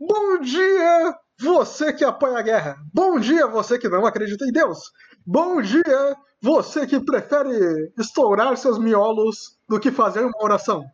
Bom 0.00 0.38
dia, 0.38 1.18
você 1.40 1.92
que 1.92 2.04
apoia 2.04 2.38
a 2.38 2.42
guerra. 2.42 2.76
Bom 2.94 3.18
dia, 3.18 3.48
você 3.48 3.76
que 3.76 3.88
não 3.88 4.06
acredita 4.06 4.44
em 4.44 4.52
Deus. 4.52 4.92
Bom 5.26 5.60
dia, 5.60 6.16
você 6.40 6.86
que 6.86 7.00
prefere 7.00 7.92
estourar 7.98 8.56
seus 8.56 8.78
miolos 8.78 9.58
do 9.68 9.80
que 9.80 9.90
fazer 9.90 10.20
uma 10.20 10.40
oração. 10.40 10.84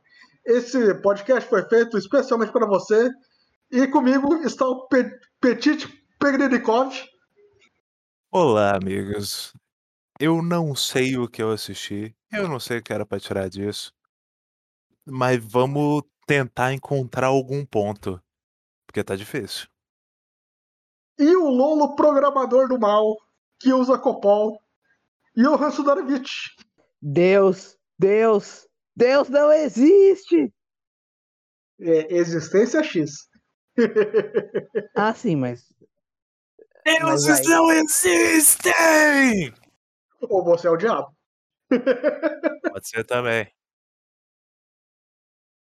Esse 0.47 0.95
podcast 1.03 1.47
foi 1.51 1.69
feito 1.69 1.99
especialmente 1.99 2.51
para 2.51 2.67
você. 2.67 3.11
E 3.71 3.87
comigo 3.89 4.37
está 4.37 4.67
o 4.67 4.89
Pe 4.89 5.05
Petit 5.39 5.87
Pegredikov. 6.19 6.95
Olá, 8.33 8.75
amigos. 8.75 9.53
Eu 10.19 10.41
não 10.41 10.75
sei 10.75 11.19
o 11.19 11.29
que 11.29 11.43
eu 11.43 11.51
assisti. 11.51 12.17
Eu 12.33 12.49
não 12.49 12.59
sei 12.59 12.79
o 12.79 12.83
que 12.83 12.93
era 12.93 13.05
para 13.05 13.21
tirar 13.21 13.51
disso. 13.51 13.93
Mas 15.05 15.45
vamos 15.45 16.05
tentar 16.27 16.73
encontrar 16.73 17.27
algum 17.27 17.67
ponto. 17.67 18.19
Porque 18.95 19.03
tá 19.03 19.17
difícil. 19.17 19.67
E 21.19 21.35
o 21.35 21.49
Lolo 21.49 21.97
programador 21.97 22.69
do 22.69 22.79
mal, 22.79 23.17
que 23.59 23.73
usa 23.73 23.99
Copol. 23.99 24.57
E 25.35 25.45
o 25.45 25.57
Hanso 25.57 25.83
Darovich. 25.83 26.55
Deus, 27.03 27.77
Deus, 27.99 28.69
Deus 28.95 29.29
não 29.29 29.51
existe! 29.51 30.55
É, 31.81 32.15
existência 32.15 32.85
X. 32.85 33.29
ah, 34.95 35.13
sim, 35.13 35.35
mas. 35.35 35.75
Deuses 36.85 37.41
aí... 37.41 37.47
não 37.49 37.73
existem! 37.73 39.53
Ou 40.21 40.45
você 40.45 40.69
é 40.69 40.71
o 40.71 40.77
diabo. 40.77 41.13
Pode 42.71 42.89
ser 42.89 43.03
também. 43.05 43.53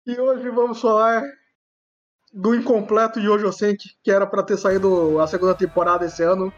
E 0.06 0.18
hoje 0.18 0.50
vamos 0.52 0.80
falar 0.80 1.22
do 2.34 2.54
incompleto 2.54 3.20
Yojo 3.20 3.52
Senki, 3.52 3.90
que 4.04 4.12
era 4.12 4.26
para 4.26 4.44
ter 4.44 4.58
saído 4.58 5.20
a 5.20 5.28
segunda 5.28 5.56
temporada 5.56 6.06
esse 6.06 6.22
ano, 6.24 6.54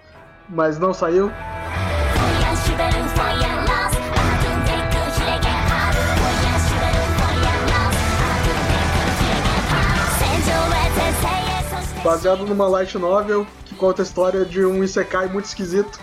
mas 0.50 0.78
não 0.78 0.94
saiu. 0.94 1.32
Baseado 12.04 12.46
numa 12.48 12.68
light 12.68 12.98
novel 12.98 13.46
que 13.64 13.76
conta 13.76 14.02
a 14.02 14.04
história 14.04 14.44
de 14.44 14.66
um 14.66 14.84
isekai 14.84 15.28
muito 15.28 15.46
esquisito, 15.46 16.00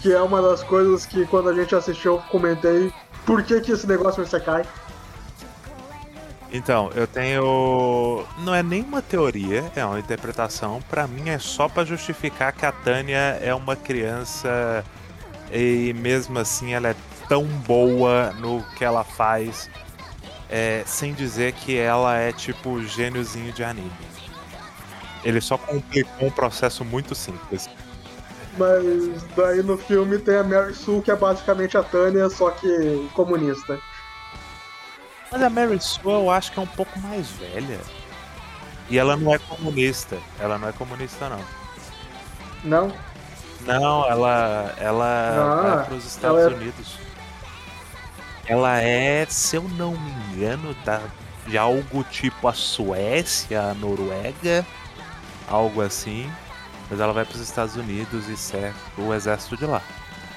que 0.00 0.12
é 0.12 0.20
uma 0.20 0.40
das 0.40 0.62
coisas 0.62 1.04
que 1.04 1.26
quando 1.26 1.50
a 1.50 1.54
gente 1.54 1.74
assistiu 1.74 2.18
comentei 2.30 2.92
por 3.26 3.42
que, 3.42 3.60
que 3.60 3.72
esse 3.72 3.86
negócio 3.86 4.20
é 4.20 4.24
um 4.24 4.26
isekai. 4.26 4.64
Então, 6.50 6.90
eu 6.94 7.06
tenho. 7.06 8.24
Não 8.38 8.54
é 8.54 8.62
nenhuma 8.62 9.02
teoria, 9.02 9.70
é 9.76 9.84
uma 9.84 9.98
interpretação. 9.98 10.80
Para 10.88 11.06
mim 11.06 11.28
é 11.28 11.38
só 11.38 11.68
para 11.68 11.84
justificar 11.84 12.52
que 12.52 12.64
a 12.64 12.72
Tânia 12.72 13.38
é 13.42 13.54
uma 13.54 13.76
criança 13.76 14.84
e 15.52 15.92
mesmo 15.94 16.38
assim 16.38 16.74
ela 16.74 16.88
é 16.88 16.96
tão 17.28 17.44
boa 17.44 18.32
no 18.38 18.62
que 18.76 18.84
ela 18.84 19.04
faz, 19.04 19.70
é, 20.48 20.82
sem 20.86 21.12
dizer 21.12 21.52
que 21.52 21.76
ela 21.76 22.16
é 22.16 22.32
tipo 22.32 22.82
gêniozinho 22.82 23.52
de 23.52 23.62
anime. 23.62 23.90
Ele 25.24 25.40
só 25.40 25.58
complicou 25.58 26.28
um 26.28 26.30
processo 26.30 26.84
muito 26.84 27.14
simples. 27.14 27.68
Mas 28.56 29.22
daí 29.36 29.62
no 29.62 29.76
filme 29.76 30.18
tem 30.18 30.36
a 30.36 30.42
Mary 30.42 30.74
Sue, 30.74 31.02
que 31.02 31.10
é 31.10 31.16
basicamente 31.16 31.76
a 31.76 31.82
Tânia, 31.82 32.28
só 32.30 32.50
que 32.50 33.08
comunista. 33.14 33.78
Mas 35.30 35.42
a 35.42 35.50
Mary 35.50 35.80
Sue 35.80 36.10
eu 36.10 36.30
acho 36.30 36.52
que 36.52 36.58
é 36.58 36.62
um 36.62 36.66
pouco 36.66 36.98
mais 37.00 37.28
velha. 37.30 37.80
E 38.88 38.98
ela 38.98 39.16
não 39.16 39.34
é 39.34 39.38
comunista. 39.38 40.18
Ela 40.40 40.58
não 40.58 40.68
é 40.68 40.72
comunista, 40.72 41.28
não. 41.28 41.40
Não? 42.64 42.92
Não, 43.60 44.08
ela, 44.08 44.74
ela 44.78 45.06
ah, 45.06 45.76
vai 45.76 45.84
para 45.84 45.94
os 45.94 46.04
Estados 46.06 46.40
ela 46.40 46.50
é... 46.50 46.54
Unidos. 46.54 46.98
Ela 48.46 48.80
é, 48.80 49.26
se 49.28 49.56
eu 49.56 49.62
não 49.62 49.92
me 49.92 50.10
engano, 50.10 50.74
da, 50.84 51.02
de 51.46 51.58
algo 51.58 52.02
tipo 52.04 52.48
a 52.48 52.54
Suécia, 52.54 53.60
a 53.60 53.74
Noruega, 53.74 54.64
algo 55.46 55.82
assim. 55.82 56.30
Mas 56.88 56.98
ela 56.98 57.12
vai 57.12 57.26
para 57.26 57.34
os 57.34 57.42
Estados 57.42 57.76
Unidos 57.76 58.26
e 58.28 58.36
serve 58.38 58.78
o 58.96 59.12
exército 59.12 59.56
de 59.58 59.66
lá. 59.66 59.82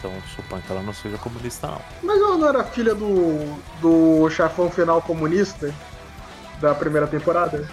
Então 0.02 0.12
suponho 0.36 0.64
que 0.64 0.72
ela 0.72 0.82
não 0.82 0.94
seja 0.94 1.16
comunista, 1.20 1.68
não. 1.68 1.82
Mas 2.02 2.20
ela 2.20 2.38
não 2.38 2.50
era 2.50 2.64
filha 2.64 2.96
do, 2.96 3.56
do 3.80 4.28
chefão 4.32 4.68
final 4.68 5.00
comunista 5.00 5.72
da 6.60 6.74
primeira 6.74 7.06
temporada? 7.06 7.70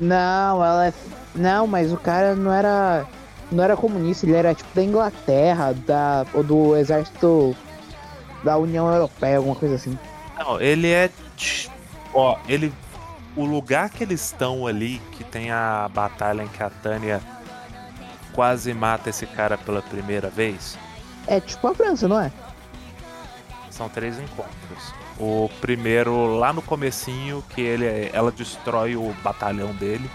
Não, 0.00 0.64
ela 0.64 0.88
é. 0.88 0.92
Não, 1.36 1.68
mas 1.68 1.92
o 1.92 1.96
cara 1.96 2.34
não 2.34 2.52
era. 2.52 3.06
Não 3.50 3.62
era 3.62 3.76
comunista, 3.76 4.26
ele 4.26 4.34
era 4.34 4.52
tipo 4.52 4.74
da 4.74 4.82
Inglaterra, 4.82 5.72
da, 5.72 6.26
ou 6.34 6.42
do 6.42 6.76
exército 6.76 7.56
da 8.42 8.58
União 8.58 8.92
Europeia, 8.92 9.36
alguma 9.36 9.54
coisa 9.54 9.76
assim. 9.76 9.96
Não, 10.36 10.60
ele 10.60 10.90
é. 10.90 11.08
Ó, 12.12 12.36
ele. 12.48 12.72
O 13.36 13.44
lugar 13.44 13.90
que 13.90 14.02
eles 14.02 14.24
estão 14.24 14.66
ali, 14.66 15.00
que 15.12 15.22
tem 15.22 15.52
a 15.52 15.88
batalha 15.92 16.42
em 16.42 16.48
que 16.48 16.62
a 16.62 16.70
Tânia 16.70 17.20
quase 18.36 18.72
mata 18.74 19.08
esse 19.10 19.26
cara 19.26 19.56
pela 19.56 19.80
primeira 19.82 20.28
vez? 20.28 20.78
É 21.26 21.40
tipo 21.40 21.66
a 21.66 21.74
França, 21.74 22.06
não 22.06 22.20
é? 22.20 22.30
São 23.70 23.88
três 23.88 24.18
encontros. 24.18 24.94
O 25.18 25.50
primeiro 25.60 26.36
lá 26.36 26.52
no 26.52 26.60
comecinho, 26.60 27.42
que 27.50 27.62
ele, 27.62 28.10
ela 28.12 28.30
destrói 28.30 28.94
o 28.94 29.12
batalhão 29.24 29.74
dele. 29.74 30.08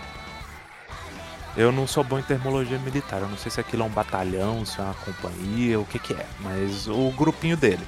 Eu 1.57 1.71
não 1.71 1.85
sou 1.85 2.03
bom 2.03 2.17
em 2.17 2.23
termologia 2.23 2.77
militar, 2.79 3.21
eu 3.21 3.27
não 3.27 3.37
sei 3.37 3.51
se 3.51 3.59
aquilo 3.59 3.83
é 3.83 3.85
um 3.85 3.89
batalhão, 3.89 4.65
se 4.65 4.79
é 4.79 4.83
uma 4.83 4.93
companhia, 4.93 5.79
o 5.79 5.85
que 5.85 5.99
que 5.99 6.13
é, 6.13 6.25
mas 6.39 6.87
o 6.87 7.11
grupinho 7.11 7.57
dele. 7.57 7.85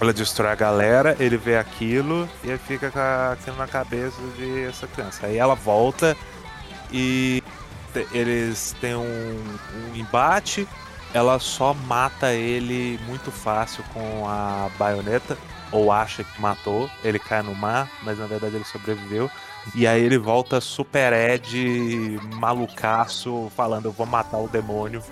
Ela 0.00 0.12
destrói 0.12 0.52
a 0.52 0.54
galera, 0.54 1.16
ele 1.18 1.36
vê 1.36 1.56
aquilo 1.56 2.28
e 2.44 2.56
fica 2.58 2.90
com 2.90 3.00
aquilo 3.32 3.56
na 3.56 3.66
cabeça 3.66 4.20
de 4.36 4.64
essa 4.64 4.86
criança. 4.86 5.26
Aí 5.26 5.38
ela 5.38 5.54
volta 5.54 6.16
e 6.92 7.42
eles 8.12 8.74
têm 8.80 8.94
um, 8.94 9.58
um 9.92 9.96
embate, 9.96 10.66
ela 11.14 11.38
só 11.38 11.72
mata 11.72 12.32
ele 12.32 12.98
muito 13.06 13.30
fácil 13.30 13.84
com 13.92 14.28
a 14.28 14.68
baioneta, 14.78 15.36
ou 15.72 15.90
acha 15.90 16.22
que 16.22 16.40
matou, 16.40 16.88
ele 17.02 17.18
cai 17.18 17.42
no 17.42 17.54
mar, 17.54 17.90
mas 18.02 18.18
na 18.18 18.26
verdade 18.26 18.56
ele 18.56 18.64
sobreviveu. 18.64 19.30
E 19.74 19.86
aí 19.86 20.02
ele 20.02 20.18
volta 20.18 20.60
super 20.60 21.12
Ed, 21.12 22.20
malucaço, 22.34 23.50
falando: 23.56 23.86
Eu 23.86 23.92
vou 23.92 24.06
matar 24.06 24.38
o 24.38 24.48
demônio. 24.48 25.02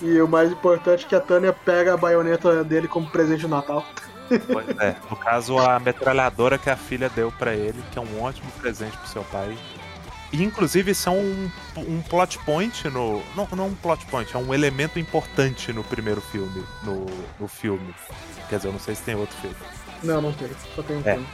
E 0.00 0.20
o 0.20 0.28
mais 0.28 0.52
importante 0.52 1.04
é 1.04 1.08
que 1.08 1.14
a 1.14 1.20
Tânia 1.20 1.52
pega 1.52 1.94
a 1.94 1.96
baioneta 1.96 2.62
dele 2.62 2.86
como 2.86 3.10
presente 3.10 3.40
de 3.40 3.48
Natal. 3.48 3.84
Pois 4.28 4.68
é, 4.78 4.94
no 5.10 5.16
caso 5.16 5.58
a 5.58 5.80
metralhadora 5.80 6.58
que 6.58 6.68
a 6.68 6.76
filha 6.76 7.08
deu 7.08 7.32
para 7.32 7.54
ele, 7.54 7.82
que 7.90 7.98
é 7.98 8.02
um 8.02 8.22
ótimo 8.22 8.50
presente 8.60 8.96
pro 8.96 9.08
seu 9.08 9.24
pai. 9.24 9.56
Inclusive 10.32 10.94
são 10.94 11.16
é 11.16 11.18
um, 11.18 11.50
um 11.96 12.02
plot 12.02 12.38
point 12.40 12.88
no. 12.88 13.22
Não, 13.34 13.48
não 13.52 13.66
um 13.68 13.74
plot 13.74 14.04
point, 14.06 14.34
é 14.34 14.38
um 14.38 14.52
elemento 14.52 14.98
importante 14.98 15.72
no 15.72 15.82
primeiro 15.82 16.20
filme. 16.20 16.64
No, 16.82 17.06
no 17.40 17.48
filme. 17.48 17.94
Quer 18.48 18.56
dizer, 18.56 18.68
eu 18.68 18.72
não 18.72 18.80
sei 18.80 18.94
se 18.94 19.02
tem 19.02 19.14
outro 19.14 19.36
filme. 19.38 19.56
Não, 20.02 20.20
não 20.20 20.32
tem, 20.32 20.48
só 20.76 20.82
tem 20.82 20.96
um 20.96 21.00
é. 21.00 21.14
filme. 21.14 21.26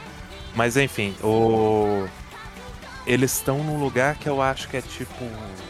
Mas 0.55 0.77
enfim, 0.77 1.13
o. 1.21 2.07
Eles 3.05 3.33
estão 3.33 3.63
num 3.63 3.79
lugar 3.79 4.15
que 4.15 4.27
eu 4.27 4.41
acho 4.41 4.67
que 4.67 4.77
é 4.77 4.81
tipo 4.81 5.25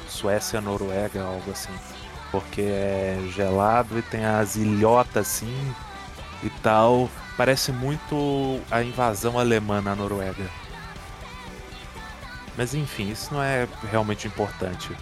Suécia, 0.08 0.62
Noruega, 0.62 1.24
algo 1.24 1.52
assim. 1.52 1.74
Porque 2.32 2.62
é 2.62 3.18
gelado 3.36 3.98
e 3.98 4.02
tem 4.02 4.24
as 4.24 4.56
ilhotas 4.56 5.28
assim 5.28 5.74
e 6.44 6.50
tal. 6.62 7.10
Parece 7.36 7.72
muito 7.72 8.62
a 8.72 8.82
invasão 8.82 9.38
alemã 9.38 9.82
na 9.82 9.96
Noruega. 9.96 10.46
Mas 12.58 12.74
enfim, 12.74 13.10
isso 13.10 13.34
não 13.34 13.42
é 13.42 13.68
realmente 13.90 14.28
importante. 14.28 14.96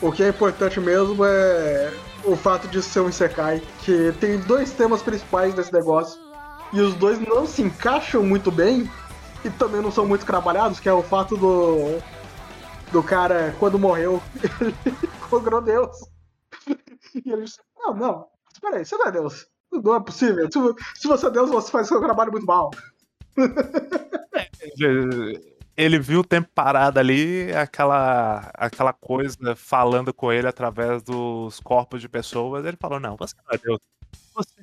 O 0.00 0.10
que 0.10 0.22
é 0.22 0.28
importante 0.28 0.80
mesmo 0.80 1.24
é 1.24 1.92
o 2.24 2.36
fato 2.36 2.68
de 2.68 2.82
ser 2.82 3.00
um 3.00 3.08
Isekai, 3.08 3.62
que 3.80 4.12
tem 4.20 4.38
dois 4.40 4.72
temas 4.72 5.02
principais 5.02 5.54
desse 5.54 5.72
negócio, 5.72 6.20
e 6.72 6.80
os 6.80 6.94
dois 6.94 7.18
não 7.18 7.46
se 7.46 7.62
encaixam 7.62 8.22
muito 8.22 8.50
bem, 8.50 8.90
e 9.44 9.50
também 9.50 9.80
não 9.80 9.90
são 9.90 10.06
muito 10.06 10.24
trabalhados, 10.24 10.80
que 10.80 10.88
é 10.88 10.92
o 10.92 11.02
fato 11.02 11.36
do. 11.36 11.98
do 12.92 13.02
cara, 13.02 13.54
quando 13.58 13.78
morreu, 13.78 14.22
ele 14.60 14.74
congrou 15.28 15.60
Deus. 15.60 15.96
E 17.14 17.30
ele 17.30 17.44
disse, 17.44 17.58
não, 17.78 17.94
não, 17.94 18.26
espera 18.52 18.76
aí, 18.76 18.84
você 18.84 18.96
não 18.96 19.06
é 19.06 19.12
Deus. 19.12 19.46
Não 19.72 19.94
é 19.94 20.00
possível. 20.00 20.48
Se, 20.50 21.00
se 21.00 21.08
você 21.08 21.26
é 21.26 21.30
Deus, 21.30 21.50
você 21.50 21.70
faz 21.70 21.88
seu 21.88 22.00
trabalho 22.00 22.32
muito 22.32 22.46
mal. 22.46 22.70
É, 25.76 25.84
ele 25.84 25.98
viu 25.98 26.20
o 26.20 26.24
tempo 26.24 26.48
parado 26.54 26.98
ali, 26.98 27.52
aquela, 27.54 28.50
aquela 28.54 28.92
coisa 28.92 29.54
falando 29.56 30.12
com 30.12 30.32
ele 30.32 30.46
através 30.46 31.02
dos 31.02 31.60
corpos 31.60 32.00
de 32.00 32.08
pessoas. 32.08 32.64
Ele 32.64 32.76
falou: 32.80 33.00
Não, 33.00 33.16
você 33.16 33.34
não 33.36 33.54
é 33.54 33.58
Deus. 33.58 33.78
Você... 34.34 34.54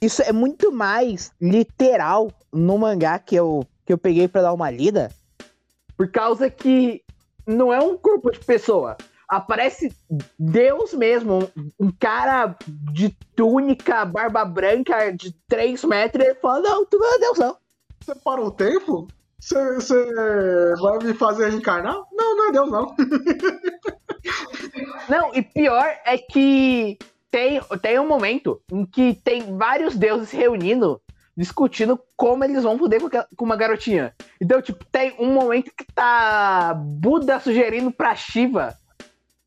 Isso 0.00 0.22
é 0.22 0.32
muito 0.32 0.70
mais 0.70 1.32
literal 1.40 2.30
no 2.52 2.78
mangá 2.78 3.18
que 3.18 3.34
eu, 3.34 3.66
que 3.84 3.92
eu 3.92 3.98
peguei 3.98 4.28
para 4.28 4.42
dar 4.42 4.52
uma 4.52 4.70
lida. 4.70 5.10
Por 5.96 6.08
causa 6.10 6.48
que 6.48 7.02
não 7.44 7.72
é 7.72 7.80
um 7.80 7.96
corpo 7.96 8.30
de 8.30 8.38
pessoa. 8.38 8.96
Aparece 9.28 9.92
Deus 10.38 10.94
mesmo, 10.94 11.50
um 11.78 11.90
cara 11.90 12.56
de 12.92 13.10
túnica, 13.34 14.04
barba 14.04 14.44
branca 14.44 15.10
de 15.10 15.32
3 15.48 15.84
metros, 15.84 16.24
e 16.24 16.28
ele 16.28 16.38
fala, 16.40 16.60
não, 16.60 16.86
tu 16.86 16.98
não 16.98 17.14
é 17.14 17.18
Deus, 17.18 17.38
não. 17.38 17.56
Você 18.00 18.14
parou 18.14 18.46
o 18.46 18.50
tempo? 18.50 19.08
Você, 19.40 20.12
vai 20.80 20.98
me 20.98 21.14
fazer 21.14 21.50
reencarnar? 21.50 21.94
Não, 22.12 22.36
não 22.36 22.48
é 22.48 22.52
Deus, 22.52 22.70
não. 22.70 22.96
Não, 25.08 25.34
e 25.34 25.40
pior 25.42 25.86
é 26.04 26.18
que 26.18 26.98
tem, 27.30 27.60
tem 27.80 27.98
um 27.98 28.06
momento 28.06 28.60
em 28.70 28.84
que 28.84 29.14
tem 29.14 29.56
vários 29.56 29.96
deuses 29.96 30.28
se 30.28 30.36
reunindo, 30.36 31.00
discutindo 31.36 31.98
como 32.16 32.44
eles 32.44 32.62
vão 32.62 32.76
poder 32.76 33.00
com, 33.00 33.08
com 33.08 33.44
uma 33.44 33.56
garotinha. 33.56 34.14
Então, 34.40 34.60
tipo, 34.60 34.84
tem 34.86 35.14
um 35.18 35.32
momento 35.32 35.70
que 35.74 35.84
tá 35.94 36.74
Buda 36.74 37.40
sugerindo 37.40 37.90
pra 37.90 38.14
Shiva. 38.14 38.76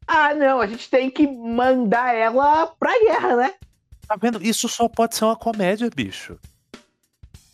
Ah, 0.07 0.33
não, 0.33 0.59
a 0.59 0.67
gente 0.67 0.89
tem 0.89 1.11
que 1.11 1.27
mandar 1.27 2.15
ela 2.15 2.67
pra 2.67 2.99
guerra, 2.99 3.35
né? 3.35 3.53
Tá 4.07 4.15
vendo? 4.19 4.41
Isso 4.41 4.67
só 4.67 4.89
pode 4.89 5.15
ser 5.15 5.25
uma 5.25 5.35
comédia, 5.35 5.89
bicho. 5.93 6.39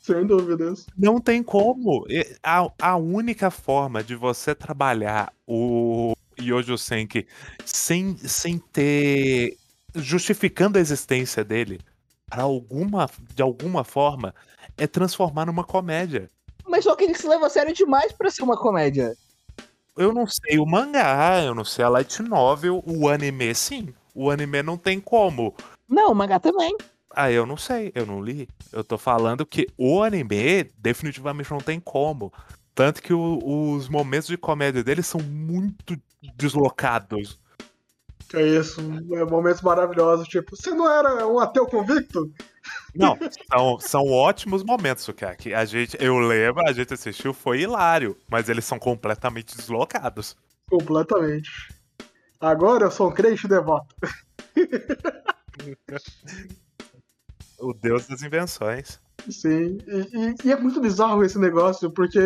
Sem 0.07 0.25
dúvidas. 0.25 0.85
Não 0.97 1.19
tem 1.19 1.43
como. 1.43 2.05
A, 2.41 2.71
a 2.81 2.95
única 2.95 3.51
forma 3.51 4.01
de 4.01 4.15
você 4.15 4.55
trabalhar 4.55 5.33
o 5.45 6.13
Yojo 6.39 6.77
Senki 6.77 7.27
sem, 7.65 8.15
sem 8.17 8.57
ter. 8.57 9.57
justificando 9.93 10.77
a 10.77 10.81
existência 10.81 11.43
dele 11.43 11.81
para 12.29 12.43
alguma, 12.43 13.09
de 13.35 13.41
alguma 13.41 13.83
forma 13.83 14.33
é 14.77 14.87
transformar 14.87 15.45
numa 15.45 15.65
comédia. 15.65 16.29
Mas 16.65 16.85
só 16.85 16.95
que 16.95 17.03
ele 17.03 17.15
se 17.15 17.27
leva 17.27 17.47
a 17.47 17.49
sério 17.49 17.73
demais 17.73 18.13
para 18.13 18.29
ser 18.29 18.43
uma 18.43 18.57
comédia. 18.57 19.13
Eu 19.97 20.13
não 20.13 20.25
sei 20.25 20.57
o 20.57 20.65
mangá, 20.65 21.43
eu 21.43 21.53
não 21.53 21.65
sei 21.65 21.83
a 21.83 21.89
light 21.89 22.21
novel, 22.21 22.81
o 22.85 23.09
anime 23.09 23.53
sim. 23.53 23.93
O 24.15 24.29
anime 24.29 24.63
não 24.63 24.77
tem 24.77 24.99
como. 24.99 25.53
Não, 25.87 26.11
o 26.11 26.15
mangá 26.15 26.39
também. 26.39 26.75
Ah, 27.19 27.31
eu 27.31 27.47
não 27.47 27.57
sei, 27.57 27.91
eu 27.95 28.05
não 28.05 28.23
li. 28.23 28.47
Eu 28.71 28.83
tô 28.83 28.95
falando 28.95 29.43
que 29.43 29.65
o 29.75 30.03
anime 30.03 30.65
definitivamente 30.77 31.49
não 31.49 31.57
tem 31.57 31.79
como. 31.79 32.31
Tanto 32.75 33.01
que 33.01 33.11
o, 33.11 33.39
os 33.73 33.89
momentos 33.89 34.27
de 34.27 34.37
comédia 34.37 34.83
dele 34.83 35.01
são 35.01 35.19
muito 35.19 35.99
deslocados. 36.35 37.39
Que 38.29 38.37
é 38.37 38.47
isso, 38.59 38.81
é 39.13 39.25
momentos 39.25 39.63
maravilhosos, 39.63 40.27
tipo, 40.27 40.55
você 40.55 40.69
não 40.69 40.87
era 40.87 41.25
um 41.25 41.39
ateu 41.39 41.65
convicto? 41.65 42.31
Não, 42.93 43.17
são, 43.51 43.79
são 43.79 44.11
ótimos 44.11 44.63
momentos, 44.63 45.09
que 45.39 45.55
a 45.55 45.65
gente, 45.65 45.97
eu 45.99 46.19
lembro, 46.19 46.61
a 46.67 46.71
gente 46.71 46.93
assistiu, 46.93 47.33
foi 47.33 47.61
hilário, 47.61 48.15
mas 48.29 48.47
eles 48.47 48.63
são 48.63 48.77
completamente 48.77 49.57
deslocados. 49.57 50.37
Completamente. 50.69 51.49
Agora 52.39 52.85
eu 52.85 52.91
sou 52.91 53.09
um 53.09 53.11
crente 53.11 53.47
devoto. 53.47 53.95
o 57.59 57.73
deus 57.73 58.07
das 58.07 58.21
invenções. 58.21 58.99
Sim, 59.29 59.77
e, 59.87 60.17
e, 60.17 60.35
e, 60.45 60.51
é 60.51 60.55
muito 60.55 60.79
bizarro 60.79 61.23
esse 61.23 61.37
negócio, 61.37 61.91
porque 61.91 62.19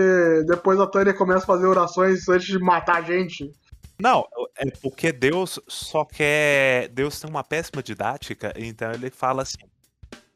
depois 0.45 0.79
a 0.79 0.87
Tânia 0.87 1.13
começa 1.13 1.43
a 1.43 1.47
fazer 1.47 1.65
orações 1.65 2.27
antes 2.29 2.47
de 2.47 2.59
matar 2.59 2.97
a 2.97 3.01
gente. 3.01 3.51
Não, 3.99 4.27
é 4.55 4.69
porque 4.81 5.11
Deus 5.11 5.59
só 5.67 6.03
quer. 6.03 6.89
Deus 6.89 7.19
tem 7.19 7.29
uma 7.29 7.43
péssima 7.43 7.81
didática, 7.81 8.53
então 8.55 8.91
ele 8.91 9.09
fala 9.09 9.43
assim: 9.43 9.59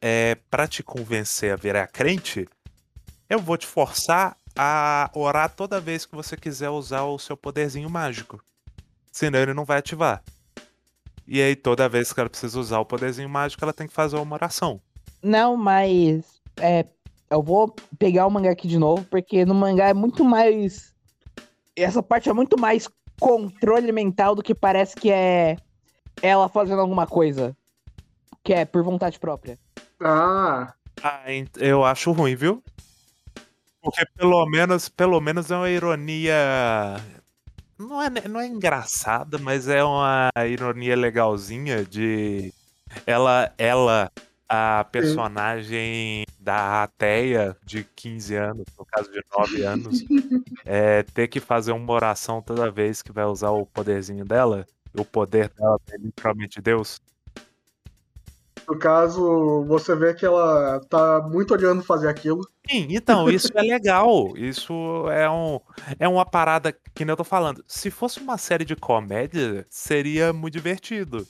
é, 0.01 0.35
para 0.49 0.67
te 0.67 0.83
convencer 0.83 1.51
a 1.51 1.55
virar 1.55 1.87
crente, 1.87 2.47
eu 3.29 3.39
vou 3.39 3.57
te 3.57 3.65
forçar 3.65 4.37
a 4.55 5.09
orar 5.13 5.49
toda 5.49 5.81
vez 5.81 6.05
que 6.05 6.15
você 6.15 6.37
quiser 6.37 6.69
usar 6.69 7.03
o 7.03 7.19
seu 7.19 7.35
poderzinho 7.35 7.89
mágico. 7.89 8.41
Senão 9.11 9.39
ele 9.39 9.53
não 9.53 9.65
vai 9.65 9.79
ativar. 9.79 10.23
E 11.27 11.41
aí, 11.41 11.55
toda 11.55 11.89
vez 11.89 12.13
que 12.13 12.19
ela 12.19 12.29
precisa 12.29 12.59
usar 12.59 12.79
o 12.79 12.85
poderzinho 12.85 13.29
mágico, 13.29 13.63
ela 13.63 13.73
tem 13.73 13.87
que 13.87 13.93
fazer 13.93 14.17
uma 14.17 14.35
oração. 14.35 14.79
Não, 15.21 15.57
mas. 15.57 16.23
É, 16.57 16.85
eu 17.29 17.41
vou 17.41 17.75
pegar 17.97 18.27
o 18.27 18.31
mangá 18.31 18.51
aqui 18.51 18.67
de 18.67 18.77
novo, 18.77 19.03
porque 19.05 19.43
no 19.43 19.55
mangá 19.55 19.89
é 19.89 19.93
muito 19.93 20.23
mais. 20.23 20.93
Essa 21.75 22.01
parte 22.01 22.29
é 22.29 22.33
muito 22.33 22.59
mais 22.59 22.87
controle 23.19 23.91
mental 23.91 24.35
do 24.35 24.43
que 24.43 24.53
parece 24.53 24.95
que 24.95 25.11
é 25.11 25.57
ela 26.21 26.47
fazendo 26.47 26.81
alguma 26.81 27.07
coisa. 27.07 27.55
Que 28.43 28.53
é 28.53 28.65
por 28.65 28.83
vontade 28.83 29.19
própria. 29.19 29.57
Ah. 29.99 30.73
ah 31.01 31.23
eu 31.57 31.83
acho 31.83 32.11
ruim, 32.11 32.35
viu? 32.35 32.63
Porque 33.81 34.05
pelo 34.17 34.45
menos, 34.47 34.89
pelo 34.89 35.19
menos 35.19 35.51
é 35.51 35.55
uma 35.55 35.69
ironia. 35.69 36.35
Não 37.77 38.01
é, 38.01 38.09
não 38.27 38.39
é 38.39 38.47
engraçada, 38.47 39.37
mas 39.37 39.67
é 39.67 39.83
uma 39.83 40.29
ironia 40.47 40.95
legalzinha 40.95 41.83
de. 41.83 42.53
Ela, 43.05 43.53
ela 43.57 44.11
a 44.47 44.85
personagem 44.85 46.23
Sim. 46.27 46.35
da 46.39 46.83
Ateia, 46.83 47.57
de 47.65 47.83
15 47.83 48.35
anos, 48.35 48.65
no 48.77 48.85
caso 48.85 49.11
de 49.11 49.21
9 49.35 49.63
anos, 49.63 50.05
é, 50.63 51.03
ter 51.03 51.27
que 51.27 51.39
fazer 51.39 51.71
uma 51.71 51.91
oração 51.91 52.41
toda 52.41 52.71
vez 52.71 53.01
que 53.01 53.11
vai 53.11 53.25
usar 53.25 53.51
o 53.51 53.65
poderzinho 53.65 54.23
dela. 54.23 54.65
O 54.97 55.03
poder 55.03 55.49
dela 55.49 55.79
é 55.91 55.97
literalmente 55.97 56.61
Deus. 56.61 57.01
No 58.67 58.77
caso, 58.77 59.63
você 59.67 59.95
vê 59.95 60.13
que 60.13 60.25
ela 60.25 60.79
tá 60.89 61.21
muito 61.21 61.53
odiando 61.53 61.83
fazer 61.83 62.07
aquilo. 62.07 62.41
Sim, 62.69 62.87
então, 62.89 63.29
isso 63.29 63.49
é 63.53 63.61
legal. 63.61 64.35
Isso 64.35 64.73
é, 65.09 65.29
um, 65.29 65.59
é 65.99 66.07
uma 66.07 66.25
parada 66.25 66.71
que 66.71 67.05
nem 67.05 67.11
eu 67.11 67.17
tô 67.17 67.23
falando. 67.23 67.63
Se 67.67 67.91
fosse 67.91 68.19
uma 68.19 68.37
série 68.37 68.65
de 68.65 68.75
comédia, 68.75 69.65
seria 69.69 70.33
muito 70.33 70.53
divertido. 70.53 71.27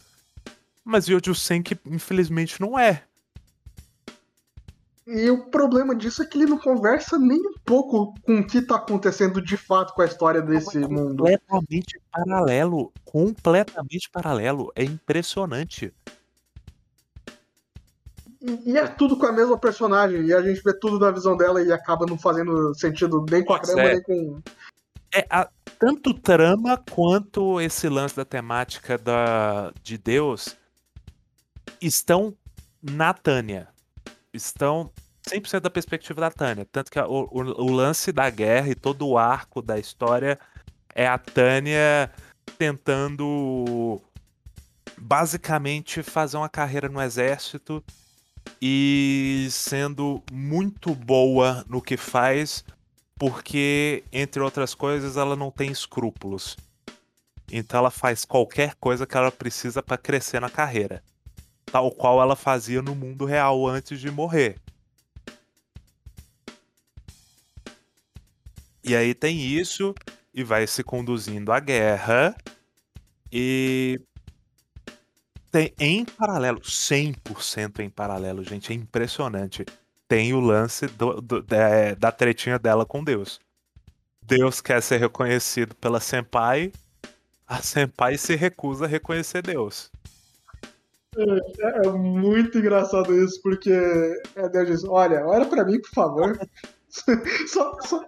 Mas 0.83 1.07
Yojo 1.07 1.33
Senki, 1.33 1.77
infelizmente, 1.85 2.61
não 2.61 2.77
é. 2.77 3.03
E 5.07 5.29
o 5.29 5.45
problema 5.51 5.95
disso 5.95 6.23
é 6.23 6.25
que 6.25 6.35
ele 6.35 6.49
não 6.49 6.57
conversa 6.57 7.19
nem 7.19 7.39
um 7.39 7.53
pouco 7.63 8.15
com 8.21 8.39
o 8.39 8.47
que 8.47 8.59
tá 8.59 8.75
acontecendo 8.75 9.39
de 9.39 9.55
fato 9.55 9.93
com 9.93 10.01
a 10.01 10.05
história 10.05 10.41
desse 10.41 10.83
é 10.83 10.87
mundo. 10.87 11.23
Completamente 11.23 12.01
paralelo. 12.11 12.91
Completamente 13.03 14.09
paralelo. 14.09 14.71
É 14.75 14.83
impressionante. 14.83 15.93
E, 18.65 18.77
é 18.77 18.87
tudo 18.87 19.17
com 19.17 19.25
a 19.25 19.31
mesma 19.31 19.57
personagem. 19.57 20.25
E 20.25 20.33
a 20.33 20.41
gente 20.41 20.61
vê 20.61 20.73
tudo 20.73 20.99
na 20.99 21.11
visão 21.11 21.35
dela 21.35 21.61
e 21.61 21.71
acaba 21.71 22.05
não 22.05 22.17
fazendo 22.17 22.73
sentido 22.75 23.25
nem 23.29 23.43
com 23.43 23.53
a 23.53 23.59
trama, 23.59 23.81
é. 23.81 23.93
nem 23.93 24.03
com. 24.03 24.41
É, 25.13 25.25
a, 25.29 25.49
tanto 25.79 26.13
trama 26.13 26.77
quanto 26.77 27.59
esse 27.59 27.89
lance 27.89 28.15
da 28.15 28.25
temática 28.25 28.97
da, 28.97 29.71
de 29.81 29.97
Deus 29.97 30.55
estão 31.81 32.35
na 32.81 33.13
Tânia. 33.13 33.67
Estão 34.33 34.91
100% 35.27 35.61
da 35.61 35.69
perspectiva 35.69 36.21
da 36.21 36.29
Tânia. 36.29 36.67
Tanto 36.71 36.91
que 36.91 36.99
o, 36.99 37.03
o, 37.03 37.63
o, 37.63 37.71
lance 37.71 38.11
da 38.11 38.29
guerra 38.29 38.69
e 38.69 38.75
todo 38.75 39.07
o 39.07 39.17
arco 39.17 39.61
da 39.61 39.79
história 39.79 40.39
é 40.93 41.07
a 41.07 41.17
Tânia 41.17 42.11
tentando 42.57 43.99
basicamente 44.97 46.03
fazer 46.03 46.37
uma 46.37 46.49
carreira 46.49 46.87
no 46.87 47.01
exército 47.01 47.83
e 48.61 49.47
sendo 49.51 50.21
muito 50.31 50.93
boa 50.93 51.65
no 51.67 51.81
que 51.81 51.97
faz, 51.97 52.63
porque, 53.17 54.03
entre 54.11 54.41
outras 54.41 54.73
coisas, 54.73 55.17
ela 55.17 55.35
não 55.35 55.51
tem 55.51 55.71
escrúpulos. 55.71 56.57
Então 57.51 57.79
ela 57.79 57.91
faz 57.91 58.25
qualquer 58.25 58.75
coisa 58.75 59.05
que 59.05 59.15
ela 59.15 59.31
precisa 59.31 59.83
para 59.83 59.97
crescer 59.97 60.39
na 60.39 60.49
carreira 60.49 61.03
tal 61.75 61.91
qual 61.91 62.21
ela 62.21 62.37
fazia 62.37 62.81
no 62.81 62.95
mundo 62.95 63.25
real 63.25 63.67
antes 63.67 63.99
de 63.99 64.09
morrer. 64.09 64.57
E 68.81 68.95
aí 68.95 69.13
tem 69.13 69.41
isso, 69.41 69.93
e 70.33 70.41
vai 70.41 70.67
se 70.67 70.83
conduzindo 70.85 71.51
à 71.51 71.59
guerra, 71.59 72.33
e 73.29 73.99
tem 75.55 75.73
em 75.79 76.03
paralelo, 76.03 76.59
100% 76.59 77.79
em 77.79 77.89
paralelo, 77.89 78.43
gente, 78.43 78.73
é 78.73 78.75
impressionante. 78.75 79.65
Tem 80.05 80.33
o 80.33 80.39
lance 80.41 80.85
do, 80.87 81.21
do, 81.21 81.41
da, 81.41 81.93
da 81.97 82.11
tretinha 82.11 82.59
dela 82.59 82.85
com 82.85 83.01
Deus. 83.01 83.39
Deus 84.21 84.59
quer 84.59 84.81
ser 84.81 84.99
reconhecido 84.99 85.73
pela 85.75 86.01
Senpai, 86.01 86.73
a 87.47 87.61
Senpai 87.61 88.17
se 88.17 88.35
recusa 88.35 88.83
a 88.83 88.87
reconhecer 88.87 89.41
Deus. 89.43 89.89
É, 91.17 91.87
é, 91.87 91.89
muito 91.89 92.57
engraçado 92.57 93.15
isso, 93.15 93.41
porque 93.41 93.71
é, 94.35 94.49
Deus 94.49 94.67
diz, 94.67 94.83
olha, 94.83 95.25
olha 95.25 95.45
pra 95.45 95.63
mim, 95.63 95.79
por 95.79 95.91
favor. 95.91 96.37
só, 97.47 97.77
só 97.79 98.05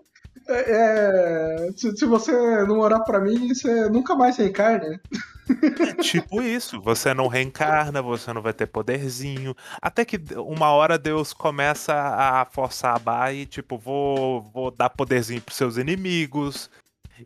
é, 0.50 1.68
é, 1.68 1.72
se, 1.76 1.96
se, 1.96 2.06
você 2.06 2.32
não 2.66 2.80
orar 2.80 3.04
pra 3.04 3.20
mim, 3.20 3.54
você 3.54 3.90
nunca 3.90 4.16
mais 4.16 4.38
reencarna. 4.38 5.00
É 5.80 5.94
tipo 6.02 6.42
isso, 6.42 6.82
você 6.82 7.14
não 7.14 7.28
reencarna, 7.28 8.02
você 8.02 8.32
não 8.34 8.42
vai 8.42 8.54
ter 8.54 8.68
poderzinho. 8.68 9.56
Até 9.82 10.04
que 10.06 10.20
uma 10.36 10.72
hora 10.72 10.98
Deus 10.98 11.34
começa 11.34 11.94
a 11.94 12.46
forçar 12.46 12.96
a 12.96 13.00
barra 13.00 13.34
e, 13.34 13.46
tipo, 13.46 13.78
vou, 13.78 14.42
vou 14.42 14.72
dar 14.72 14.90
poderzinho 14.90 15.42
pros 15.42 15.58
seus 15.58 15.78
inimigos. 15.78 16.70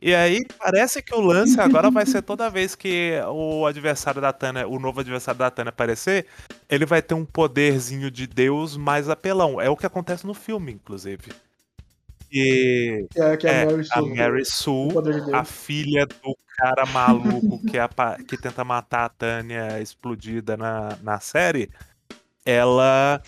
E 0.02 0.16
aí 0.16 0.40
parece 0.58 1.02
que 1.02 1.14
o 1.14 1.20
lance 1.20 1.60
agora 1.60 1.92
vai 1.92 2.06
ser 2.06 2.22
toda 2.22 2.50
vez 2.50 2.76
que 2.76 3.14
o 3.28 3.66
adversário 3.66 4.22
da 4.22 4.32
Tânia, 4.32 4.68
o 4.68 4.80
novo 4.80 5.02
adversário 5.02 5.40
da 5.40 5.52
Tânia 5.52 5.70
aparecer, 5.70 6.28
ele 6.70 6.86
vai 6.86 7.02
ter 7.02 7.14
um 7.14 7.26
poderzinho 7.26 8.10
de 8.10 8.26
Deus 8.28 8.78
mais 8.78 9.10
apelão. 9.10 9.60
É 9.60 9.70
o 9.70 9.76
que 9.76 9.86
acontece 9.86 10.26
no 10.26 10.34
filme, 10.34 10.72
inclusive. 10.72 11.32
E 12.32 13.06
É, 13.16 13.36
que 13.36 13.48
é, 13.48 13.52
é, 13.52 13.64
a 13.64 13.66
Mary 13.66 13.88
a 13.92 14.02
Sue. 14.02 14.16
Mary 14.16 14.42
o 14.42 14.46
Sue, 14.46 14.94
poder 14.94 15.16
de 15.16 15.26
Deus. 15.26 15.34
a 15.34 15.44
filha 15.44 16.06
do 16.06 16.38
cara 16.62 16.86
maluco 16.86 17.58
que, 17.66 17.80
apa- 17.80 18.18
que 18.24 18.38
tenta 18.38 18.64
matar 18.64 19.06
a 19.06 19.10
Tânia 19.10 19.82
explodida 19.82 20.56
na, 20.56 20.96
na 21.02 21.20
série, 21.20 21.72
ela 22.46 23.20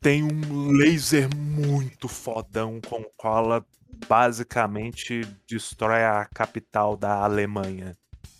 tem 0.00 0.22
um 0.22 0.70
laser 0.70 1.28
muito 1.34 2.06
fodão 2.06 2.80
com 2.80 3.00
o 3.00 3.10
qual 3.16 3.44
ela 3.44 3.66
basicamente 4.08 5.26
destrói 5.48 6.04
a 6.04 6.24
capital 6.32 6.96
da 6.96 7.24
Alemanha 7.24 7.96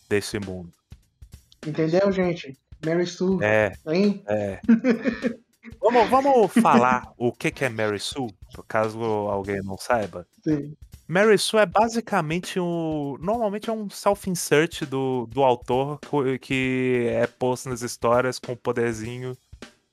desse 0.08 0.38
mundo. 0.38 0.72
Entendeu, 1.66 2.12
gente? 2.12 2.56
Mary 2.84 3.06
Sue, 3.06 3.42
É, 3.42 3.72
hein? 3.88 4.22
é. 4.28 4.60
Vamos, 5.80 6.08
vamos 6.10 6.52
falar 6.52 7.12
o 7.16 7.32
que, 7.32 7.50
que 7.50 7.64
é 7.64 7.70
Mary 7.70 7.98
Sue, 7.98 8.28
caso 8.68 9.00
alguém 9.02 9.62
não 9.62 9.78
saiba. 9.78 10.26
Sim. 10.42 10.76
Mary 11.06 11.38
Sue 11.38 11.60
é 11.60 11.66
basicamente 11.66 12.58
um. 12.58 13.16
Normalmente 13.20 13.68
é 13.68 13.72
um 13.72 13.90
self-insert 13.90 14.86
do, 14.86 15.26
do 15.26 15.42
autor 15.42 16.00
que 16.40 17.06
é 17.10 17.26
posto 17.26 17.68
nas 17.68 17.82
histórias 17.82 18.38
com 18.38 18.52
o 18.52 18.56
poderzinho 18.56 19.36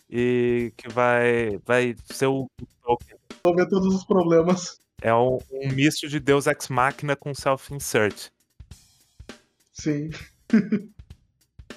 e 0.09 0.73
que 0.77 0.89
vai, 0.89 1.59
vai 1.65 1.95
ser 2.05 2.27
o. 2.27 2.49
Tolkien. 2.83 3.17
Resolver 3.43 3.69
todos 3.69 3.95
os 3.95 4.03
problemas. 4.05 4.79
É 5.01 5.13
um, 5.13 5.39
um 5.51 5.71
misto 5.73 6.07
de 6.07 6.19
Deus 6.19 6.47
Ex 6.47 6.67
Machina 6.69 7.15
com 7.15 7.33
self-insert. 7.33 8.29
Sim. 9.73 10.11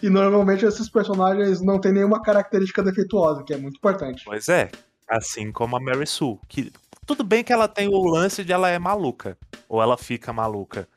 e 0.03 0.11
normalmente 0.11 0.65
esses 0.65 0.89
personagens 0.89 1.61
não 1.61 1.81
têm 1.81 1.93
nenhuma 1.93 2.23
característica 2.23 2.83
defeituosa, 2.83 3.43
que 3.43 3.55
é 3.55 3.57
muito 3.57 3.77
importante. 3.77 4.23
Pois 4.25 4.49
é, 4.49 4.71
assim 5.09 5.51
como 5.51 5.77
a 5.77 5.81
Mary 5.81 6.07
Sue. 6.07 6.39
Que, 6.49 6.73
tudo 7.07 7.23
bem 7.25 7.45
que 7.45 7.53
ela 7.53 7.69
tem 7.69 7.89
o 7.89 8.05
lance 8.05 8.45
de 8.45 8.53
ela 8.53 8.69
é 8.69 8.79
maluca, 8.79 9.39
ou 9.69 9.83
ela 9.83 9.97
fica 9.97 10.33
maluca. 10.33 10.89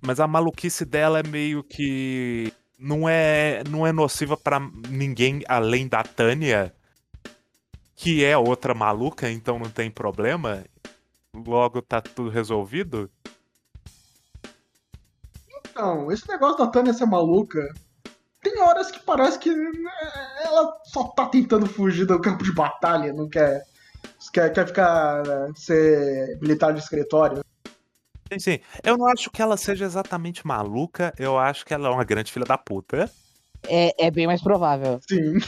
Mas 0.00 0.20
a 0.20 0.26
maluquice 0.26 0.84
dela 0.84 1.20
é 1.20 1.22
meio 1.22 1.62
que. 1.62 2.52
Não 2.78 3.08
é, 3.08 3.64
não 3.70 3.86
é 3.86 3.92
nociva 3.92 4.36
pra 4.36 4.60
ninguém 4.90 5.42
além 5.48 5.88
da 5.88 6.02
Tânia, 6.02 6.74
que 7.94 8.22
é 8.22 8.36
outra 8.36 8.74
maluca, 8.74 9.30
então 9.30 9.58
não 9.58 9.70
tem 9.70 9.90
problema. 9.90 10.62
Logo 11.32 11.80
tá 11.80 12.02
tudo 12.02 12.28
resolvido. 12.28 13.10
Então, 15.58 16.12
esse 16.12 16.28
negócio 16.28 16.58
da 16.58 16.66
Tânia 16.66 16.92
ser 16.92 17.06
maluca, 17.06 17.66
tem 18.42 18.60
horas 18.60 18.90
que 18.90 19.00
parece 19.00 19.38
que 19.38 19.54
né, 19.54 19.90
ela 20.44 20.78
só 20.84 21.04
tá 21.04 21.26
tentando 21.26 21.66
fugir 21.66 22.06
do 22.06 22.20
campo 22.20 22.44
de 22.44 22.52
batalha, 22.52 23.12
não 23.12 23.28
quer. 23.28 23.66
Quer, 24.30 24.52
quer 24.52 24.66
ficar. 24.66 25.26
né, 25.26 25.52
ser 25.54 26.38
militar 26.40 26.72
de 26.72 26.80
escritório. 26.80 27.44
Sim, 28.32 28.38
sim. 28.38 28.60
Eu 28.82 28.96
não 28.98 29.06
acho 29.06 29.30
que 29.30 29.40
ela 29.40 29.56
seja 29.56 29.84
exatamente 29.84 30.46
maluca, 30.46 31.14
eu 31.18 31.38
acho 31.38 31.64
que 31.64 31.72
ela 31.72 31.88
é 31.88 31.90
uma 31.90 32.04
grande 32.04 32.32
filha 32.32 32.44
da 32.44 32.58
puta. 32.58 33.10
É, 33.68 34.06
é 34.06 34.10
bem 34.10 34.26
mais 34.26 34.42
provável. 34.42 35.00
Sim. 35.08 35.38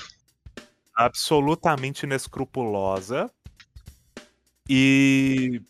absolutamente 0.95 2.05
inescrupulosa 2.05 3.31
e 4.69 5.63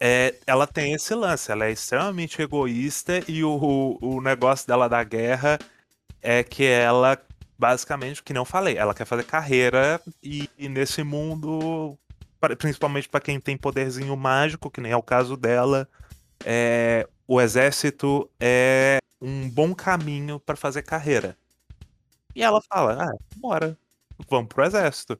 é, 0.00 0.34
ela 0.46 0.66
tem 0.66 0.92
esse 0.92 1.14
lance, 1.14 1.52
ela 1.52 1.66
é 1.66 1.70
extremamente 1.70 2.42
egoísta 2.42 3.22
e 3.28 3.44
o, 3.44 3.98
o 4.00 4.20
negócio 4.20 4.66
dela 4.66 4.88
da 4.88 5.04
guerra 5.04 5.58
é 6.20 6.42
que 6.42 6.64
ela, 6.64 7.16
basicamente, 7.62 8.20
o 8.20 8.24
que 8.24 8.32
não 8.32 8.44
falei, 8.44 8.76
ela 8.76 8.92
quer 8.92 9.04
fazer 9.04 9.22
carreira 9.22 10.02
e, 10.20 10.50
e 10.58 10.68
nesse 10.68 11.04
mundo, 11.04 11.96
principalmente 12.58 13.08
para 13.08 13.20
quem 13.20 13.38
tem 13.38 13.56
poderzinho 13.56 14.16
mágico, 14.16 14.68
que 14.68 14.80
nem 14.80 14.90
é 14.90 14.96
o 14.96 15.02
caso 15.02 15.36
dela, 15.36 15.88
é, 16.44 17.08
o 17.24 17.40
exército 17.40 18.28
é 18.40 18.98
um 19.20 19.48
bom 19.48 19.72
caminho 19.76 20.40
para 20.40 20.56
fazer 20.56 20.82
carreira. 20.82 21.38
E 22.34 22.42
ela 22.42 22.60
fala, 22.62 23.04
ah, 23.04 23.16
bora, 23.36 23.78
vamos 24.28 24.48
pro 24.48 24.64
exército. 24.64 25.16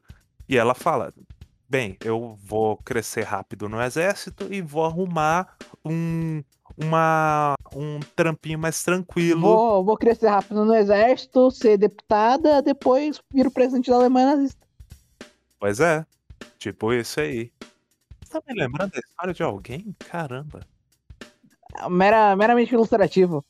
E 0.49 0.59
ela 0.59 0.75
fala, 0.75 1.15
bem, 1.69 1.97
eu 2.05 2.37
vou 2.43 2.77
crescer 2.79 3.23
rápido 3.23 3.69
no 3.69 3.81
exército 3.81 4.53
e 4.53 4.61
vou 4.61 4.85
arrumar 4.85 5.57
um, 5.85 6.43
uma, 6.83 7.55
um 7.75 8.01
trampinho 8.15 8.59
mais 8.59 8.83
tranquilo. 8.83 9.41
Vou, 9.41 9.85
vou 9.85 9.97
crescer 9.97 10.29
rápido 10.29 10.65
no 10.65 10.75
exército, 10.75 11.51
ser 11.51 11.79
deputada, 11.79 12.63
depois 12.63 13.21
viro 13.33 13.51
presidente 13.51 13.91
da 13.91 13.97
Alemanha 13.97 14.37
nazista. 14.37 14.67
Pois 15.59 15.81
é, 15.81 16.05
tipo 16.59 16.93
isso 16.93 17.21
aí. 17.21 17.53
Você 18.25 18.41
tá 18.41 18.43
me 18.47 18.61
lembrando 18.61 18.93
da 18.93 18.99
história 18.99 19.35
de 19.35 19.43
alguém? 19.43 19.95
Caramba. 19.99 20.61
Mera, 21.89 22.37
meramente 22.37 22.75
ilustrativo. 22.75 23.45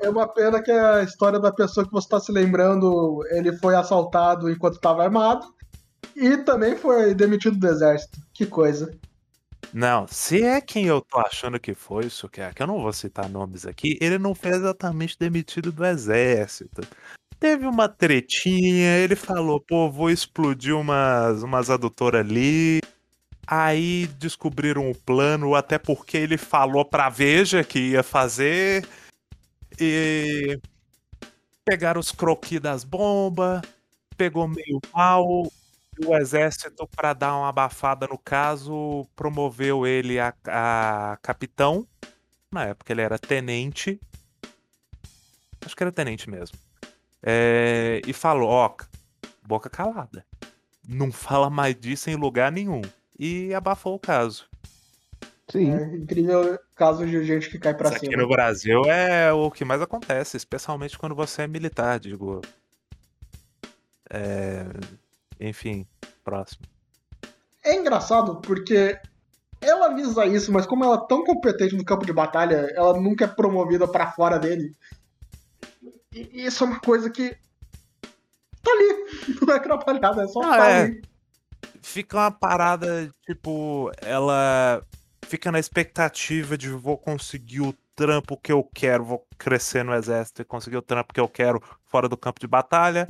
É 0.00 0.08
uma 0.08 0.26
pena 0.26 0.62
que 0.62 0.70
a 0.70 1.02
história 1.02 1.38
da 1.38 1.52
pessoa 1.52 1.84
que 1.84 1.92
você 1.92 2.08
tá 2.08 2.18
se 2.18 2.32
lembrando, 2.32 3.22
ele 3.30 3.52
foi 3.58 3.74
assaltado 3.74 4.50
enquanto 4.50 4.76
estava 4.76 5.02
armado. 5.02 5.46
E 6.16 6.38
também 6.38 6.76
foi 6.76 7.14
demitido 7.14 7.58
do 7.58 7.66
exército. 7.66 8.18
Que 8.32 8.46
coisa. 8.46 8.96
Não, 9.72 10.06
se 10.06 10.42
é 10.42 10.60
quem 10.60 10.86
eu 10.86 11.00
tô 11.00 11.18
achando 11.18 11.58
que 11.58 11.74
foi 11.74 12.06
isso, 12.06 12.28
que 12.28 12.40
é, 12.40 12.52
que 12.52 12.62
eu 12.62 12.66
não 12.66 12.80
vou 12.80 12.92
citar 12.92 13.28
nomes 13.28 13.66
aqui, 13.66 13.98
ele 14.00 14.18
não 14.18 14.34
foi 14.34 14.50
exatamente 14.50 15.18
demitido 15.18 15.72
do 15.72 15.84
exército. 15.84 16.82
Teve 17.38 17.66
uma 17.66 17.88
tretinha, 17.88 18.96
ele 18.98 19.16
falou, 19.16 19.60
pô, 19.60 19.90
vou 19.90 20.10
explodir 20.10 20.76
umas, 20.76 21.42
umas 21.42 21.68
adutoras 21.70 22.20
ali. 22.20 22.80
Aí 23.46 24.06
descobriram 24.18 24.90
o 24.90 24.94
plano, 24.94 25.54
até 25.54 25.78
porque 25.78 26.16
ele 26.16 26.38
falou 26.38 26.84
pra 26.84 27.10
Veja 27.10 27.62
que 27.62 27.78
ia 27.90 28.02
fazer. 28.02 28.86
E 29.78 30.58
pegaram 31.64 32.00
os 32.00 32.12
croquis 32.12 32.60
das 32.60 32.84
bombas, 32.84 33.60
pegou 34.16 34.48
meio 34.48 34.80
mal. 34.92 35.50
O 36.06 36.16
exército, 36.16 36.88
pra 36.88 37.12
dar 37.12 37.36
uma 37.36 37.48
abafada 37.48 38.06
no 38.06 38.18
caso, 38.18 39.06
promoveu 39.14 39.86
ele 39.86 40.18
a, 40.18 40.34
a 40.46 41.18
capitão. 41.22 41.86
Na 42.50 42.66
época 42.66 42.92
ele 42.92 43.02
era 43.02 43.18
tenente. 43.18 44.00
Acho 45.64 45.76
que 45.76 45.82
era 45.82 45.92
tenente 45.92 46.28
mesmo. 46.28 46.58
É, 47.22 48.00
e 48.06 48.12
falou: 48.12 48.48
ó, 48.50 48.74
boca 49.46 49.70
calada. 49.70 50.24
Não 50.86 51.10
fala 51.10 51.48
mais 51.48 51.74
disso 51.74 52.10
em 52.10 52.16
lugar 52.16 52.52
nenhum. 52.52 52.82
E 53.18 53.54
abafou 53.54 53.94
o 53.94 53.98
caso. 53.98 54.46
Sim. 55.48 55.72
É 55.72 55.96
incrível 55.96 56.58
caso 56.74 57.06
de 57.06 57.24
gente 57.24 57.48
que 57.50 57.58
cai 57.58 57.74
pra 57.74 57.88
Isso 57.88 57.96
aqui 57.98 58.06
cima. 58.06 58.22
no 58.22 58.28
Brasil 58.28 58.82
é 58.86 59.32
o 59.32 59.50
que 59.50 59.64
mais 59.64 59.80
acontece, 59.80 60.36
especialmente 60.36 60.98
quando 60.98 61.14
você 61.14 61.42
é 61.42 61.46
militar, 61.46 62.00
digo. 62.00 62.40
É, 64.10 64.64
Enfim, 65.44 65.86
próximo. 66.24 66.64
É 67.62 67.74
engraçado 67.74 68.36
porque 68.40 68.98
ela 69.60 69.86
avisa 69.86 70.26
isso, 70.26 70.50
mas 70.52 70.66
como 70.66 70.84
ela 70.84 70.96
é 70.96 71.06
tão 71.06 71.24
competente 71.24 71.76
no 71.76 71.84
campo 71.84 72.04
de 72.06 72.12
batalha, 72.12 72.72
ela 72.74 72.98
nunca 73.00 73.24
é 73.24 73.28
promovida 73.28 73.86
pra 73.86 74.12
fora 74.12 74.38
dele. 74.38 74.74
E 76.12 76.46
isso 76.46 76.64
é 76.64 76.66
uma 76.66 76.80
coisa 76.80 77.10
que 77.10 77.36
tá 78.62 78.70
ali, 78.70 79.04
não 79.40 79.54
é 79.54 79.56
atrapalhada, 79.56 80.22
é 80.22 80.28
só 80.28 80.40
Ah, 80.42 80.56
tá 80.56 80.70
é. 80.70 80.82
ali. 80.82 81.02
Fica 81.82 82.16
uma 82.16 82.30
parada, 82.30 83.10
tipo, 83.26 83.90
ela 84.00 84.82
fica 85.22 85.52
na 85.52 85.58
expectativa 85.58 86.56
de 86.56 86.70
vou 86.70 86.96
conseguir 86.96 87.60
o 87.60 87.74
trampo 87.94 88.36
que 88.36 88.52
eu 88.52 88.68
quero, 88.74 89.04
vou 89.04 89.26
crescer 89.38 89.84
no 89.84 89.94
exército 89.94 90.42
e 90.42 90.44
conseguir 90.44 90.76
o 90.76 90.82
trampo 90.82 91.12
que 91.12 91.20
eu 91.20 91.28
quero 91.28 91.62
fora 91.86 92.08
do 92.08 92.16
campo 92.16 92.40
de 92.40 92.46
batalha. 92.46 93.06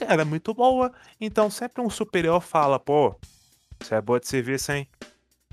Ela 0.00 0.22
é 0.22 0.24
muito 0.24 0.52
boa, 0.54 0.92
então 1.20 1.50
sempre 1.50 1.82
um 1.82 1.90
superior 1.90 2.40
fala, 2.40 2.78
pô, 2.78 3.18
você 3.80 3.94
é 3.94 4.00
boa 4.00 4.18
de 4.18 4.26
serviço, 4.26 4.72
hein? 4.72 4.88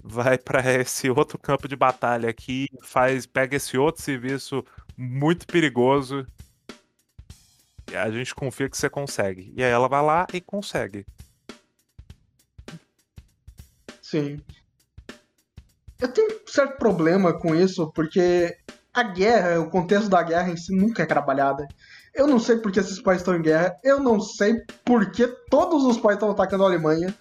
Vai 0.04 0.38
pra 0.38 0.62
esse 0.74 1.10
outro 1.10 1.38
campo 1.38 1.68
de 1.68 1.76
batalha 1.76 2.30
aqui, 2.30 2.68
faz, 2.84 3.26
pega 3.26 3.56
esse 3.56 3.78
outro 3.78 4.02
serviço 4.02 4.64
muito 4.98 5.48
perigoso. 5.48 6.26
E 7.92 7.96
a 7.96 8.10
gente 8.10 8.34
confia 8.34 8.70
que 8.70 8.78
você 8.78 8.90
consegue. 8.90 9.54
E 9.56 9.64
aí 9.64 9.70
ela 9.70 9.88
vai 9.88 10.02
lá 10.02 10.28
e 10.34 10.42
consegue. 10.42 11.06
Sim. 14.02 14.42
Eu 16.00 16.08
tenho 16.12 16.36
um 16.36 16.48
certo 16.48 16.78
problema 16.78 17.34
com 17.34 17.56
isso, 17.56 17.92
porque 17.94 18.58
a 18.94 19.04
guerra, 19.04 19.60
o 19.60 19.70
contexto 19.70 20.10
da 20.10 20.22
guerra 20.22 20.50
em 20.50 20.58
si 20.58 20.76
nunca 20.76 21.04
é 21.04 21.06
trabalhada. 21.06 21.68
Eu 22.14 22.28
não 22.28 22.40
sei 22.40 22.58
por 22.58 22.72
que 22.72 22.80
esses 22.80 23.02
países 23.02 23.22
estão 23.22 23.36
em 23.36 23.42
guerra, 23.42 23.76
eu 23.84 24.00
não 24.00 24.20
sei 24.20 24.62
por 24.86 25.12
que 25.12 25.28
todos 25.50 25.84
os 25.84 25.98
países 25.98 26.18
estão 26.18 26.32
atacando 26.32 26.64
a 26.64 26.68
Alemanha. 26.68 27.14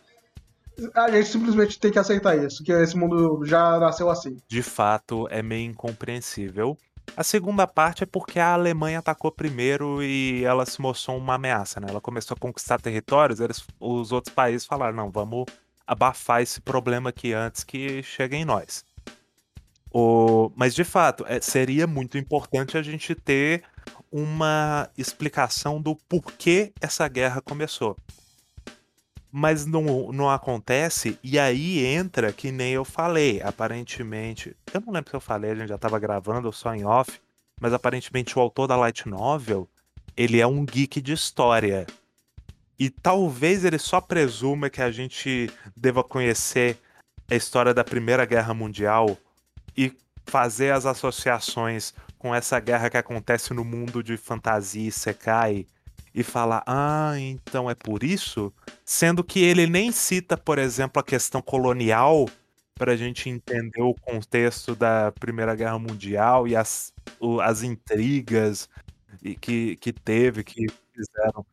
a 0.94 1.10
gente 1.10 1.28
simplesmente 1.28 1.78
tem 1.78 1.90
que 1.90 1.98
aceitar 1.98 2.36
isso, 2.36 2.62
que 2.62 2.72
esse 2.72 2.96
mundo 2.96 3.44
já 3.44 3.78
nasceu 3.78 4.10
assim. 4.10 4.36
De 4.46 4.62
fato, 4.62 5.26
é 5.30 5.42
meio 5.42 5.70
incompreensível. 5.70 6.76
A 7.16 7.24
segunda 7.24 7.66
parte 7.66 8.04
é 8.04 8.06
porque 8.06 8.38
a 8.38 8.54
Alemanha 8.54 8.98
atacou 8.98 9.30
primeiro 9.30 10.02
e 10.02 10.44
ela 10.44 10.64
se 10.64 10.80
mostrou 10.80 11.16
uma 11.16 11.34
ameaça, 11.34 11.80
né? 11.80 11.88
Ela 11.90 12.00
começou 12.00 12.34
a 12.34 12.40
conquistar 12.40 12.80
territórios, 12.80 13.40
eles, 13.40 13.64
os 13.80 14.12
outros 14.12 14.34
países 14.34 14.66
falaram, 14.66 14.96
não, 14.96 15.10
vamos 15.10 15.46
abafar 15.86 16.42
esse 16.42 16.60
problema 16.60 17.10
aqui 17.10 17.32
antes 17.32 17.64
que 17.64 18.02
chegue 18.02 18.36
em 18.36 18.44
nós. 18.44 18.84
O, 19.90 20.50
mas 20.56 20.74
de 20.74 20.84
fato, 20.84 21.24
é, 21.28 21.38
seria 21.40 21.86
muito 21.86 22.16
importante 22.16 22.78
a 22.78 22.82
gente 22.82 23.14
ter 23.14 23.62
uma 24.12 24.90
explicação 24.96 25.80
do 25.80 25.96
porquê 26.08 26.72
essa 26.80 27.08
guerra 27.08 27.40
começou. 27.40 27.96
Mas 29.30 29.64
não, 29.64 30.12
não 30.12 30.28
acontece, 30.28 31.18
e 31.22 31.38
aí 31.38 31.86
entra 31.86 32.32
que 32.32 32.52
nem 32.52 32.74
eu 32.74 32.84
falei, 32.84 33.40
aparentemente. 33.40 34.54
Eu 34.74 34.82
não 34.82 34.92
lembro 34.92 35.08
se 35.08 35.16
eu 35.16 35.20
falei, 35.20 35.52
a 35.52 35.54
gente 35.54 35.68
já 35.68 35.76
estava 35.76 35.98
gravando 35.98 36.52
só 36.52 36.74
em 36.74 36.84
off, 36.84 37.18
mas 37.58 37.72
aparentemente 37.72 38.38
o 38.38 38.42
autor 38.42 38.66
da 38.66 38.76
Light 38.76 39.08
Novel 39.08 39.66
ele 40.16 40.40
é 40.40 40.46
um 40.46 40.64
geek 40.64 41.00
de 41.00 41.12
história. 41.12 41.86
E 42.78 42.90
talvez 42.90 43.64
ele 43.64 43.78
só 43.78 44.00
presuma 44.00 44.68
que 44.68 44.82
a 44.82 44.90
gente 44.90 45.50
deva 45.76 46.02
conhecer 46.02 46.76
a 47.30 47.34
história 47.34 47.72
da 47.72 47.84
Primeira 47.84 48.24
Guerra 48.24 48.52
Mundial 48.52 49.16
e 49.76 49.92
fazer 50.26 50.72
as 50.72 50.84
associações 50.84 51.94
com 52.22 52.32
essa 52.32 52.60
guerra 52.60 52.88
que 52.88 52.96
acontece 52.96 53.52
no 53.52 53.64
mundo 53.64 54.00
de 54.00 54.16
fantasia 54.16 54.88
e 54.88 54.92
Sekai 54.92 55.66
e 56.14 56.22
falar, 56.22 56.62
ah, 56.68 57.14
então 57.18 57.68
é 57.68 57.74
por 57.74 58.04
isso? 58.04 58.52
Sendo 58.84 59.24
que 59.24 59.42
ele 59.42 59.66
nem 59.66 59.90
cita, 59.90 60.36
por 60.36 60.56
exemplo, 60.56 61.00
a 61.00 61.04
questão 61.04 61.42
colonial 61.42 62.28
para 62.76 62.92
a 62.92 62.96
gente 62.96 63.28
entender 63.28 63.82
o 63.82 63.92
contexto 63.94 64.76
da 64.76 65.10
Primeira 65.18 65.56
Guerra 65.56 65.80
Mundial 65.80 66.46
e 66.46 66.54
as, 66.54 66.94
o, 67.18 67.40
as 67.40 67.64
intrigas 67.64 68.68
que, 69.40 69.74
que 69.76 69.92
teve, 69.92 70.44
que 70.44 70.66
fizeram. 70.94 71.44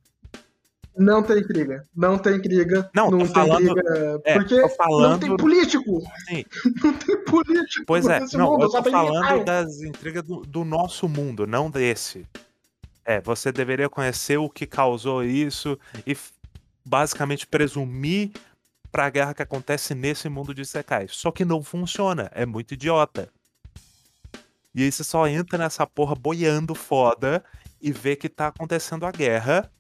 Não 1.00 1.24
tem 1.24 1.38
intriga. 1.38 1.88
Não 1.96 2.18
tem 2.18 2.36
intriga. 2.36 2.90
Não, 2.94 3.10
não 3.10 3.20
tem 3.20 3.28
falando, 3.28 3.70
intriga. 3.70 4.22
É, 4.26 4.34
porque 4.34 4.70
falando... 4.76 5.12
não 5.12 5.20
tem 5.20 5.38
político. 5.38 6.02
Sim. 6.28 6.44
Não 6.84 6.94
tem 6.94 7.24
político. 7.24 7.86
Pois 7.88 8.06
é, 8.06 8.20
não, 8.34 8.52
mundo, 8.52 8.64
eu 8.64 8.70
tô 8.70 8.84
falando 8.84 9.46
das 9.46 9.82
intrigas 9.82 10.24
do, 10.24 10.42
do 10.42 10.66
nosso 10.66 11.08
mundo, 11.08 11.48
não 11.48 11.70
desse. 11.72 12.28
É, 13.06 13.22
você 13.22 13.52
deveria 13.52 13.90
conhecer 13.90 14.38
o 14.38 14.50
que 14.50 14.66
causou 14.66 15.24
isso 15.24 15.80
e 16.06 16.18
basicamente 16.86 17.48
presumir 17.48 18.32
para 18.92 19.06
a 19.06 19.10
guerra 19.10 19.34
que 19.34 19.42
acontece 19.42 19.96
nesse 19.96 20.28
mundo 20.28 20.54
de 20.54 20.66
Sekai. 20.66 21.08
Só 21.10 21.32
que 21.32 21.46
não 21.46 21.64
funciona, 21.64 22.30
é 22.34 22.46
muito 22.46 22.74
idiota. 22.74 23.30
E 24.76 24.84
aí 24.84 24.92
você 24.92 25.04
só 25.04 25.28
entra 25.28 25.58
nessa 25.58 25.88
porra 25.88 26.14
boiando 26.14 26.76
foda 26.76 27.44
e 27.82 27.92
vê 27.92 28.16
que 28.16 28.28
tá 28.28 28.48
acontecendo 28.48 29.06
a 29.06 29.12
guerra 29.12 29.72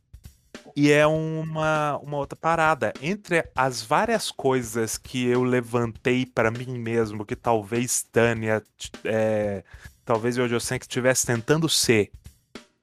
e 0.75 0.91
é 0.91 1.05
uma, 1.05 1.97
uma 1.97 2.17
outra 2.17 2.37
parada. 2.37 2.93
Entre 3.01 3.43
as 3.55 3.81
várias 3.81 4.31
coisas 4.31 4.97
que 4.97 5.25
eu 5.25 5.43
levantei 5.43 6.25
para 6.25 6.51
mim 6.51 6.77
mesmo, 6.77 7.25
que 7.25 7.35
talvez 7.35 8.03
Tânia, 8.11 8.63
é, 9.03 9.63
talvez 10.05 10.37
sei 10.61 10.79
que 10.79 10.85
estivesse 10.85 11.25
tentando 11.25 11.67
ser, 11.67 12.11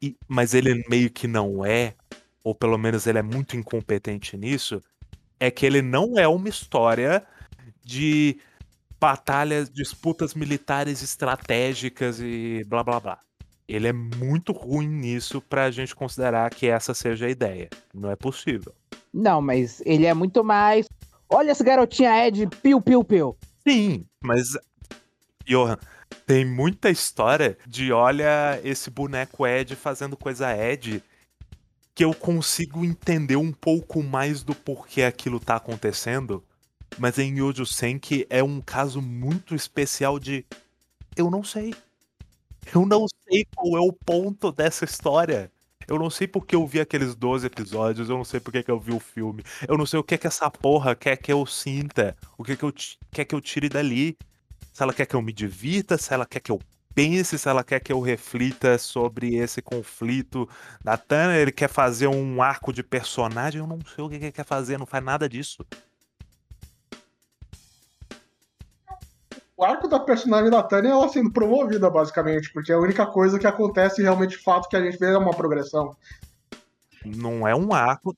e, 0.00 0.16
mas 0.28 0.54
ele 0.54 0.84
meio 0.88 1.10
que 1.10 1.26
não 1.26 1.64
é, 1.64 1.94
ou 2.44 2.54
pelo 2.54 2.78
menos 2.78 3.06
ele 3.06 3.18
é 3.18 3.22
muito 3.22 3.56
incompetente 3.56 4.36
nisso, 4.36 4.82
é 5.40 5.50
que 5.50 5.66
ele 5.66 5.82
não 5.82 6.18
é 6.18 6.28
uma 6.28 6.48
história 6.48 7.26
de 7.84 8.38
batalhas, 9.00 9.70
disputas 9.70 10.34
militares 10.34 11.02
estratégicas 11.02 12.20
e 12.20 12.64
blá 12.66 12.82
blá 12.82 13.00
blá. 13.00 13.20
Ele 13.68 13.88
é 13.88 13.92
muito 13.92 14.52
ruim 14.52 14.86
nisso 14.86 15.40
pra 15.40 15.70
gente 15.70 15.94
considerar 15.94 16.50
que 16.50 16.66
essa 16.66 16.94
seja 16.94 17.26
a 17.26 17.30
ideia. 17.30 17.68
Não 17.92 18.10
é 18.10 18.16
possível. 18.16 18.72
Não, 19.12 19.42
mas 19.42 19.82
ele 19.84 20.06
é 20.06 20.14
muito 20.14 20.44
mais. 20.44 20.86
Olha 21.28 21.50
essa 21.50 21.64
garotinha 21.64 22.26
Ed, 22.26 22.46
piu, 22.62 22.80
piu, 22.80 23.02
piu. 23.02 23.36
Sim, 23.66 24.06
mas. 24.22 24.56
Johan, 25.44 25.78
tem 26.26 26.44
muita 26.44 26.90
história 26.90 27.56
de 27.66 27.92
olha 27.92 28.60
esse 28.62 28.90
boneco 28.90 29.46
Ed 29.46 29.74
fazendo 29.74 30.16
coisa 30.16 30.56
Ed 30.56 31.02
que 31.94 32.04
eu 32.04 32.12
consigo 32.12 32.84
entender 32.84 33.36
um 33.36 33.50
pouco 33.50 34.02
mais 34.02 34.42
do 34.42 34.54
porquê 34.54 35.02
aquilo 35.02 35.40
tá 35.40 35.56
acontecendo. 35.56 36.44
Mas 36.98 37.18
em 37.18 37.38
Yojo 37.38 37.64
Senki 37.64 38.26
é 38.28 38.42
um 38.42 38.60
caso 38.60 39.00
muito 39.00 39.54
especial 39.54 40.18
de 40.18 40.44
eu 41.16 41.30
não 41.30 41.42
sei. 41.42 41.74
Eu 42.74 42.84
não 42.86 43.06
sei 43.28 43.46
qual 43.54 43.76
é 43.76 43.80
o 43.80 43.92
ponto 43.92 44.52
dessa 44.52 44.84
história. 44.84 45.50
Eu 45.88 45.98
não 45.98 46.10
sei 46.10 46.26
porque 46.26 46.56
eu 46.56 46.66
vi 46.66 46.80
aqueles 46.80 47.14
12 47.14 47.46
episódios, 47.46 48.08
eu 48.08 48.16
não 48.16 48.24
sei 48.24 48.40
porque 48.40 48.62
que 48.62 48.70
eu 48.70 48.80
vi 48.80 48.92
o 48.92 48.98
filme. 48.98 49.42
Eu 49.68 49.78
não 49.78 49.86
sei 49.86 50.00
o 50.00 50.04
que 50.04 50.18
que 50.18 50.26
essa 50.26 50.50
porra 50.50 50.96
quer 50.96 51.16
que 51.16 51.32
eu 51.32 51.46
sinta, 51.46 52.16
o 52.36 52.42
que 52.42 52.56
que 52.56 52.64
eu 52.64 52.72
quer 53.12 53.24
que 53.24 53.34
eu 53.34 53.40
tire 53.40 53.68
dali. 53.68 54.16
Se 54.72 54.82
ela 54.82 54.92
quer 54.92 55.06
que 55.06 55.14
eu 55.14 55.22
me 55.22 55.32
divirta, 55.32 55.96
se 55.96 56.12
ela 56.12 56.26
quer 56.26 56.40
que 56.40 56.50
eu 56.50 56.60
pense, 56.94 57.38
se 57.38 57.48
ela 57.48 57.62
quer 57.62 57.80
que 57.80 57.92
eu 57.92 58.00
reflita 58.00 58.78
sobre 58.78 59.36
esse 59.36 59.62
conflito 59.62 60.48
da 60.82 60.96
Tana, 60.96 61.36
ele 61.36 61.52
quer 61.52 61.68
fazer 61.68 62.08
um 62.08 62.42
arco 62.42 62.72
de 62.72 62.82
personagem, 62.82 63.60
eu 63.60 63.66
não 63.66 63.78
sei 63.94 64.04
o 64.04 64.08
que 64.08 64.16
ele 64.16 64.32
quer 64.32 64.44
fazer, 64.44 64.78
não 64.78 64.86
faz 64.86 65.04
nada 65.04 65.28
disso. 65.28 65.64
O 69.56 69.64
arco 69.64 69.88
da 69.88 69.98
personagem 69.98 70.50
da 70.50 70.62
Tânia 70.62 70.90
é 70.90 70.92
ela 70.92 71.08
sendo 71.08 71.32
promovida, 71.32 71.88
basicamente, 71.88 72.52
porque 72.52 72.70
é 72.70 72.74
a 72.74 72.80
única 72.80 73.06
coisa 73.06 73.38
que 73.38 73.46
acontece 73.46 74.02
realmente 74.02 74.36
de 74.36 74.42
fato 74.42 74.68
que 74.68 74.76
a 74.76 74.82
gente 74.82 74.98
vê 74.98 75.06
é 75.06 75.18
uma 75.18 75.34
progressão. 75.34 75.96
Não 77.04 77.48
é 77.48 77.54
um 77.54 77.72
arco. 77.72 78.14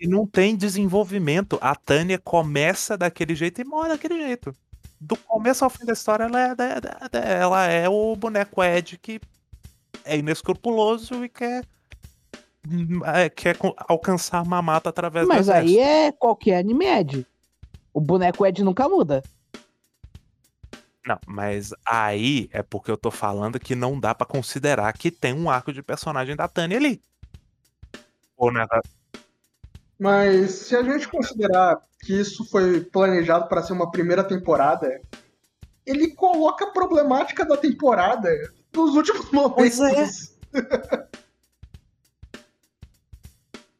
E 0.00 0.08
não 0.08 0.26
tem 0.26 0.56
desenvolvimento. 0.56 1.58
A 1.60 1.74
Tânia 1.74 2.18
começa 2.18 2.96
daquele 2.96 3.34
jeito 3.34 3.60
e 3.60 3.64
morre 3.64 3.90
daquele 3.90 4.26
jeito. 4.26 4.52
Do 5.00 5.16
começo 5.16 5.62
ao 5.62 5.70
fim 5.70 5.84
da 5.84 5.92
história, 5.92 6.24
ela 6.24 6.40
é, 6.40 7.40
ela 7.40 7.66
é 7.66 7.88
o 7.88 8.16
boneco 8.16 8.62
Ed 8.62 8.98
que 8.98 9.20
é 10.04 10.16
inescrupuloso 10.16 11.24
e 11.24 11.28
quer, 11.28 11.64
é, 13.14 13.28
quer 13.28 13.56
alcançar 13.86 14.42
uma 14.42 14.60
mata 14.60 14.88
através 14.88 15.28
Mas 15.28 15.48
aí 15.48 15.78
é 15.78 16.10
qualquer 16.10 16.58
anime 16.58 16.86
Ed. 16.86 17.26
O 17.92 18.00
boneco 18.00 18.46
Ed 18.46 18.62
nunca 18.62 18.88
muda. 18.88 19.22
Não, 21.06 21.18
mas 21.26 21.72
aí 21.86 22.50
é 22.52 22.62
porque 22.62 22.90
eu 22.90 22.96
tô 22.96 23.10
falando 23.10 23.58
que 23.58 23.74
não 23.74 23.98
dá 23.98 24.14
para 24.14 24.26
considerar 24.26 24.92
que 24.92 25.10
tem 25.10 25.32
um 25.32 25.48
arco 25.48 25.72
de 25.72 25.82
personagem 25.82 26.36
da 26.36 26.46
Tânia 26.46 26.76
ali. 26.76 27.00
Ou 28.36 28.52
né? 28.52 28.66
Mas 29.98 30.50
se 30.50 30.76
a 30.76 30.82
gente 30.82 31.08
considerar 31.08 31.82
que 32.00 32.12
isso 32.12 32.44
foi 32.50 32.80
planejado 32.80 33.48
para 33.48 33.62
ser 33.62 33.72
uma 33.72 33.90
primeira 33.90 34.22
temporada, 34.22 35.00
ele 35.84 36.14
coloca 36.14 36.66
a 36.66 36.70
problemática 36.70 37.44
da 37.44 37.56
temporada 37.56 38.28
nos 38.72 38.94
últimos 38.94 39.30
momentos. 39.32 39.80
É. 39.80 41.08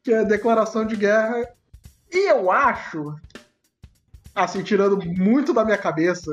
que 0.03 0.11
é 0.11 0.19
a 0.19 0.23
declaração 0.23 0.85
de 0.85 0.95
guerra. 0.95 1.47
E 2.11 2.29
eu 2.31 2.51
acho 2.51 3.15
assim, 4.43 4.63
tirando 4.63 4.97
muito 5.05 5.53
da 5.53 5.65
minha 5.65 5.77
cabeça, 5.77 6.31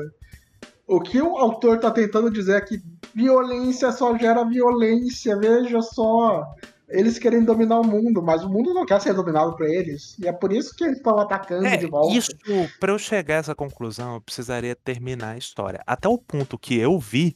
o 0.87 1.01
que 1.01 1.21
o 1.21 1.37
autor 1.37 1.79
tá 1.79 1.91
tentando 1.91 2.31
dizer 2.31 2.57
é 2.57 2.61
que 2.61 2.81
violência 3.13 3.91
só 3.91 4.17
gera 4.17 4.45
violência, 4.45 5.37
veja 5.37 5.81
só. 5.81 6.45
Eles 6.87 7.19
querem 7.19 7.43
dominar 7.43 7.81
o 7.81 7.85
mundo, 7.85 8.21
mas 8.23 8.43
o 8.43 8.49
mundo 8.49 8.73
não 8.73 8.85
quer 8.85 9.01
ser 9.01 9.13
dominado 9.13 9.57
por 9.57 9.67
eles. 9.67 10.17
E 10.17 10.25
é 10.25 10.31
por 10.31 10.53
isso 10.53 10.73
que 10.73 10.85
eles 10.85 10.97
estão 10.97 11.19
atacando 11.19 11.65
é, 11.65 11.75
de 11.75 11.85
volta. 11.85 12.15
Isso, 12.15 12.31
para 12.79 12.93
eu 12.93 12.97
chegar 12.97 13.35
a 13.35 13.39
essa 13.39 13.55
conclusão, 13.55 14.15
eu 14.15 14.21
precisaria 14.21 14.73
terminar 14.73 15.31
a 15.31 15.37
história. 15.37 15.83
Até 15.85 16.07
o 16.07 16.17
ponto 16.17 16.57
que 16.57 16.77
eu 16.79 16.97
vi, 16.97 17.35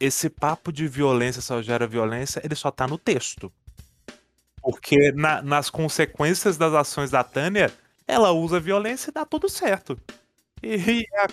esse 0.00 0.30
papo 0.30 0.72
de 0.72 0.88
violência 0.88 1.42
só 1.42 1.60
gera 1.60 1.86
violência, 1.86 2.40
ele 2.42 2.54
só 2.54 2.70
tá 2.70 2.86
no 2.86 2.96
texto. 2.96 3.52
Porque 4.62 5.12
na, 5.12 5.42
nas 5.42 5.68
consequências 5.68 6.56
das 6.56 6.72
ações 6.72 7.10
da 7.10 7.22
Tânia, 7.22 7.70
ela 8.06 8.32
usa 8.32 8.60
violência 8.60 9.10
e 9.10 9.12
dá 9.12 9.24
tudo 9.24 9.48
certo. 9.48 9.98
E, 10.62 11.06
a, 11.14 11.26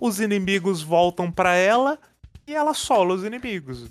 os 0.00 0.20
inimigos 0.20 0.82
voltam 0.82 1.30
para 1.30 1.54
ela 1.54 1.98
e 2.46 2.54
ela 2.54 2.74
sola 2.74 3.14
os 3.14 3.24
inimigos. 3.24 3.88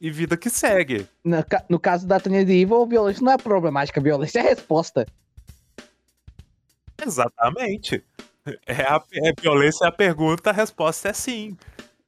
E 0.00 0.10
vida 0.10 0.36
que 0.36 0.50
segue. 0.50 1.08
No, 1.24 1.36
no 1.68 1.80
caso 1.80 2.06
da 2.06 2.18
de 2.18 2.34
Evil, 2.34 2.86
violência 2.86 3.24
não 3.24 3.32
é 3.32 3.38
problemática, 3.38 4.00
violência 4.00 4.40
é 4.40 4.42
resposta. 4.42 5.06
Exatamente. 7.04 8.04
É 8.64 8.82
a, 8.82 9.02
é 9.12 9.32
violência 9.40 9.84
é 9.84 9.88
a 9.88 9.92
pergunta, 9.92 10.50
a 10.50 10.52
resposta 10.52 11.08
é 11.08 11.12
sim. 11.12 11.56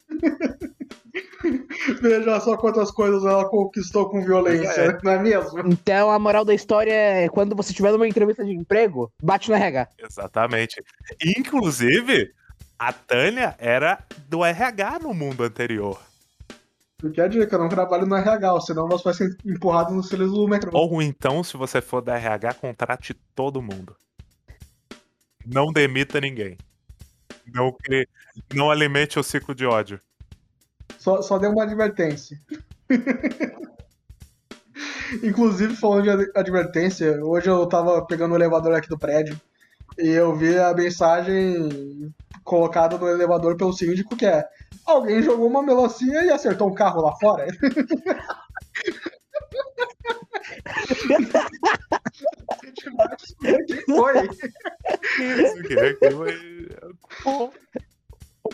Veja 2.01 2.41
só 2.41 2.57
quantas 2.57 2.91
coisas 2.91 3.25
ela 3.25 3.49
conquistou 3.49 4.09
com 4.09 4.25
violência, 4.25 4.81
É. 4.81 4.99
não 5.03 5.13
é 5.13 5.19
mesmo? 5.19 5.61
Então 5.67 6.11
a 6.11 6.19
moral 6.19 6.45
da 6.45 6.55
história 6.55 6.93
é 6.93 7.29
quando 7.29 7.55
você 7.55 7.73
tiver 7.73 7.93
numa 7.93 8.09
entrevista 8.09 8.45
de 8.45 8.53
emprego, 8.53 9.13
bate 9.23 9.49
no 9.49 9.57
RH. 9.57 9.89
Exatamente. 9.99 10.83
Inclusive, 11.25 12.33
a 12.79 12.93
Tânia 12.93 13.55
era 13.59 13.99
do 14.29 14.45
RH 14.45 14.99
no 15.01 15.15
mundo 15.15 15.45
anterior. 15.45 16.01
Porque 16.99 17.21
a 17.21 17.29
dica, 17.29 17.57
não 17.57 17.69
trabalhe 17.69 18.05
no 18.07 18.17
RH, 18.17 18.61
senão 18.63 18.89
você 18.89 19.05
vai 19.05 19.15
ser 19.15 19.37
empurrado 19.47 19.95
nos 19.95 20.09
cílios 20.09 20.33
do 20.33 20.49
metrô. 20.49 20.71
Ou 20.75 21.01
então, 21.01 21.45
se 21.45 21.57
você 21.57 21.81
for 21.81 22.01
da 22.03 22.17
RH, 22.17 22.55
contrate 22.55 23.15
todo 23.37 23.63
mundo. 23.63 23.95
Não 25.47 25.73
demita 25.73 26.21
ninguém. 26.21 26.59
Não, 27.55 27.77
não 28.55 28.71
alimente 28.71 29.19
o 29.19 29.23
ciclo 29.23 29.55
de 29.55 29.67
ódio. 29.67 30.01
Só, 30.99 31.23
só 31.23 31.39
deu 31.39 31.51
uma 31.51 31.65
advertência. 31.65 32.41
Inclusive, 35.23 35.75
falando 35.75 36.03
de 36.03 36.11
ad- 36.11 36.31
advertência, 36.35 37.25
hoje 37.25 37.49
eu 37.49 37.67
tava 37.67 38.05
pegando 38.07 38.33
o 38.33 38.37
elevador 38.37 38.75
aqui 38.75 38.89
do 38.89 38.99
prédio 38.99 39.41
e 39.99 40.09
eu 40.09 40.35
vi 40.37 40.59
a 40.59 40.75
mensagem 40.75 42.13
colocada 42.45 42.99
no 42.99 43.09
elevador 43.09 43.57
pelo 43.57 43.73
síndico 43.73 44.17
que 44.17 44.27
é 44.27 44.45
alguém 44.87 45.23
jogou 45.23 45.47
uma 45.47 45.63
melancia 45.63 46.25
e 46.25 46.31
acertou 46.31 46.69
um 46.69 46.75
carro 46.75 47.03
lá 47.03 47.15
fora. 47.17 47.47
Foi. 53.87 54.25
Isso 54.25 55.63
que 55.67 55.75
é 55.79 55.95
que 55.95 56.11
vai- 56.11 56.69
Qual- 57.23 57.53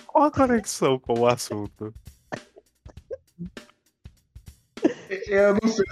Qual 0.06 0.24
a 0.24 0.30
conexão 0.30 0.98
com 0.98 1.20
o 1.20 1.26
assunto? 1.26 1.94
Eu 5.28 5.54
não 5.62 5.68
sei, 5.68 5.84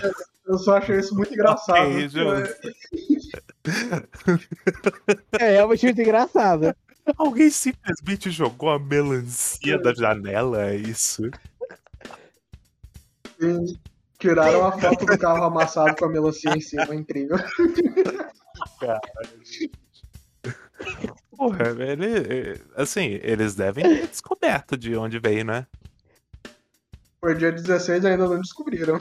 eu 0.46 0.58
só 0.58 0.76
achei 0.78 0.98
isso 0.98 1.14
muito 1.14 1.32
engraçado. 1.32 1.78
Ok, 1.90 2.08
Jonas. 2.08 2.50
É 5.38 5.50
realmente 5.52 5.86
muito 5.86 6.00
engraçado. 6.00 6.74
Alguém 7.16 7.50
simplesmente 7.50 8.30
jogou 8.30 8.70
a 8.70 8.78
melancia 8.78 9.78
da 9.78 9.92
janela, 9.94 10.66
é 10.70 10.76
isso? 10.76 11.30
E 13.40 13.76
Tiraram 14.22 14.64
a 14.64 14.70
foto 14.78 15.04
do 15.04 15.18
carro 15.18 15.42
amassado 15.42 15.96
com 15.96 16.04
a 16.04 16.08
melancia 16.08 16.52
em 16.56 16.60
cima, 16.60 16.94
incrível. 16.94 17.36
Porra, 21.36 21.70
ele, 21.80 22.60
assim, 22.76 23.18
eles 23.20 23.56
devem 23.56 23.82
ter 23.82 24.06
descoberto 24.06 24.76
de 24.76 24.94
onde 24.94 25.18
veio, 25.18 25.44
né? 25.44 25.66
Por 27.20 27.34
dia 27.34 27.50
16 27.50 28.04
ainda 28.04 28.28
não 28.28 28.40
descobriram. 28.40 29.00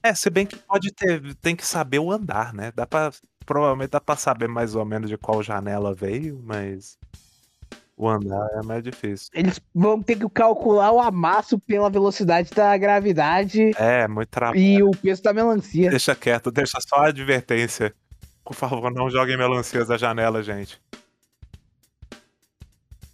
É, 0.00 0.14
se 0.14 0.30
bem 0.30 0.46
que 0.46 0.54
pode 0.56 0.92
ter, 0.92 1.34
tem 1.42 1.56
que 1.56 1.66
saber 1.66 1.98
o 1.98 2.12
andar, 2.12 2.54
né? 2.54 2.70
Dá 2.70 2.86
pra, 2.86 3.10
provavelmente 3.44 3.90
dá 3.90 4.00
pra 4.00 4.14
saber 4.14 4.46
mais 4.46 4.76
ou 4.76 4.84
menos 4.84 5.10
de 5.10 5.18
qual 5.18 5.42
janela 5.42 5.92
veio, 5.92 6.40
mas 6.44 6.96
o 8.00 8.08
andar 8.08 8.48
é 8.54 8.62
mais 8.62 8.82
difícil. 8.82 9.28
Eles 9.34 9.60
vão 9.74 10.02
ter 10.02 10.16
que 10.16 10.28
calcular 10.30 10.90
o 10.92 11.00
amasso 11.00 11.58
pela 11.58 11.90
velocidade 11.90 12.50
da 12.50 12.76
gravidade 12.76 13.70
É, 13.76 14.08
muito 14.08 14.28
trabalho. 14.28 14.58
e 14.58 14.82
o 14.82 14.90
peso 14.90 15.22
da 15.22 15.32
melancia. 15.32 15.90
Deixa 15.90 16.14
quieto, 16.14 16.50
deixa 16.50 16.78
só 16.80 16.96
a 16.96 17.08
advertência. 17.08 17.94
Por 18.44 18.54
favor, 18.54 18.90
não 18.90 19.10
joguem 19.10 19.36
melancias 19.36 19.88
da 19.88 19.96
janela, 19.98 20.42
gente. 20.42 20.80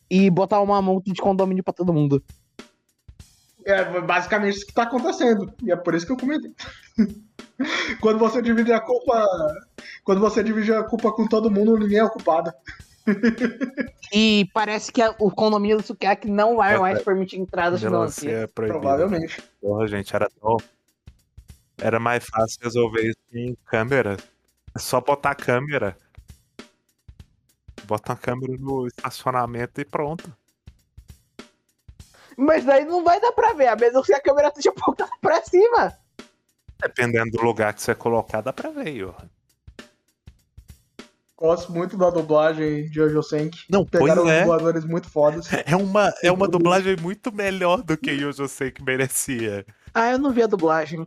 E 0.08 0.30
botar 0.30 0.60
uma 0.60 0.80
multa 0.80 1.12
de 1.12 1.20
condomínio 1.20 1.64
pra 1.64 1.72
todo 1.74 1.92
mundo. 1.92 2.22
É 3.64 4.00
basicamente 4.00 4.56
isso 4.58 4.66
que 4.66 4.72
tá 4.72 4.84
acontecendo. 4.84 5.52
E 5.64 5.72
é 5.72 5.76
por 5.76 5.94
isso 5.94 6.06
que 6.06 6.12
eu 6.12 6.16
comentei. 6.16 6.52
quando 8.00 8.18
você 8.18 8.40
divide 8.40 8.72
a 8.72 8.80
culpa. 8.80 9.26
Quando 10.04 10.20
você 10.20 10.44
divide 10.44 10.72
a 10.72 10.84
culpa 10.84 11.10
com 11.10 11.26
todo 11.26 11.50
mundo, 11.50 11.76
ninguém 11.76 11.98
é 11.98 12.04
o 12.04 12.10
culpado. 12.10 12.52
E 14.12 14.48
parece 14.54 14.90
que 14.92 15.02
a- 15.02 15.14
o 15.18 15.30
condomínio 15.30 15.76
do 15.78 15.82
Sukiyaki 15.82 16.28
não 16.30 16.56
vai 16.56 16.74
É, 16.74 16.78
mais 16.78 17.02
permitir 17.02 17.38
entradas 17.38 17.80
de 17.80 17.86
melancia. 17.88 18.28
Melancia 18.28 18.44
é. 18.44 18.46
Provavelmente. 18.46 19.42
Porra, 19.60 19.86
gente, 19.86 20.14
era 20.14 20.28
tão... 20.40 20.56
Era 21.78 22.00
mais 22.00 22.24
fácil 22.24 22.58
resolver 22.62 23.02
isso 23.02 23.18
em 23.32 23.54
câmera. 23.66 24.16
É 24.74 24.78
só 24.78 25.00
botar 25.00 25.30
a 25.30 25.34
câmera. 25.34 25.96
Bota 27.84 28.12
uma 28.12 28.18
câmera 28.18 28.54
no 28.58 28.86
estacionamento 28.86 29.80
e 29.80 29.84
pronto. 29.84 30.32
Mas 32.36 32.64
daí 32.64 32.84
não 32.84 33.04
vai 33.04 33.20
dar 33.20 33.32
pra 33.32 33.52
ver, 33.52 33.68
a 33.68 33.76
menos 33.76 34.06
que 34.06 34.12
a 34.14 34.20
câmera 34.20 34.48
esteja 34.48 34.70
apontada 34.70 35.10
pra 35.20 35.42
cima. 35.42 35.96
Dependendo 36.80 37.30
do 37.30 37.42
lugar 37.42 37.72
que 37.72 37.80
você 37.82 37.94
colocar, 37.94 38.40
dá 38.42 38.52
pra 38.52 38.70
ver, 38.70 38.92
Johan. 38.92 39.30
Gosto 41.38 41.70
muito 41.70 41.98
da 41.98 42.08
dublagem 42.08 42.88
de 42.88 42.94
Jojo 42.94 43.22
Senki. 43.22 43.64
Não, 43.68 43.84
Pegaram 43.84 44.22
pois 44.22 44.34
é. 44.34 44.40
dubladores 44.40 44.84
muito 44.86 45.10
fodas. 45.10 45.48
É 45.66 45.76
uma, 45.76 46.12
é 46.22 46.32
uma 46.32 46.48
dublagem 46.48 46.96
muito 46.96 47.30
melhor 47.30 47.82
do 47.82 47.96
que 47.96 48.10
Yojo 48.10 48.48
sei 48.48 48.70
que 48.70 48.82
merecia. 48.82 49.66
Ah, 49.92 50.12
eu 50.12 50.18
não 50.18 50.30
vi 50.30 50.42
a 50.42 50.46
dublagem. 50.46 51.06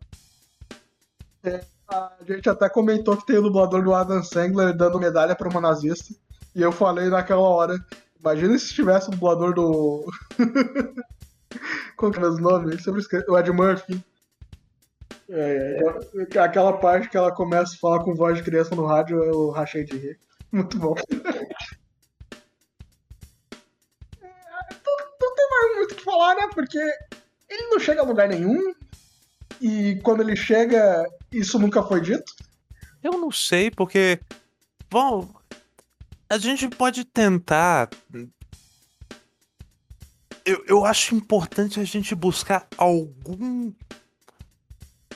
A 1.87 2.11
gente 2.27 2.47
até 2.47 2.69
comentou 2.69 3.17
que 3.17 3.25
tem 3.25 3.39
o 3.39 3.41
dublador 3.41 3.83
do 3.83 3.93
Adam 3.93 4.23
Sandler 4.23 4.75
dando 4.77 4.99
medalha 4.99 5.35
pra 5.35 5.49
uma 5.49 5.61
nazista. 5.61 6.13
E 6.55 6.61
eu 6.61 6.71
falei 6.71 7.09
naquela 7.09 7.41
hora. 7.41 7.75
Imagina 8.19 8.57
se 8.59 8.73
tivesse 8.73 9.07
o 9.07 9.11
dublador 9.11 9.55
do. 9.55 10.05
Qual 11.97 12.11
que 12.11 12.19
era 12.19 12.29
o 12.31 12.37
nome? 12.37 12.73
Eu 12.73 12.79
Sempre 12.79 13.01
esqueço. 13.01 13.31
O 13.31 13.37
Ed 13.37 13.51
Murphy. 13.51 14.03
É, 15.29 15.77
eu- 15.81 16.41
aquela 16.43 16.73
parte 16.77 17.07
que 17.09 17.15
ela 17.17 17.31
começa 17.31 17.75
a 17.75 17.77
falar 17.77 18.03
com 18.03 18.15
voz 18.15 18.37
de 18.37 18.43
criança 18.43 18.75
no 18.75 18.85
rádio, 18.85 19.23
eu 19.23 19.49
rachei 19.51 19.83
de 19.83 19.95
rir. 19.97 20.19
Muito 20.51 20.79
bom. 20.79 20.95
É, 24.21 24.27
não, 24.85 24.97
não 25.21 25.35
tem 25.35 25.49
mais 25.49 25.75
muito 25.77 25.91
o 25.93 25.95
que 25.95 26.03
falar, 26.03 26.35
né? 26.35 26.49
Porque 26.53 26.77
ele 26.77 27.67
não 27.69 27.79
chega 27.79 28.01
a 28.01 28.05
lugar 28.05 28.27
nenhum. 28.27 28.73
E 29.61 29.99
quando 30.03 30.21
ele 30.21 30.35
chega, 30.35 31.05
isso 31.31 31.59
nunca 31.59 31.83
foi 31.83 32.01
dito. 32.01 32.33
Eu 33.03 33.11
não 33.13 33.31
sei, 33.31 33.69
porque. 33.69 34.19
Bom, 34.89 35.29
a 36.29 36.37
gente 36.37 36.67
pode 36.69 37.05
tentar. 37.05 37.89
Eu, 40.45 40.63
eu 40.65 40.85
acho 40.85 41.13
importante 41.13 41.79
a 41.79 41.83
gente 41.83 42.15
buscar 42.15 42.67
algum. 42.77 43.71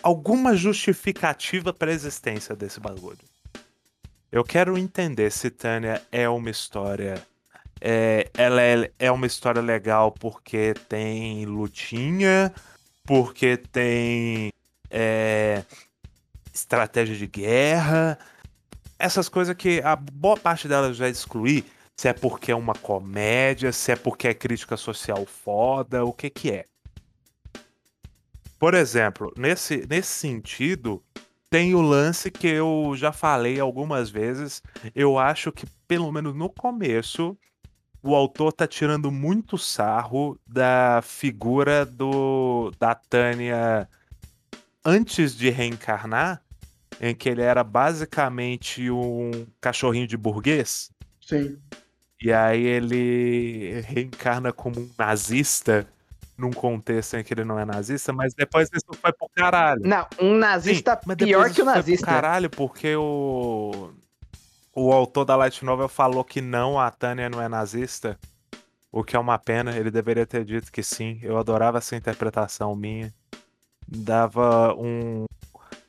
Alguma 0.04 0.56
justificativa 0.56 1.74
para 1.74 1.90
a 1.90 1.94
existência 1.94 2.56
desse 2.56 2.80
bagulho. 2.80 3.18
Eu 4.32 4.44
quero 4.44 4.78
entender 4.78 5.32
se 5.32 5.50
Tânia 5.50 6.02
é 6.12 6.28
uma 6.28 6.50
história. 6.50 7.26
É, 7.80 8.30
ela 8.36 8.62
é, 8.62 8.92
é 9.00 9.12
uma 9.12 9.26
história 9.26 9.62
legal 9.62 10.12
porque 10.12 10.74
tem 10.90 11.46
lutinha, 11.46 12.54
porque 13.06 13.58
tem. 13.58 14.52
é, 14.90 15.64
estratégia 16.54 17.16
de 17.16 17.28
guerra, 17.28 18.18
essas 19.00 19.28
coisas 19.28 19.56
que 19.56 19.82
a 19.82 19.96
boa 19.96 20.38
parte 20.38 20.68
delas 20.68 20.96
já 20.96 21.10
excluí, 21.10 21.66
se 22.00 22.08
é 22.08 22.14
porque 22.14 22.52
é 22.52 22.56
uma 22.56 22.74
comédia, 22.74 23.72
se 23.72 23.92
é 23.92 23.96
porque 23.96 24.28
é 24.28 24.34
crítica 24.34 24.78
social 24.78 25.26
foda, 25.26 26.06
o 26.06 26.14
que 26.14 26.30
que 26.30 26.52
é. 26.52 26.66
Por 28.64 28.76
exemplo, 28.76 29.34
nesse, 29.38 29.86
nesse 29.90 30.08
sentido, 30.08 31.04
tem 31.50 31.76
o 31.76 31.82
lance 31.82 32.32
que 32.32 32.48
eu 32.48 32.94
já 32.96 33.12
falei 33.12 33.60
algumas 33.60 34.10
vezes, 34.10 34.64
eu 34.96 35.20
acho 35.20 35.52
que 35.52 35.68
pelo 35.86 36.10
menos 36.14 36.34
no 36.34 36.50
começo 36.50 37.38
o 38.02 38.16
autor 38.16 38.54
tá 38.54 38.66
tirando 38.66 39.12
muito 39.12 39.58
sarro 39.58 40.40
da 40.48 41.02
figura 41.04 41.86
do 41.86 42.72
da 42.80 42.96
Tânia 42.96 43.90
antes 44.86 45.36
de 45.36 45.50
reencarnar, 45.50 46.42
em 47.02 47.14
que 47.14 47.28
ele 47.28 47.42
era 47.42 47.66
basicamente 47.66 48.90
um 48.90 49.46
cachorrinho 49.60 50.08
de 50.08 50.16
burguês, 50.16 50.90
Sim. 51.20 51.58
e 52.22 52.32
aí 52.32 52.64
ele 52.64 53.82
reencarna 53.82 54.54
como 54.54 54.80
um 54.80 54.90
nazista 54.98 55.86
num 56.38 56.52
contexto 56.52 57.16
em 57.16 57.24
que 57.24 57.34
ele 57.34 57.44
não 57.44 57.60
é 57.60 57.66
nazista, 57.66 58.12
mas 58.12 58.34
depois 58.34 58.70
isso 58.74 58.86
foi 59.00 59.14
pro 59.14 59.30
caralho. 59.36 59.82
Não, 59.84 60.08
um 60.20 60.36
nazista 60.36 61.00
Sim, 61.02 61.16
pior 61.16 61.52
que 61.52 61.62
o 61.62 61.66
foi 61.66 61.66
pro 61.66 61.76
nazista. 61.76 62.06
caralho, 62.06 62.50
porque 62.50 62.96
o 62.96 63.92
o 64.76 64.92
autor 64.92 65.24
da 65.24 65.36
Light 65.36 65.64
Novel 65.64 65.88
falou 65.88 66.24
que 66.24 66.42
não, 66.42 66.80
a 66.80 66.90
Tânia 66.90 67.30
não 67.30 67.40
é 67.42 67.48
nazista. 67.48 68.18
O 68.92 69.04
que 69.04 69.16
é 69.16 69.20
uma 69.20 69.38
pena, 69.38 69.76
ele 69.78 69.92
deveria 69.92 70.26
ter 70.26 70.44
dito 70.44 70.72
que 70.72 70.82
sim. 70.82 71.20
Eu 71.22 71.38
adorava 71.38 71.78
essa 71.78 71.96
interpretação 71.96 72.76
minha. 72.76 73.14
Dava 73.88 74.74
um 74.76 75.26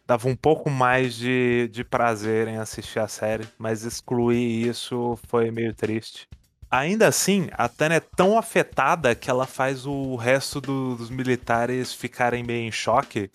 dava 0.07 0.29
um 0.29 0.37
pouco 0.37 0.69
mais 0.69 1.15
de, 1.15 1.69
de 1.69 1.83
prazer 1.83 2.47
em 2.47 2.59
assistir 2.59 2.99
a 2.99 3.09
série, 3.09 3.49
mas 3.57 3.85
excluir 3.85 4.69
isso 4.69 5.19
foi 5.29 5.51
meio 5.51 5.75
triste. 5.75 6.29
Ainda 6.77 7.07
assim, 7.07 7.49
a 7.53 7.69
Tânia 7.69 7.99
é 7.99 8.01
tão 8.01 8.37
afetada 8.37 9.15
que 9.15 9.31
ela 9.31 9.47
faz 9.47 9.87
o 9.87 10.17
resto 10.17 10.61
do- 10.61 10.97
dos 10.97 11.09
militares 11.09 11.93
ficarem 11.95 12.43
meio 12.43 12.67
em 12.67 12.73
choque. 12.73 13.31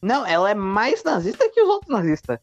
Não, 0.00 0.24
ela 0.26 0.50
é 0.50 0.54
mais 0.54 1.04
nazista 1.04 1.46
que 1.50 1.60
os 1.60 1.68
outros 1.68 1.90
nazistas. 1.90 2.38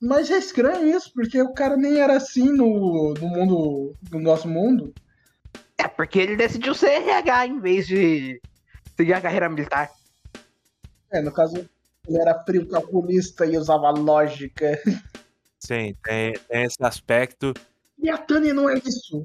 Mas 0.00 0.30
é 0.30 0.38
estranho 0.38 0.86
isso, 0.96 1.10
porque 1.12 1.42
o 1.42 1.52
cara 1.52 1.76
nem 1.76 1.98
era 1.98 2.16
assim 2.16 2.52
no, 2.52 3.12
no 3.14 3.26
mundo. 3.28 3.96
no 4.12 4.20
nosso 4.20 4.46
mundo. 4.46 4.94
É 5.76 5.88
porque 5.88 6.20
ele 6.20 6.36
decidiu 6.36 6.72
ser 6.72 6.90
RH 7.02 7.46
em 7.48 7.58
vez 7.58 7.88
de 7.88 8.40
seguir 8.96 9.14
a 9.14 9.20
carreira 9.20 9.48
militar. 9.48 9.90
É, 11.10 11.20
no 11.20 11.32
caso, 11.32 11.68
ele 12.06 12.18
era 12.18 12.40
frio 12.44 12.68
calculista 12.68 13.44
e 13.44 13.58
usava 13.58 13.90
lógica. 13.90 14.80
Sim, 15.58 15.96
tem, 16.04 16.34
tem 16.48 16.62
esse 16.64 16.76
aspecto. 16.82 17.52
E 17.98 18.08
a 18.08 18.16
Tânia 18.18 18.54
não 18.54 18.70
é 18.70 18.78
isso. 18.78 19.24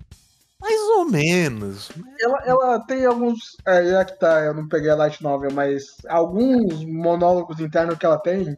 Ou 1.01 1.05
menos. 1.05 1.91
Ela, 2.19 2.43
ela 2.45 2.79
tem 2.85 3.05
alguns. 3.05 3.57
É, 3.65 3.89
é 3.89 4.05
que 4.05 4.19
tá, 4.19 4.41
eu 4.41 4.53
não 4.53 4.67
peguei 4.67 4.91
a 4.91 4.95
Light 4.95 5.21
Novel, 5.23 5.51
mas 5.51 5.97
alguns 6.07 6.85
monólogos 6.85 7.59
internos 7.59 7.97
que 7.97 8.05
ela 8.05 8.19
tem, 8.19 8.55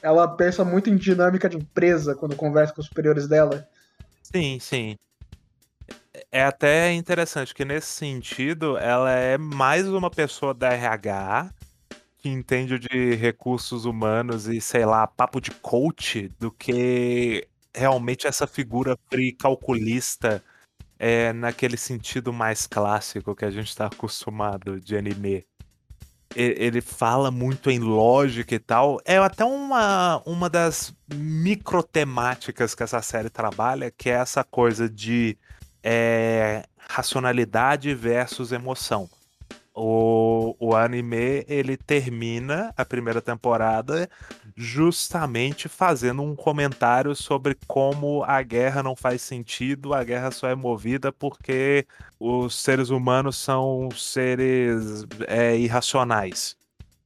ela 0.00 0.28
pensa 0.28 0.64
muito 0.64 0.88
em 0.88 0.96
dinâmica 0.96 1.48
de 1.48 1.56
empresa 1.56 2.14
quando 2.14 2.36
conversa 2.36 2.72
com 2.72 2.80
os 2.80 2.86
superiores 2.86 3.26
dela. 3.26 3.68
Sim, 4.22 4.58
sim. 4.60 4.96
É 6.30 6.44
até 6.44 6.92
interessante 6.92 7.52
que 7.52 7.64
nesse 7.64 7.88
sentido 7.88 8.78
ela 8.78 9.10
é 9.10 9.36
mais 9.36 9.88
uma 9.88 10.10
pessoa 10.10 10.54
da 10.54 10.72
RH 10.72 11.50
que 12.18 12.28
entende 12.28 12.78
de 12.78 13.16
recursos 13.16 13.84
humanos 13.84 14.46
e, 14.46 14.60
sei 14.60 14.86
lá, 14.86 15.04
papo 15.08 15.40
de 15.40 15.50
coach 15.50 16.28
do 16.38 16.52
que 16.52 17.48
realmente 17.74 18.28
essa 18.28 18.46
figura 18.46 18.96
free 19.10 19.32
calculista 19.32 20.40
é, 21.02 21.32
naquele 21.32 21.76
sentido 21.76 22.32
mais 22.32 22.64
clássico 22.64 23.34
que 23.34 23.44
a 23.44 23.50
gente 23.50 23.66
está 23.66 23.86
acostumado 23.86 24.80
de 24.80 24.96
anime. 24.96 25.44
Ele 26.36 26.80
fala 26.80 27.28
muito 27.28 27.72
em 27.72 27.80
lógica 27.80 28.54
e 28.54 28.58
tal. 28.60 29.00
É 29.04 29.18
até 29.18 29.44
uma, 29.44 30.22
uma 30.24 30.48
das 30.48 30.94
microtemáticas 31.12 32.72
que 32.72 32.84
essa 32.84 33.02
série 33.02 33.28
trabalha, 33.28 33.90
que 33.90 34.10
é 34.10 34.12
essa 34.12 34.44
coisa 34.44 34.88
de 34.88 35.36
é, 35.82 36.64
racionalidade 36.78 37.92
versus 37.96 38.52
emoção. 38.52 39.10
O, 39.74 40.54
o 40.60 40.76
anime 40.76 41.44
ele 41.48 41.76
termina 41.76 42.72
a 42.76 42.84
primeira 42.84 43.20
temporada 43.20 44.08
justamente 44.56 45.68
fazendo 45.68 46.22
um 46.22 46.34
comentário 46.34 47.14
sobre 47.14 47.56
como 47.66 48.22
a 48.24 48.42
guerra 48.42 48.82
não 48.82 48.94
faz 48.94 49.22
sentido, 49.22 49.94
a 49.94 50.04
guerra 50.04 50.30
só 50.30 50.48
é 50.48 50.54
movida 50.54 51.12
porque 51.12 51.86
os 52.18 52.54
seres 52.54 52.90
humanos 52.90 53.36
são 53.36 53.88
seres 53.90 55.04
é, 55.26 55.56
irracionais. 55.56 56.56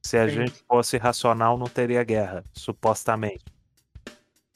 Se 0.01 0.17
a 0.17 0.27
Sim. 0.27 0.35
gente 0.35 0.63
fosse 0.67 0.97
racional, 0.97 1.57
não 1.57 1.67
teria 1.67 2.03
guerra, 2.03 2.43
supostamente. 2.53 3.43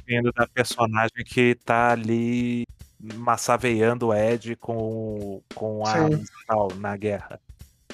Vindo 0.06 0.32
da 0.32 0.48
personagem 0.48 1.24
que 1.26 1.56
tá 1.56 1.92
ali 1.92 2.66
massaveando 3.02 4.08
o 4.08 4.14
Ed 4.14 4.56
com, 4.56 5.42
com 5.54 5.86
a 5.86 6.10
tal 6.48 6.70
na 6.76 6.96
guerra. 6.96 7.40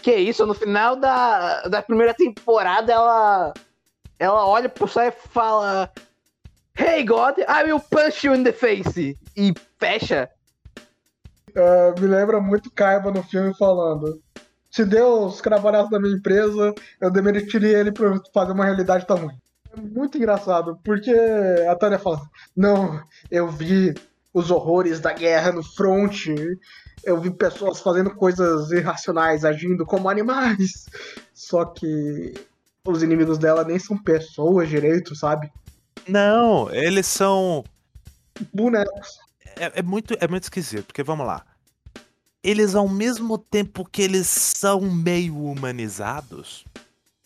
Que 0.02 0.16
isso, 0.16 0.46
no 0.46 0.54
final 0.54 0.96
da, 0.96 1.64
da 1.64 1.82
primeira 1.82 2.14
temporada, 2.14 2.92
ela, 2.94 3.54
ela 4.20 4.46
olha 4.46 4.70
pro 4.70 4.88
céu 4.88 5.10
e 5.10 5.12
fala: 5.12 5.92
Hey 6.78 7.04
God, 7.04 7.38
I 7.40 7.64
will 7.64 7.80
punch 7.80 8.26
you 8.26 8.36
in 8.36 8.44
the 8.44 8.52
face. 8.52 9.18
E 9.36 9.54
fecha. 9.80 10.30
Ah, 11.56 11.94
me 12.00 12.08
lembra 12.08 12.40
muito 12.40 12.72
Kaiba 12.72 13.12
no 13.12 13.24
filme 13.24 13.54
falando. 13.58 14.22
Se 14.70 14.86
Deus 14.86 15.42
trabalhasse 15.42 15.92
na 15.92 16.00
minha 16.00 16.16
empresa, 16.16 16.74
eu 17.02 17.10
demitiria 17.10 17.80
ele 17.80 17.92
pra 17.92 18.20
fazer 18.34 18.52
uma 18.52 18.66
realidade 18.66 19.08
tamanho. 19.08 19.40
É 19.76 19.80
muito 19.80 20.18
engraçado, 20.18 20.80
porque 20.84 21.12
a 21.70 21.76
Tânia 21.76 22.00
fala: 22.00 22.22
Não, 22.56 23.02
eu 23.32 23.48
vi 23.48 23.94
os 24.34 24.52
horrores 24.52 25.00
da 25.00 25.14
guerra 25.14 25.52
no 25.52 25.64
front. 25.64 26.28
Eu 27.04 27.20
vi 27.20 27.32
pessoas 27.32 27.80
fazendo 27.80 28.14
coisas 28.14 28.72
irracionais, 28.72 29.46
agindo 29.46 29.86
como 29.86 30.10
animais. 30.10 30.88
Só 31.34 31.66
que 31.66 32.34
os 32.88 33.04
inimigos 33.04 33.38
dela 33.38 33.63
nem 33.63 33.78
são 33.78 33.97
pessoas 33.97 34.69
direito, 34.69 35.15
sabe? 35.15 35.52
Não, 36.08 36.73
eles 36.73 37.06
são. 37.06 37.63
Bonecos. 38.54 39.19
É, 39.60 39.80
é 39.80 39.82
muito, 39.82 40.15
é 40.19 40.28
muito 40.28 40.43
esquisito, 40.43 40.86
porque 40.86 41.04
vamos 41.04 41.26
lá. 41.26 41.45
Eles, 42.43 42.76
ao 42.76 42.88
mesmo 42.88 43.38
tempo 43.38 43.84
que 43.84 44.02
eles 44.02 44.28
são 44.28 44.80
meio 44.82 45.36
humanizados, 45.36 46.63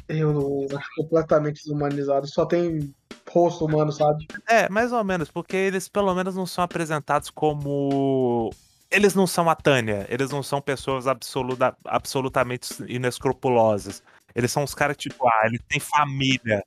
Eu 0.08 0.68
acho 0.76 0.90
completamente 0.96 1.64
desumanizados. 1.64 2.34
Só 2.34 2.46
tem 2.46 2.94
rosto 3.30 3.66
humano, 3.66 3.92
sabe? 3.92 4.28
É, 4.48 4.68
mais 4.70 4.92
ou 4.92 5.04
menos, 5.04 5.30
porque 5.30 5.56
eles 5.56 5.88
pelo 5.88 6.14
menos 6.14 6.36
não 6.36 6.46
são 6.46 6.64
apresentados 6.64 7.30
como. 7.30 8.52
Eles 8.90 9.16
não 9.16 9.26
são 9.26 9.50
a 9.50 9.56
Tânia, 9.56 10.06
eles 10.10 10.32
não 10.32 10.44
são 10.44 10.62
pessoas 10.62 11.08
absoluta, 11.08 11.76
absolutamente 11.86 12.74
inescrupulosas. 12.88 14.04
Eles 14.36 14.52
são 14.52 14.64
os 14.64 14.74
caras 14.74 14.98
tipo, 14.98 15.28
ah, 15.28 15.42
eles 15.46 15.62
têm 15.68 15.80
família. 15.80 16.64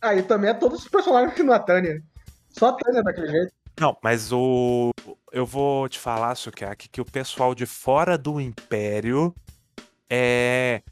Aí 0.00 0.22
também 0.22 0.50
é 0.50 0.54
todos 0.54 0.82
os 0.82 0.88
personagens 0.88 1.34
que 1.34 1.42
não 1.42 1.54
é 1.54 1.58
Tânia. 1.58 2.02
Só 2.50 2.68
a 2.68 2.72
Tânia 2.72 3.02
daquele 3.02 3.28
jeito. 3.28 3.52
Não, 3.80 3.96
mas 4.02 4.32
o. 4.32 4.90
Eu 5.32 5.46
vou 5.46 5.88
te 5.88 5.98
falar, 5.98 6.34
Sukiyaki, 6.34 6.88
que 6.88 7.00
o 7.00 7.04
pessoal 7.04 7.54
de 7.54 7.66
fora 7.66 8.18
do 8.18 8.40
Império 8.40 9.34
é, 10.10 10.82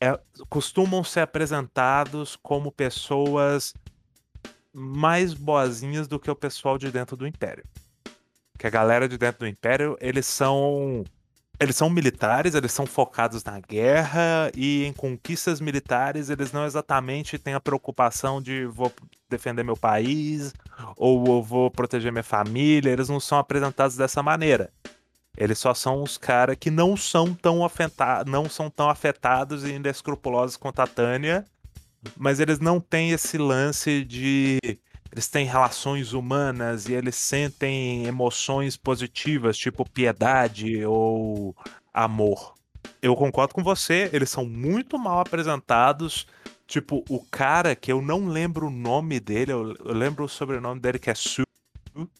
é- 0.00 0.20
costumam 0.48 1.02
ser 1.02 1.20
apresentados 1.20 2.36
como 2.36 2.70
pessoas 2.70 3.74
mais 4.72 5.32
boazinhas 5.32 6.06
do 6.06 6.20
que 6.20 6.30
o 6.30 6.36
pessoal 6.36 6.76
de 6.76 6.90
dentro 6.90 7.16
do 7.16 7.26
Império. 7.26 7.64
Que 8.58 8.66
a 8.66 8.70
galera 8.70 9.08
de 9.08 9.18
dentro 9.18 9.40
do 9.40 9.46
Império, 9.46 9.96
eles 10.00 10.26
são. 10.26 11.04
Eles 11.58 11.74
são 11.74 11.88
militares, 11.88 12.54
eles 12.54 12.70
são 12.70 12.84
focados 12.84 13.42
na 13.42 13.58
guerra 13.58 14.50
e 14.54 14.84
em 14.84 14.92
conquistas 14.92 15.58
militares, 15.58 16.28
eles 16.28 16.52
não 16.52 16.66
exatamente 16.66 17.38
têm 17.38 17.54
a 17.54 17.60
preocupação 17.60 18.42
de 18.42 18.66
vou 18.66 18.92
defender 19.28 19.62
meu 19.62 19.76
país 19.76 20.52
ou 20.96 21.42
vou 21.42 21.70
proteger 21.70 22.12
minha 22.12 22.22
família, 22.22 22.90
eles 22.90 23.08
não 23.08 23.18
são 23.18 23.38
apresentados 23.38 23.96
dessa 23.96 24.22
maneira. 24.22 24.70
Eles 25.36 25.58
só 25.58 25.72
são 25.72 26.02
os 26.02 26.18
caras 26.18 26.56
que 26.58 26.70
não 26.70 26.96
são 26.96 27.34
tão 27.34 27.64
afetados, 27.64 28.30
não 28.30 28.48
são 28.48 28.68
tão 28.70 28.90
afetados 28.90 29.64
e 29.64 29.72
inescrupulosos 29.72 30.56
quanto 30.56 30.80
a 30.80 30.86
Tânia, 30.86 31.44
mas 32.16 32.38
eles 32.38 32.58
não 32.58 32.80
têm 32.80 33.12
esse 33.12 33.38
lance 33.38 34.04
de 34.04 34.58
eles 35.16 35.28
têm 35.28 35.46
relações 35.46 36.12
humanas 36.12 36.90
e 36.90 36.92
eles 36.92 37.16
sentem 37.16 38.04
emoções 38.04 38.76
positivas, 38.76 39.56
tipo 39.56 39.88
piedade 39.88 40.84
ou 40.84 41.56
amor. 41.92 42.52
Eu 43.00 43.16
concordo 43.16 43.54
com 43.54 43.62
você, 43.62 44.10
eles 44.12 44.28
são 44.28 44.44
muito 44.44 44.98
mal 44.98 45.20
apresentados. 45.20 46.26
Tipo, 46.66 47.02
o 47.08 47.24
cara 47.30 47.74
que 47.74 47.90
eu 47.90 48.02
não 48.02 48.26
lembro 48.28 48.66
o 48.66 48.70
nome 48.70 49.18
dele, 49.18 49.52
eu, 49.52 49.74
eu 49.86 49.94
lembro 49.94 50.22
o 50.24 50.28
sobrenome 50.28 50.80
dele 50.80 50.98
que 50.98 51.08
é 51.08 51.14
Sue, 51.14 51.46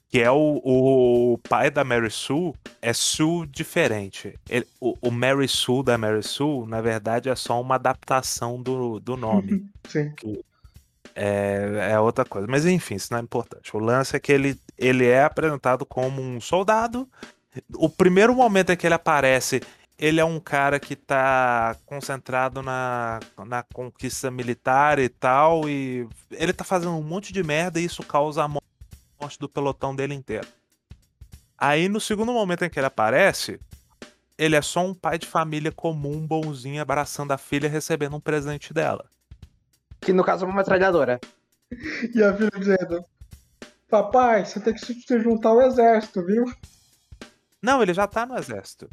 que 0.08 0.18
é 0.18 0.30
o, 0.30 0.62
o 0.64 1.38
pai 1.46 1.70
da 1.70 1.84
Mary 1.84 2.10
Sue, 2.10 2.54
é 2.80 2.94
Sue 2.94 3.46
diferente. 3.46 4.38
Ele- 4.48 4.66
o, 4.80 4.96
o 5.02 5.10
Mary 5.10 5.48
Sue 5.48 5.84
da 5.84 5.98
Mary 5.98 6.22
Sue, 6.22 6.66
na 6.66 6.80
verdade, 6.80 7.28
é 7.28 7.34
só 7.36 7.60
uma 7.60 7.74
adaptação 7.74 8.62
do, 8.62 8.98
do 9.00 9.18
nome. 9.18 9.66
Sim. 9.86 10.14
É, 11.18 11.92
é 11.92 11.98
outra 12.00 12.26
coisa. 12.26 12.46
Mas 12.46 12.66
enfim, 12.66 12.96
isso 12.96 13.08
não 13.10 13.18
é 13.18 13.22
importante. 13.22 13.74
O 13.74 13.80
lance 13.80 14.14
é 14.14 14.20
que 14.20 14.30
ele, 14.30 14.60
ele 14.76 15.06
é 15.06 15.24
apresentado 15.24 15.86
como 15.86 16.20
um 16.20 16.38
soldado. 16.38 17.08
O 17.74 17.88
primeiro 17.88 18.34
momento 18.34 18.70
em 18.70 18.76
que 18.76 18.86
ele 18.86 18.94
aparece, 18.94 19.62
ele 19.98 20.20
é 20.20 20.24
um 20.24 20.38
cara 20.38 20.78
que 20.78 20.94
tá 20.94 21.74
concentrado 21.86 22.62
na, 22.62 23.18
na 23.46 23.62
conquista 23.62 24.30
militar 24.30 24.98
e 24.98 25.08
tal. 25.08 25.66
E 25.66 26.06
ele 26.32 26.52
tá 26.52 26.64
fazendo 26.64 26.92
um 26.92 27.02
monte 27.02 27.32
de 27.32 27.42
merda 27.42 27.80
e 27.80 27.86
isso 27.86 28.02
causa 28.02 28.44
a 28.44 28.48
morte 28.48 29.38
do 29.40 29.48
pelotão 29.48 29.96
dele 29.96 30.12
inteiro. 30.12 30.46
Aí 31.56 31.88
no 31.88 31.98
segundo 31.98 32.30
momento 32.30 32.62
em 32.62 32.68
que 32.68 32.78
ele 32.78 32.86
aparece, 32.86 33.58
ele 34.36 34.54
é 34.54 34.60
só 34.60 34.84
um 34.84 34.92
pai 34.92 35.18
de 35.18 35.26
família 35.26 35.72
comum, 35.72 36.26
bonzinho, 36.26 36.82
abraçando 36.82 37.32
a 37.32 37.38
filha 37.38 37.68
e 37.68 37.70
recebendo 37.70 38.16
um 38.16 38.20
presente 38.20 38.74
dela. 38.74 39.06
Que 40.06 40.12
no 40.12 40.22
caso 40.22 40.44
é 40.44 40.48
uma 40.48 40.58
metralhadora. 40.58 41.18
E 42.14 42.22
a 42.22 42.32
filha 42.32 42.50
dizendo: 42.56 43.04
Papai, 43.90 44.46
você 44.46 44.60
tem 44.60 44.72
que 44.72 44.78
se 44.78 45.18
juntar 45.18 45.48
ao 45.48 45.62
exército, 45.62 46.24
viu? 46.24 46.44
Não, 47.60 47.82
ele 47.82 47.92
já 47.92 48.06
tá 48.06 48.24
no 48.24 48.38
exército. 48.38 48.88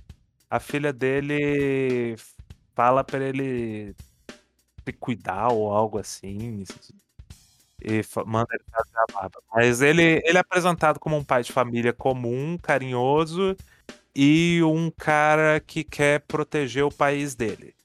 A 0.49 0.60
filha 0.60 0.91
dele 0.91 2.15
fala 2.73 3.04
pra 3.04 3.23
ele 3.23 3.95
se 4.84 4.93
cuidar 4.93 5.49
ou 5.49 5.71
algo 5.71 5.99
assim. 5.99 6.63
E 7.80 8.02
manda 8.26 8.47
ele 8.52 8.63
fazer 8.71 8.97
a 8.97 9.13
barba. 9.13 9.39
Mas 9.54 9.84
ele, 9.84 10.19
ele 10.26 10.38
é 10.38 10.41
apresentado 10.41 10.99
como 10.99 11.15
um 11.15 11.23
pai 11.23 11.43
de 11.43 11.52
família 11.52 11.93
comum, 11.93 12.58
carinhoso, 12.58 13.56
e 14.15 14.63
um 14.63 14.89
cara 14.89 15.60
que 15.60 15.84
quer 15.84 16.21
proteger 16.21 16.84
o 16.84 16.91
país 16.91 17.36
dele. 17.36 17.76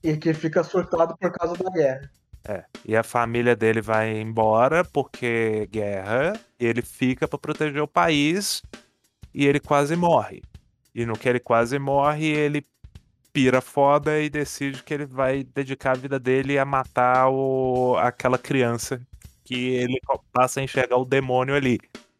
E 0.00 0.16
que 0.16 0.32
fica 0.32 0.62
surtado 0.62 1.16
por 1.16 1.32
causa 1.32 1.56
da 1.56 1.70
guerra. 1.70 2.08
É, 2.44 2.64
e 2.84 2.96
a 2.96 3.02
família 3.02 3.54
dele 3.54 3.80
vai 3.80 4.18
embora 4.18 4.84
porque 4.84 5.68
guerra, 5.70 6.38
e 6.58 6.64
ele 6.64 6.82
fica 6.82 7.28
para 7.28 7.38
proteger 7.38 7.82
o 7.82 7.88
país 7.88 8.62
e 9.34 9.46
ele 9.46 9.60
quase 9.60 9.94
morre. 9.96 10.42
E 10.94 11.04
no 11.04 11.16
que 11.16 11.28
ele 11.28 11.40
quase 11.40 11.78
morre, 11.78 12.26
ele 12.26 12.66
pira 13.32 13.60
foda 13.60 14.18
e 14.18 14.28
decide 14.28 14.82
que 14.82 14.92
ele 14.92 15.06
vai 15.06 15.44
dedicar 15.44 15.92
a 15.92 16.00
vida 16.00 16.18
dele 16.18 16.58
a 16.58 16.64
matar 16.64 17.28
o, 17.28 17.96
aquela 17.98 18.38
criança 18.38 19.00
que 19.44 19.70
ele 19.70 20.00
passa 20.32 20.60
a 20.60 20.62
enxergar 20.62 20.96
o 20.96 21.04
demônio 21.04 21.54
ali. 21.54 21.78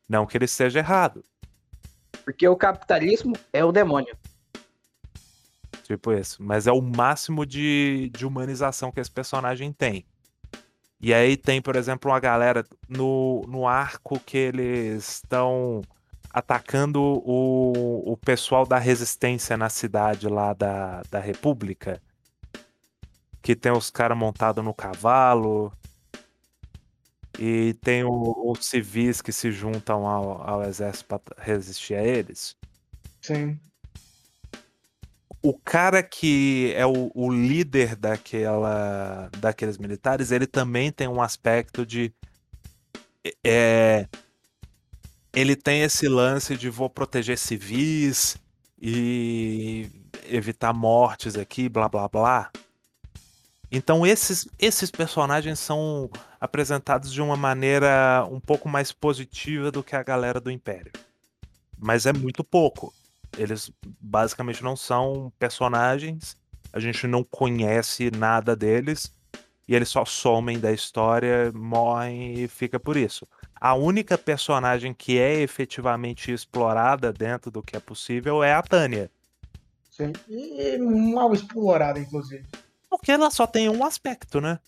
Não 0.08 0.26
que 0.26 0.36
ele 0.36 0.44
esteja 0.44 0.78
errado. 0.78 1.24
Porque 2.24 2.46
o 2.46 2.56
capitalismo 2.56 3.34
é 3.52 3.64
o 3.64 3.72
demônio. 3.72 4.16
Tipo 5.88 6.12
isso. 6.12 6.42
Mas 6.42 6.66
é 6.66 6.72
o 6.72 6.82
máximo 6.82 7.46
de, 7.46 8.10
de 8.12 8.26
humanização 8.26 8.92
que 8.92 9.00
esse 9.00 9.10
personagem 9.10 9.72
tem. 9.72 10.04
E 11.00 11.14
aí 11.14 11.34
tem, 11.34 11.62
por 11.62 11.76
exemplo, 11.76 12.10
uma 12.10 12.20
galera 12.20 12.62
no, 12.86 13.42
no 13.48 13.66
arco 13.66 14.20
que 14.20 14.36
eles 14.36 15.08
estão 15.08 15.80
atacando 16.30 17.00
o, 17.00 18.12
o 18.12 18.16
pessoal 18.18 18.66
da 18.66 18.78
resistência 18.78 19.56
na 19.56 19.70
cidade 19.70 20.28
lá 20.28 20.52
da, 20.52 21.00
da 21.10 21.20
República. 21.20 22.02
Que 23.40 23.56
tem 23.56 23.72
os 23.72 23.90
caras 23.90 24.18
montados 24.18 24.62
no 24.62 24.74
cavalo. 24.74 25.72
E 27.38 27.72
tem 27.80 28.04
os 28.04 28.66
civis 28.66 29.22
que 29.22 29.32
se 29.32 29.50
juntam 29.50 30.06
ao, 30.06 30.46
ao 30.46 30.62
exército 30.64 31.06
para 31.06 31.22
resistir 31.38 31.94
a 31.94 32.04
eles. 32.04 32.54
Sim. 33.22 33.58
O 35.40 35.56
cara 35.56 36.02
que 36.02 36.72
é 36.74 36.84
o, 36.84 37.10
o 37.14 37.32
líder 37.32 37.94
daquela, 37.94 39.30
daqueles 39.38 39.78
militares, 39.78 40.32
ele 40.32 40.46
também 40.46 40.90
tem 40.90 41.06
um 41.06 41.22
aspecto 41.22 41.86
de. 41.86 42.12
É, 43.44 44.06
ele 45.32 45.54
tem 45.54 45.82
esse 45.82 46.08
lance 46.08 46.56
de 46.56 46.68
vou 46.68 46.90
proteger 46.90 47.38
civis 47.38 48.36
e 48.80 49.88
evitar 50.28 50.72
mortes 50.72 51.36
aqui, 51.36 51.68
blá 51.68 51.88
blá 51.88 52.08
blá. 52.08 52.50
Então 53.70 54.06
esses, 54.06 54.48
esses 54.58 54.90
personagens 54.90 55.58
são 55.58 56.10
apresentados 56.40 57.12
de 57.12 57.20
uma 57.20 57.36
maneira 57.36 58.26
um 58.30 58.40
pouco 58.40 58.68
mais 58.68 58.92
positiva 58.92 59.70
do 59.70 59.82
que 59.82 59.94
a 59.94 60.02
galera 60.02 60.40
do 60.40 60.50
Império. 60.50 60.92
Mas 61.78 62.06
é 62.06 62.12
muito 62.12 62.42
pouco. 62.42 62.92
Eles 63.38 63.70
basicamente 64.00 64.62
não 64.62 64.76
são 64.76 65.32
personagens, 65.38 66.36
a 66.72 66.80
gente 66.80 67.06
não 67.06 67.22
conhece 67.22 68.10
nada 68.10 68.54
deles, 68.56 69.14
e 69.66 69.74
eles 69.74 69.88
só 69.88 70.04
somem 70.04 70.58
da 70.58 70.72
história, 70.72 71.52
morrem 71.52 72.34
e 72.34 72.48
fica 72.48 72.80
por 72.80 72.96
isso. 72.96 73.26
A 73.60 73.74
única 73.74 74.18
personagem 74.18 74.92
que 74.92 75.18
é 75.18 75.40
efetivamente 75.40 76.32
explorada 76.32 77.12
dentro 77.12 77.50
do 77.50 77.62
que 77.62 77.76
é 77.76 77.80
possível 77.80 78.42
é 78.42 78.52
a 78.52 78.62
Tânia. 78.62 79.10
Sim. 79.90 80.12
E 80.28 80.78
mal 80.78 81.32
explorada, 81.32 81.98
inclusive. 81.98 82.44
Porque 82.88 83.12
ela 83.12 83.30
só 83.30 83.46
tem 83.46 83.68
um 83.68 83.84
aspecto, 83.84 84.40
né? 84.40 84.58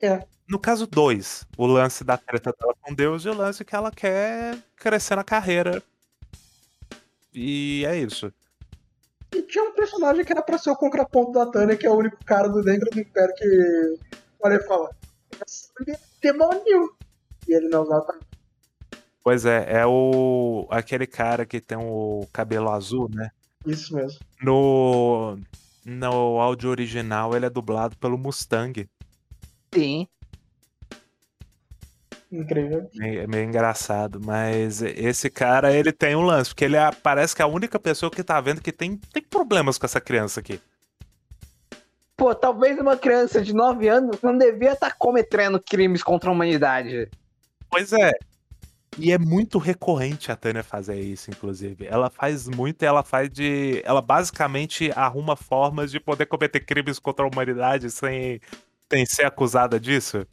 É. 0.00 0.24
No 0.48 0.58
caso, 0.58 0.86
dois. 0.86 1.46
O 1.56 1.66
lance 1.66 2.04
da 2.04 2.16
treta 2.16 2.54
dela 2.58 2.74
com 2.80 2.94
Deus 2.94 3.24
e 3.24 3.28
o 3.28 3.34
lance 3.34 3.64
que 3.64 3.74
ela 3.74 3.90
quer 3.90 4.56
crescer 4.76 5.16
na 5.16 5.24
carreira. 5.24 5.82
E 7.36 7.84
é 7.84 7.98
isso. 7.98 8.32
E 9.34 9.42
tinha 9.42 9.62
um 9.62 9.74
personagem 9.74 10.24
que 10.24 10.32
era 10.32 10.40
pra 10.40 10.56
ser 10.56 10.70
o 10.70 10.76
contraponto 10.76 11.32
da 11.32 11.44
Tânia, 11.44 11.76
que 11.76 11.86
é 11.86 11.90
o 11.90 11.96
único 11.96 12.16
cara 12.24 12.48
do 12.48 12.62
dentro 12.62 12.88
do 12.90 12.98
Império 12.98 13.34
que 13.36 13.98
olha 14.42 14.54
e 14.54 14.62
fala: 14.66 14.90
"Essa 15.46 15.68
mulher 15.78 16.00
é 16.00 16.32
demônio! 16.32 16.96
E 17.46 17.52
ele 17.52 17.68
não 17.68 17.82
usava. 17.82 18.18
Pois 19.22 19.44
é, 19.44 19.80
é 19.80 19.86
o 19.86 20.66
aquele 20.70 21.06
cara 21.06 21.44
que 21.44 21.60
tem 21.60 21.76
o 21.76 22.26
cabelo 22.32 22.70
azul, 22.70 23.10
né? 23.12 23.30
Isso 23.66 23.94
mesmo. 23.94 24.18
No 24.42 25.38
no 25.84 26.40
áudio 26.40 26.70
original 26.70 27.36
ele 27.36 27.44
é 27.44 27.50
dublado 27.50 27.98
pelo 27.98 28.16
Mustang. 28.16 28.88
Sim. 29.74 30.08
Incrível. 32.30 32.88
É 33.00 33.26
meio 33.26 33.44
engraçado, 33.44 34.20
mas 34.20 34.82
esse 34.82 35.30
cara 35.30 35.72
ele 35.72 35.92
tem 35.92 36.16
um 36.16 36.22
lance, 36.22 36.50
porque 36.50 36.64
ele 36.64 36.76
é- 36.76 36.90
parece 36.90 37.34
que 37.34 37.40
é 37.40 37.44
a 37.44 37.48
única 37.48 37.78
pessoa 37.78 38.10
que 38.10 38.22
tá 38.24 38.40
vendo 38.40 38.60
que 38.60 38.72
tem, 38.72 38.96
tem 39.12 39.22
problemas 39.22 39.78
com 39.78 39.86
essa 39.86 40.00
criança 40.00 40.40
aqui. 40.40 40.60
Pô, 42.16 42.34
talvez 42.34 42.78
uma 42.78 42.96
criança 42.96 43.42
de 43.42 43.54
9 43.54 43.88
anos 43.88 44.20
não 44.22 44.36
devia 44.36 44.72
estar 44.72 44.94
cometendo 44.96 45.60
crimes 45.60 46.02
contra 46.02 46.30
a 46.30 46.32
humanidade. 46.32 47.10
Pois 47.70 47.92
é. 47.92 48.12
E 48.98 49.12
é 49.12 49.18
muito 49.18 49.58
recorrente 49.58 50.32
a 50.32 50.36
Tânia 50.36 50.62
fazer 50.64 50.98
isso, 50.98 51.30
inclusive. 51.30 51.86
Ela 51.86 52.08
faz 52.08 52.48
muito 52.48 52.82
e 52.82 52.86
ela 52.86 53.02
faz 53.02 53.28
de. 53.28 53.82
Ela 53.84 54.00
basicamente 54.00 54.90
arruma 54.96 55.36
formas 55.36 55.90
de 55.90 56.00
poder 56.00 56.24
cometer 56.26 56.60
crimes 56.60 56.98
contra 56.98 57.24
a 57.24 57.28
humanidade 57.28 57.90
sem, 57.90 58.40
sem 58.90 59.04
ser 59.04 59.26
acusada 59.26 59.78
disso. 59.78 60.26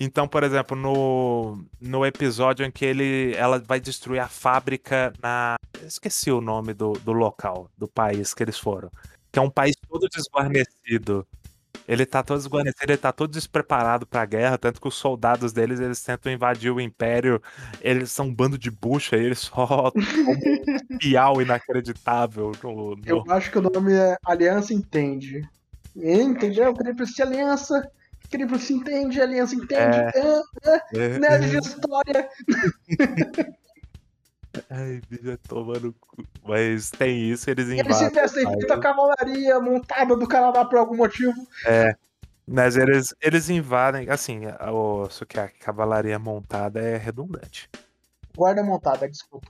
Então, 0.00 0.28
por 0.28 0.44
exemplo, 0.44 0.76
no, 0.76 1.64
no 1.80 2.06
episódio 2.06 2.64
em 2.64 2.70
que 2.70 2.84
ele, 2.84 3.34
ela 3.34 3.58
vai 3.58 3.80
destruir 3.80 4.20
a 4.20 4.28
fábrica 4.28 5.12
na. 5.20 5.56
Esqueci 5.84 6.30
o 6.30 6.40
nome 6.40 6.72
do, 6.72 6.92
do 6.92 7.12
local, 7.12 7.68
do 7.76 7.88
país 7.88 8.32
que 8.32 8.42
eles 8.42 8.58
foram. 8.58 8.90
Que 9.32 9.38
é 9.38 9.42
um 9.42 9.50
país 9.50 9.74
todo 9.88 10.08
desguarnecido. 10.08 11.26
Ele 11.86 12.04
tá 12.04 12.22
todo 12.22 12.36
desguarnecido, 12.38 12.84
ele 12.92 12.98
tá 12.98 13.10
todo 13.12 13.30
despreparado 13.32 14.06
pra 14.06 14.24
guerra, 14.26 14.58
tanto 14.58 14.78
que 14.80 14.86
os 14.88 14.94
soldados 14.94 15.52
deles, 15.54 15.80
eles 15.80 16.02
tentam 16.02 16.30
invadir 16.30 16.70
o 16.70 16.80
império, 16.80 17.40
eles 17.80 18.12
são 18.12 18.26
um 18.26 18.34
bando 18.34 18.58
de 18.58 18.70
bucha, 18.70 19.16
e 19.16 19.24
eles 19.24 19.38
só 19.38 19.90
um 19.96 20.98
piau 20.98 21.40
inacreditável 21.40 22.52
no, 22.62 22.94
no- 22.94 23.02
Eu 23.06 23.24
acho 23.30 23.50
que 23.50 23.58
o 23.58 23.62
nome 23.62 23.94
é 23.94 24.16
Aliança 24.26 24.74
Entende. 24.74 25.48
Entendeu? 25.96 26.74
Queria 26.74 26.94
pra 26.94 27.06
se 27.06 27.22
aliança. 27.22 27.90
Pra 28.30 28.58
se 28.58 28.74
entende, 28.74 29.20
aliança 29.20 29.54
entende. 29.54 29.96
Ah, 29.98 30.82
É, 30.94 31.18
nerd 31.18 31.48
de 31.50 31.56
história. 31.58 32.28
Ai, 34.70 35.00
bicho, 35.08 35.38
tomando 35.46 35.94
cu. 36.00 36.24
Mas 36.44 36.90
tem 36.90 37.30
isso, 37.30 37.48
eles 37.50 37.68
Eles 37.68 37.96
se 37.96 38.04
invadem. 38.04 38.22
vestem 38.22 38.42
o 38.42 38.46
país. 38.46 38.58
feita 38.58 38.80
cavalaria 38.80 39.60
montada 39.60 40.16
do 40.16 40.26
Canadá 40.26 40.64
por 40.64 40.78
algum 40.78 40.96
motivo. 40.96 41.34
Mas 42.46 42.76
eles, 42.76 43.14
eles 43.20 43.50
invadem, 43.50 44.08
assim, 44.08 44.40
o, 44.72 45.06
só 45.10 45.24
que 45.24 45.38
a 45.38 45.48
cavalaria 45.48 46.18
montada 46.18 46.80
é 46.80 46.96
redundante. 46.96 47.68
Guarda 48.36 48.62
montada, 48.62 49.08
desculpa. 49.08 49.48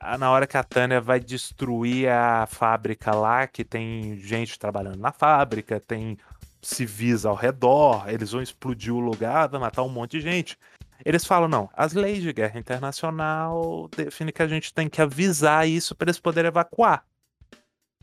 Ah, 0.00 0.18
Na 0.18 0.30
hora 0.30 0.46
que 0.46 0.56
a 0.56 0.64
Tânia 0.64 1.00
vai 1.00 1.20
destruir 1.20 2.08
a 2.08 2.46
fábrica 2.46 3.14
lá, 3.14 3.46
que 3.46 3.64
tem 3.64 4.16
gente 4.18 4.58
trabalhando 4.58 4.98
na 4.98 5.12
fábrica, 5.12 5.80
tem 5.80 6.18
civis 6.66 7.24
ao 7.24 7.34
redor, 7.34 8.08
eles 8.08 8.32
vão 8.32 8.42
explodir 8.42 8.92
o 8.92 9.00
lugar, 9.00 9.48
vai 9.48 9.60
matar 9.60 9.82
um 9.82 9.88
monte 9.88 10.12
de 10.12 10.20
gente. 10.20 10.58
Eles 11.04 11.24
falam, 11.24 11.48
não, 11.48 11.70
as 11.72 11.92
leis 11.92 12.22
de 12.22 12.32
guerra 12.32 12.58
internacional 12.58 13.88
definem 13.96 14.32
que 14.32 14.42
a 14.42 14.48
gente 14.48 14.72
tem 14.72 14.88
que 14.88 15.00
avisar 15.00 15.68
isso 15.68 15.94
para 15.94 16.06
eles 16.06 16.18
poderem 16.18 16.48
evacuar. 16.48 17.04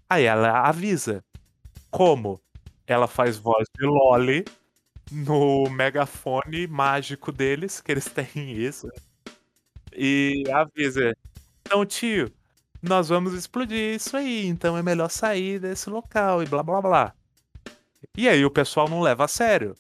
Aí 0.10 0.24
ela 0.24 0.62
avisa. 0.62 1.24
Como? 1.90 2.40
Ela 2.88 3.08
faz 3.08 3.38
voz 3.38 3.68
de 3.78 3.86
Loli 3.86 4.46
no 5.12 5.70
megafone 5.70 6.68
mágico 6.68 7.32
deles, 7.32 7.82
que 7.82 7.92
eles 7.92 8.06
têm 8.06 8.52
isso. 8.52 8.88
E 9.96 10.44
avisa. 10.52 11.14
Então, 11.62 11.86
tio, 11.86 12.32
nós 12.82 13.10
vamos 13.10 13.34
explodir 13.34 13.96
isso 13.96 14.16
aí, 14.18 14.46
então 14.46 14.78
é 14.78 14.84
melhor 14.84 15.10
sair 15.10 15.60
desse 15.60 15.90
local 15.90 16.44
e 16.44 16.46
blá 16.46 16.62
blá 16.62 16.82
blá. 16.82 17.14
E 18.18 18.28
aí 18.28 18.46
o 18.46 18.52
pessoal 18.52 18.90
não 18.90 19.02
leva 19.02 19.26
a 19.26 19.28
sério. 19.28 19.76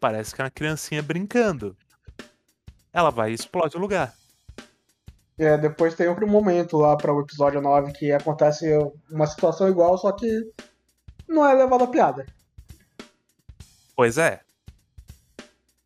Parece 0.00 0.34
que 0.34 0.40
é 0.40 0.44
uma 0.44 0.50
criancinha 0.50 1.02
brincando. 1.02 1.76
Ela 2.92 3.10
vai 3.10 3.30
e 3.30 3.34
explode 3.34 3.76
o 3.76 3.80
lugar. 3.80 4.14
É, 5.38 5.58
depois 5.58 5.94
tem 5.94 6.08
outro 6.08 6.26
momento 6.26 6.78
lá 6.78 6.96
para 6.96 7.12
o 7.12 7.20
episódio 7.20 7.60
9 7.60 7.92
que 7.92 8.10
acontece 8.10 8.66
uma 9.10 9.26
situação 9.26 9.68
igual, 9.68 9.98
só 9.98 10.10
que 10.12 10.50
não 11.28 11.46
é 11.46 11.52
levado 11.54 11.84
a 11.84 11.88
piada. 11.88 12.26
Pois 13.94 14.16
é. 14.16 14.40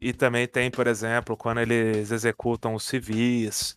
E 0.01 0.13
também 0.13 0.47
tem, 0.47 0.71
por 0.71 0.87
exemplo, 0.87 1.37
quando 1.37 1.61
eles 1.61 2.11
executam 2.11 2.75
os 2.75 2.85
civis. 2.85 3.77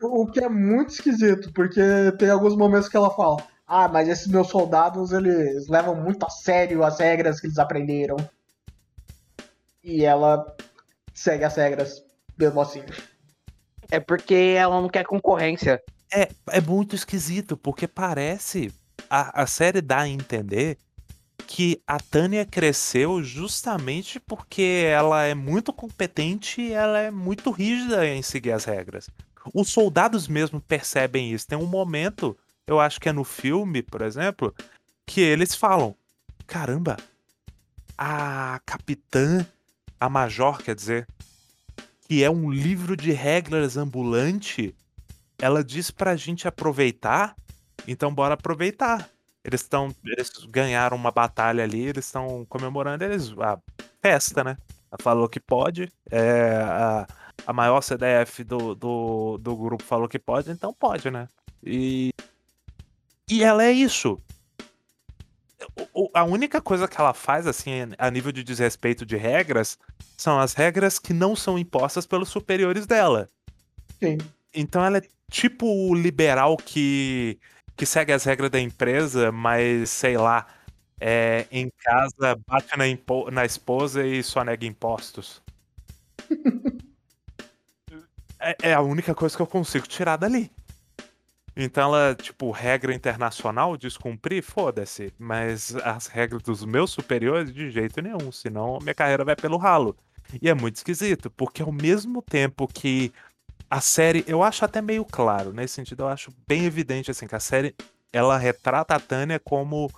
O 0.00 0.26
que 0.26 0.42
é 0.42 0.48
muito 0.48 0.90
esquisito, 0.90 1.52
porque 1.52 1.80
tem 2.18 2.30
alguns 2.30 2.56
momentos 2.56 2.88
que 2.88 2.96
ela 2.96 3.10
fala: 3.10 3.36
Ah, 3.66 3.88
mas 3.88 4.08
esses 4.08 4.26
meus 4.28 4.48
soldados 4.48 5.10
eles 5.10 5.66
levam 5.68 5.94
muito 5.94 6.24
a 6.24 6.30
sério 6.30 6.84
as 6.84 6.98
regras 6.98 7.40
que 7.40 7.46
eles 7.46 7.58
aprenderam. 7.58 8.16
E 9.82 10.04
ela 10.04 10.56
segue 11.12 11.44
as 11.44 11.56
regras 11.56 12.04
mesmo 12.38 12.60
assim. 12.60 12.82
É 13.90 13.98
porque 13.98 14.54
ela 14.56 14.80
não 14.80 14.88
quer 14.88 15.04
concorrência. 15.04 15.82
É, 16.12 16.28
é 16.48 16.60
muito 16.60 16.94
esquisito, 16.94 17.56
porque 17.56 17.88
parece. 17.88 18.72
A, 19.08 19.42
a 19.42 19.46
série 19.46 19.80
dá 19.80 20.00
a 20.00 20.08
entender 20.08 20.78
que 21.46 21.80
a 21.86 21.98
Tânia 21.98 22.44
cresceu 22.44 23.22
justamente 23.22 24.18
porque 24.18 24.84
ela 24.88 25.24
é 25.24 25.34
muito 25.34 25.72
competente 25.72 26.60
e 26.60 26.72
ela 26.72 26.98
é 26.98 27.10
muito 27.10 27.50
rígida 27.50 28.06
em 28.06 28.22
seguir 28.22 28.52
as 28.52 28.64
regras. 28.64 29.08
Os 29.54 29.70
soldados 29.70 30.26
mesmo 30.26 30.60
percebem 30.60 31.32
isso. 31.32 31.46
Tem 31.46 31.56
um 31.56 31.66
momento, 31.66 32.36
eu 32.66 32.80
acho 32.80 33.00
que 33.00 33.08
é 33.08 33.12
no 33.12 33.24
filme, 33.24 33.82
por 33.82 34.02
exemplo, 34.02 34.54
que 35.06 35.20
eles 35.20 35.54
falam: 35.54 35.94
caramba, 36.46 36.96
a 37.96 38.60
capitã, 38.66 39.46
a 40.00 40.08
major, 40.08 40.62
quer 40.62 40.74
dizer, 40.74 41.06
que 42.08 42.22
é 42.22 42.30
um 42.30 42.50
livro 42.50 42.96
de 42.96 43.12
regras 43.12 43.76
ambulante, 43.76 44.74
ela 45.38 45.62
diz 45.62 45.90
pra 45.90 46.16
gente 46.16 46.46
aproveitar, 46.46 47.36
então 47.86 48.14
bora 48.14 48.34
aproveitar. 48.34 49.08
Eles 49.44 49.60
estão. 49.60 49.94
Eles 50.04 50.30
ganharam 50.48 50.96
uma 50.96 51.12
batalha 51.12 51.62
ali, 51.62 51.82
eles 51.82 52.06
estão 52.06 52.44
comemorando 52.48 53.04
eles. 53.04 53.32
A 53.38 53.58
festa, 54.02 54.42
né? 54.42 54.56
Ela 54.90 54.98
falou 55.00 55.28
que 55.28 55.38
pode. 55.38 55.88
É, 56.10 56.56
a, 56.62 57.06
a 57.46 57.52
maior 57.52 57.80
CDF 57.80 58.42
do, 58.42 58.74
do, 58.74 59.38
do 59.38 59.56
grupo 59.56 59.84
falou 59.84 60.08
que 60.08 60.18
pode, 60.18 60.50
então 60.50 60.74
pode, 60.74 61.10
né? 61.12 61.28
E. 61.62 62.10
E 63.28 63.42
ela 63.42 63.64
é 63.64 63.72
isso. 63.72 64.20
A 66.14 66.24
única 66.24 66.60
coisa 66.60 66.86
que 66.86 67.00
ela 67.00 67.12
faz, 67.12 67.46
assim, 67.46 67.70
a 67.98 68.10
nível 68.10 68.30
de 68.30 68.44
desrespeito 68.44 69.04
de 69.04 69.16
regras, 69.16 69.78
são 70.16 70.38
as 70.38 70.52
regras 70.52 70.98
que 70.98 71.12
não 71.12 71.34
são 71.34 71.58
impostas 71.58 72.06
pelos 72.06 72.28
superiores 72.28 72.86
dela. 72.86 73.28
Sim. 73.98 74.18
Então 74.54 74.84
ela 74.84 74.98
é 74.98 75.02
tipo 75.30 75.66
o 75.66 75.94
liberal 75.94 76.56
que 76.56 77.38
que 77.76 77.84
segue 77.84 78.12
as 78.12 78.24
regras 78.24 78.50
da 78.50 78.58
empresa, 78.58 79.30
mas 79.30 79.90
sei 79.90 80.16
lá, 80.16 80.46
é, 80.98 81.46
em 81.50 81.70
casa 81.84 82.40
bate 82.46 82.74
na, 82.76 82.84
na 83.30 83.44
esposa 83.44 84.06
e 84.06 84.22
só 84.22 84.42
nega 84.42 84.64
impostos. 84.64 85.42
é, 88.40 88.56
é 88.62 88.72
a 88.72 88.80
única 88.80 89.14
coisa 89.14 89.36
que 89.36 89.42
eu 89.42 89.46
consigo 89.46 89.86
tirar 89.86 90.16
dali. 90.16 90.50
Então 91.56 91.84
ela, 91.84 92.14
tipo, 92.14 92.50
regra 92.50 92.94
internacional, 92.94 93.76
descumprir, 93.76 94.42
foda-se. 94.42 95.12
Mas 95.18 95.74
as 95.76 96.06
regras 96.06 96.42
dos 96.42 96.64
meus 96.64 96.90
superiores, 96.90 97.52
de 97.52 97.70
jeito 97.70 98.02
nenhum. 98.02 98.30
Senão 98.30 98.78
minha 98.82 98.94
carreira 98.94 99.24
vai 99.24 99.34
pelo 99.34 99.56
ralo. 99.56 99.96
E 100.42 100.50
é 100.50 100.54
muito 100.54 100.76
esquisito, 100.76 101.30
porque 101.30 101.62
ao 101.62 101.72
mesmo 101.72 102.20
tempo 102.20 102.66
que 102.66 103.12
a 103.70 103.80
série, 103.80 104.24
eu 104.26 104.42
acho 104.42 104.64
até 104.64 104.82
meio 104.82 105.04
claro, 105.04 105.52
nesse 105.52 105.74
sentido, 105.74 106.02
eu 106.02 106.08
acho 106.08 106.30
bem 106.46 106.64
evidente 106.64 107.10
assim 107.10 107.26
que 107.26 107.34
a 107.34 107.40
série 107.40 107.74
ela 108.12 108.36
retrata 108.38 108.94
a 108.94 109.00
Tânia 109.00 109.38
como 109.38 109.90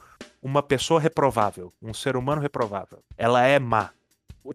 uma 0.43 0.63
pessoa 0.63 1.01
reprovável, 1.01 1.73
um 1.83 1.93
ser 1.93 2.17
humano 2.17 2.41
reprovável. 2.41 2.99
Ela 3.17 3.47
é 3.47 3.59
má. 3.59 3.91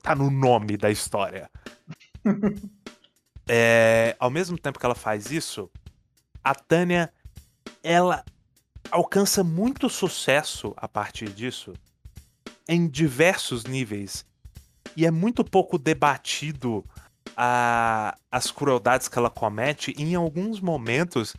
Tá 0.02 0.16
no 0.16 0.32
nome 0.32 0.76
da 0.78 0.90
história. 0.90 1.50
é, 3.48 4.16
ao 4.20 4.30
mesmo 4.30 4.58
tempo 4.58 4.80
que 4.80 4.86
ela 4.86 4.96
faz 4.96 5.32
isso, 5.32 5.70
a 6.44 6.54
Tânia 6.54 7.12
ela 7.82 8.24
alcança 8.92 9.44
muito 9.44 9.90
sucesso 9.90 10.74
a 10.78 10.88
partir 10.88 11.30
disso 11.30 11.74
em 12.68 12.88
diversos 12.88 13.66
níveis. 13.66 14.26
E 14.96 15.06
é 15.06 15.12
muito 15.12 15.44
pouco 15.44 15.78
debatido 15.78 16.86
a, 17.36 18.16
as 18.32 18.52
crueldades 18.52 19.08
que 19.08 19.18
ela 19.18 19.30
comete 19.30 19.94
em 19.98 20.16
alguns 20.16 20.60
momentos, 20.60 21.36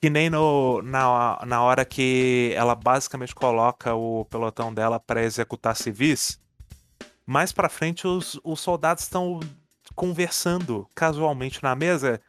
que 0.00 0.10
nem 0.10 0.28
no, 0.28 0.82
na, 0.82 1.40
na 1.46 1.62
hora 1.62 1.84
que 1.84 2.52
ela 2.54 2.74
basicamente 2.74 3.34
coloca 3.34 3.94
o 3.94 4.24
pelotão 4.26 4.72
dela 4.72 5.00
para 5.00 5.24
executar 5.24 5.76
civis. 5.76 6.38
Mais 7.26 7.52
para 7.52 7.68
frente, 7.68 8.06
os, 8.06 8.38
os 8.44 8.60
soldados 8.60 9.04
estão 9.04 9.40
conversando 9.94 10.88
casualmente 10.94 11.62
na 11.62 11.74
mesa 11.74 12.20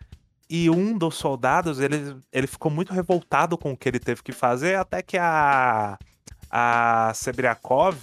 e 0.50 0.70
um 0.70 0.97
dos 0.97 1.16
soldados 1.16 1.80
ele, 1.80 2.18
ele 2.32 2.47
ficou 2.47 2.72
muito 2.72 2.93
revoltado 2.93 3.58
com 3.58 3.72
o 3.72 3.78
que 3.78 3.88
ele 3.88 4.00
teve 4.00 4.24
que 4.24 4.32
fazer 4.32 4.76
até 4.76 5.02
que 5.02 5.18
a 5.18 5.97
a 6.50 7.12
Sebriakov 7.14 7.95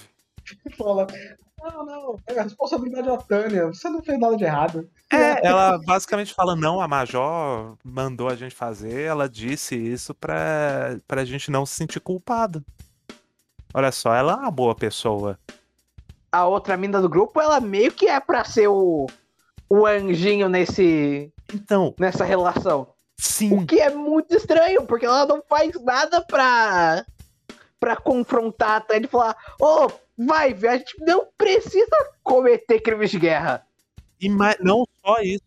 fala 0.78 1.06
não, 1.62 1.84
não, 1.84 2.20
é 2.28 2.38
a 2.38 2.42
responsabilidade 2.44 3.08
da 3.08 3.16
Tânia. 3.16 3.66
Você 3.66 3.88
não 3.88 4.02
fez 4.02 4.18
nada 4.20 4.36
de 4.36 4.44
errado. 4.44 4.88
É, 5.12 5.46
ela 5.46 5.78
basicamente 5.78 6.32
fala: 6.32 6.54
não, 6.54 6.80
a 6.80 6.86
Major 6.86 7.76
mandou 7.82 8.28
a 8.28 8.36
gente 8.36 8.54
fazer, 8.54 9.02
ela 9.02 9.28
disse 9.28 9.74
isso 9.74 10.14
pra, 10.14 10.98
pra 11.08 11.24
gente 11.24 11.50
não 11.50 11.66
se 11.66 11.74
sentir 11.74 12.00
culpado. 12.00 12.64
Olha 13.74 13.90
só, 13.90 14.14
ela 14.14 14.32
é 14.32 14.36
uma 14.36 14.50
boa 14.50 14.74
pessoa. 14.74 15.38
A 16.30 16.46
outra 16.46 16.76
mina 16.76 17.00
do 17.00 17.08
grupo, 17.08 17.40
ela 17.40 17.60
meio 17.60 17.92
que 17.92 18.06
é 18.06 18.20
pra 18.20 18.44
ser 18.44 18.68
o, 18.68 19.06
o 19.68 19.86
anjinho 19.86 20.48
nesse. 20.48 21.32
Então. 21.52 21.94
Nessa 21.98 22.24
relação. 22.24 22.88
Sim. 23.18 23.54
O 23.54 23.66
que 23.66 23.80
é 23.80 23.90
muito 23.90 24.34
estranho, 24.34 24.86
porque 24.86 25.06
ela 25.06 25.26
não 25.26 25.42
faz 25.48 25.72
nada 25.82 26.20
pra. 26.22 27.04
pra 27.80 27.96
confrontar 27.96 28.76
a 28.76 28.80
Tânia 28.80 29.06
e 29.06 29.10
falar: 29.10 29.36
ô, 29.60 29.86
oh, 29.86 29.90
vai, 30.18 30.52
a 30.52 30.76
gente 30.76 30.94
não 31.00 31.28
precisa 31.36 31.96
cometer 32.22 32.80
crimes 32.80 33.10
de 33.10 33.18
guerra. 33.18 33.66
E 34.20 34.28
não 34.28 34.84
só 35.04 35.20
isso. 35.20 35.44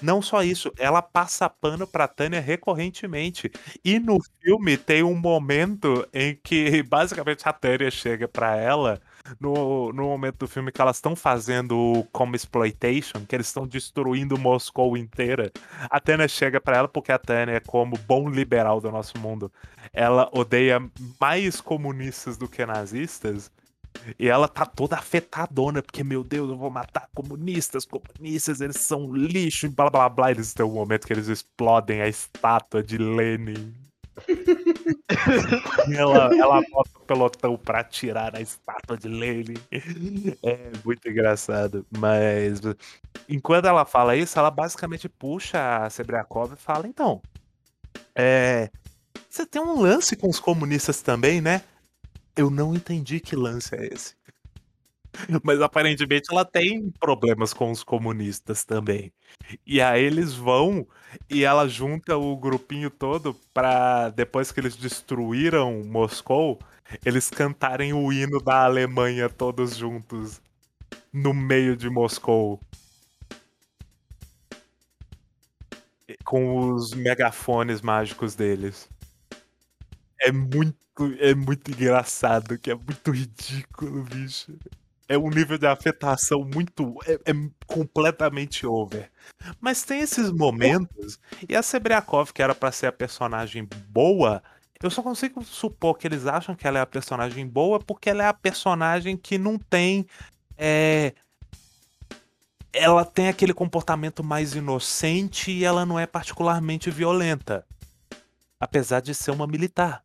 Não 0.00 0.20
só 0.20 0.42
isso, 0.42 0.72
ela 0.78 1.00
passa 1.00 1.48
pano 1.48 1.86
pra 1.86 2.08
Tânia 2.08 2.40
recorrentemente. 2.40 3.52
E 3.84 4.00
no 4.00 4.18
filme 4.40 4.76
tem 4.76 5.02
um 5.02 5.14
momento 5.14 6.08
em 6.12 6.36
que 6.42 6.82
basicamente 6.82 7.48
a 7.48 7.52
Tânia 7.52 7.90
chega 7.90 8.26
pra 8.26 8.56
ela 8.56 9.00
no, 9.40 9.92
no 9.92 10.04
momento 10.04 10.38
do 10.38 10.48
filme 10.48 10.72
que 10.72 10.80
elas 10.80 10.96
estão 10.96 11.14
fazendo 11.14 12.06
como 12.12 12.36
exploitation, 12.36 13.24
que 13.26 13.34
eles 13.34 13.46
estão 13.46 13.66
destruindo 13.66 14.38
Moscou 14.38 14.96
inteira. 14.96 15.52
A 15.82 16.00
Tânia 16.00 16.28
chega 16.28 16.60
para 16.60 16.78
ela 16.78 16.88
porque 16.88 17.12
a 17.12 17.18
Tânia, 17.18 17.60
como 17.60 17.96
bom 18.06 18.28
liberal 18.28 18.80
do 18.80 18.90
nosso 18.90 19.18
mundo, 19.18 19.50
ela 19.92 20.28
odeia 20.32 20.80
mais 21.20 21.60
comunistas 21.60 22.36
do 22.36 22.48
que 22.48 22.64
nazistas. 22.64 23.50
E 24.18 24.26
ela 24.26 24.48
tá 24.48 24.64
toda 24.64 24.96
afetadona, 24.96 25.82
porque, 25.82 26.02
meu 26.02 26.24
Deus, 26.24 26.48
eu 26.48 26.56
vou 26.56 26.70
matar 26.70 27.08
comunistas, 27.14 27.84
comunistas, 27.84 28.62
eles 28.62 28.76
são 28.76 29.12
lixo, 29.14 29.66
e 29.66 29.68
blá 29.68 29.90
blá 29.90 30.08
blá. 30.08 30.30
Eles 30.30 30.54
têm 30.54 30.64
um 30.64 30.72
momento 30.72 31.06
que 31.06 31.12
eles 31.12 31.28
explodem 31.28 32.00
a 32.00 32.08
estátua 32.08 32.82
de 32.82 32.96
Lenin. 32.96 33.74
ela, 35.96 36.34
ela 36.34 36.62
bota 36.70 36.90
o 36.96 37.00
pelotão 37.00 37.56
pra 37.56 37.84
tirar 37.84 38.36
a 38.36 38.40
estátua 38.40 38.96
de 38.96 39.08
Lenin. 39.08 39.54
É 40.42 40.70
muito 40.84 41.08
engraçado. 41.08 41.86
Mas 41.96 42.60
enquanto 43.28 43.66
ela 43.66 43.84
fala 43.84 44.16
isso, 44.16 44.38
ela 44.38 44.50
basicamente 44.50 45.08
puxa 45.08 45.84
a 45.84 45.90
Sebriakov 45.90 46.54
e 46.54 46.56
fala: 46.56 46.86
então, 46.86 47.20
é, 48.14 48.70
você 49.28 49.46
tem 49.46 49.62
um 49.62 49.80
lance 49.80 50.16
com 50.16 50.28
os 50.28 50.38
comunistas 50.38 51.02
também, 51.02 51.40
né? 51.40 51.62
Eu 52.36 52.50
não 52.50 52.74
entendi 52.74 53.20
que 53.20 53.36
lance 53.36 53.74
é 53.74 53.86
esse. 53.86 54.14
Mas 55.42 55.60
aparentemente 55.60 56.28
ela 56.30 56.44
tem 56.44 56.90
problemas 57.00 57.52
com 57.52 57.70
os 57.70 57.82
comunistas 57.84 58.64
também. 58.64 59.12
E 59.66 59.80
aí 59.80 60.02
eles 60.04 60.34
vão 60.34 60.86
e 61.30 61.44
ela 61.44 61.68
junta 61.68 62.16
o 62.16 62.36
grupinho 62.36 62.90
todo 62.90 63.34
para 63.54 64.10
depois 64.10 64.52
que 64.52 64.60
eles 64.60 64.76
destruíram 64.76 65.82
Moscou, 65.84 66.58
eles 67.04 67.30
cantarem 67.30 67.92
o 67.92 68.12
hino 68.12 68.40
da 68.42 68.64
Alemanha 68.64 69.28
todos 69.28 69.76
juntos 69.76 70.40
no 71.12 71.34
meio 71.34 71.76
de 71.76 71.90
Moscou. 71.90 72.60
Com 76.24 76.70
os 76.72 76.92
megafones 76.94 77.80
mágicos 77.80 78.34
deles. 78.34 78.88
É 80.20 80.30
muito 80.32 80.76
é 81.20 81.34
muito 81.34 81.70
engraçado, 81.70 82.58
que 82.58 82.70
é 82.70 82.74
muito 82.74 83.10
ridículo, 83.10 84.02
bicho. 84.04 84.52
É 85.12 85.18
um 85.18 85.28
nível 85.28 85.58
de 85.58 85.66
afetação 85.66 86.42
muito. 86.42 86.98
É, 87.06 87.30
é 87.30 87.34
completamente 87.66 88.66
over. 88.66 89.10
Mas 89.60 89.82
tem 89.82 90.00
esses 90.00 90.30
momentos. 90.30 91.20
E 91.46 91.54
a 91.54 91.62
Sebriakov, 91.62 92.32
que 92.32 92.42
era 92.42 92.54
para 92.54 92.72
ser 92.72 92.86
a 92.86 92.92
personagem 92.92 93.68
boa, 93.88 94.42
eu 94.82 94.90
só 94.90 95.02
consigo 95.02 95.44
supor 95.44 95.98
que 95.98 96.06
eles 96.06 96.26
acham 96.26 96.54
que 96.54 96.66
ela 96.66 96.78
é 96.78 96.80
a 96.80 96.86
personagem 96.86 97.46
boa 97.46 97.78
porque 97.78 98.08
ela 98.08 98.24
é 98.24 98.26
a 98.26 98.32
personagem 98.32 99.14
que 99.14 99.36
não 99.36 99.58
tem. 99.58 100.06
É, 100.56 101.12
ela 102.72 103.04
tem 103.04 103.28
aquele 103.28 103.52
comportamento 103.52 104.24
mais 104.24 104.54
inocente 104.54 105.50
e 105.50 105.62
ela 105.62 105.84
não 105.84 105.98
é 105.98 106.06
particularmente 106.06 106.90
violenta. 106.90 107.66
Apesar 108.58 109.00
de 109.00 109.14
ser 109.14 109.30
uma 109.30 109.46
militar. 109.46 110.02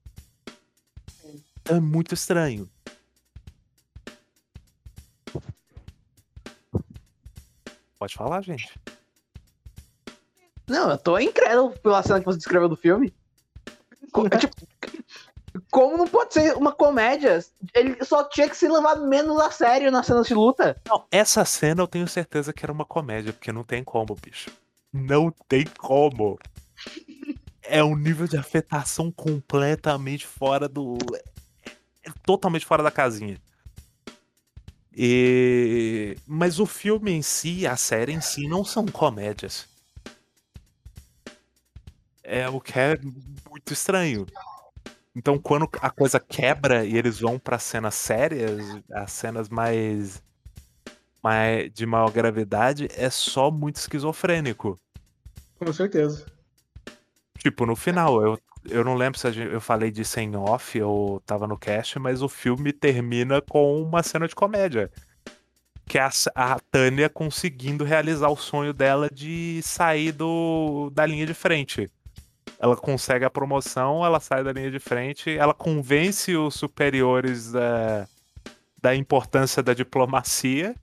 É 1.63 1.79
muito 1.79 2.13
estranho. 2.13 2.69
Pode 7.97 8.15
falar, 8.15 8.41
gente. 8.41 8.69
Não, 10.67 10.89
eu 10.91 10.97
tô 10.97 11.17
incrédulo 11.17 11.71
pela 11.79 12.03
cena 12.03 12.19
que 12.19 12.25
você 12.25 12.37
descreveu 12.37 12.67
do 12.67 12.75
filme. 12.75 13.13
Co- 14.11 14.27
tipo, 14.29 14.55
como 15.71 15.97
não 15.97 16.07
pode 16.07 16.33
ser 16.33 16.55
uma 16.55 16.71
comédia? 16.71 17.43
Ele 17.73 18.03
só 18.03 18.23
tinha 18.25 18.49
que 18.49 18.55
ser 18.57 18.69
levado 18.69 19.07
menos 19.07 19.39
a 19.39 19.49
sério 19.49 19.91
nas 19.91 20.05
cenas 20.05 20.27
de 20.27 20.33
luta. 20.33 20.79
Não, 20.87 21.05
essa 21.09 21.43
cena 21.45 21.81
eu 21.81 21.87
tenho 21.87 22.07
certeza 22.07 22.51
que 22.53 22.65
era 22.65 22.71
uma 22.71 22.85
comédia, 22.85 23.33
porque 23.33 23.51
não 23.51 23.63
tem 23.63 23.83
como, 23.83 24.15
bicho. 24.15 24.51
Não 24.91 25.31
tem 25.47 25.65
como. 25.77 26.37
É 27.63 27.83
um 27.83 27.95
nível 27.95 28.27
de 28.27 28.37
afetação 28.37 29.11
completamente 29.11 30.25
fora 30.27 30.67
do. 30.69 30.97
é 32.03 32.11
totalmente 32.25 32.65
fora 32.65 32.83
da 32.83 32.91
casinha. 32.91 33.37
E... 34.99 36.17
Mas 36.25 36.59
o 36.59 36.65
filme 36.65 37.11
em 37.11 37.21
si, 37.21 37.67
a 37.67 37.77
série 37.77 38.13
em 38.13 38.19
si, 38.19 38.47
não 38.47 38.65
são 38.65 38.83
comédias. 38.87 39.67
É 42.23 42.49
o 42.49 42.59
que 42.59 42.79
é 42.79 42.97
muito 43.47 43.71
estranho. 43.71 44.25
Então, 45.15 45.37
quando 45.37 45.69
a 45.81 45.91
coisa 45.91 46.19
quebra 46.19 46.83
e 46.83 46.97
eles 46.97 47.19
vão 47.19 47.37
para 47.37 47.59
cenas 47.59 47.93
sérias, 47.93 48.59
as 48.91 49.11
cenas 49.11 49.49
mais, 49.49 50.21
mais 51.23 51.71
de 51.71 51.85
maior 51.85 52.11
gravidade, 52.11 52.87
é 52.95 53.09
só 53.11 53.51
muito 53.51 53.75
esquizofrênico. 53.75 54.79
Com 55.59 55.71
certeza. 55.71 56.25
Tipo, 57.37 57.67
no 57.67 57.75
final, 57.75 58.21
eu, 58.23 58.39
eu 58.69 58.83
não 58.83 58.95
lembro 58.95 59.19
se 59.19 59.27
eu 59.39 59.61
falei 59.61 59.91
disso 59.91 60.19
em 60.19 60.35
off 60.35 60.81
ou 60.81 61.19
tava 61.21 61.47
no 61.47 61.57
cast, 61.57 61.97
mas 61.99 62.21
o 62.21 62.29
filme 62.29 62.71
termina 62.73 63.41
com 63.41 63.81
uma 63.81 64.03
cena 64.03 64.27
de 64.27 64.35
comédia. 64.35 64.91
Que 65.85 65.97
é 65.97 66.01
a, 66.01 66.11
a 66.35 66.59
Tânia 66.71 67.09
conseguindo 67.09 67.83
realizar 67.83 68.29
o 68.29 68.35
sonho 68.35 68.73
dela 68.73 69.09
de 69.11 69.61
sair 69.63 70.11
do, 70.11 70.89
da 70.93 71.05
linha 71.05 71.25
de 71.25 71.33
frente. 71.33 71.89
Ela 72.59 72.75
consegue 72.75 73.23
a 73.23 73.29
promoção, 73.29 74.03
ela 74.03 74.19
sai 74.19 74.43
da 74.43 74.51
linha 74.51 74.71
de 74.71 74.79
frente, 74.79 75.37
ela 75.37 75.53
convence 75.53 76.35
os 76.35 76.55
superiores 76.55 77.51
da, 77.51 78.07
da 78.81 78.95
importância 78.95 79.61
da 79.61 79.73
diplomacia. 79.73 80.75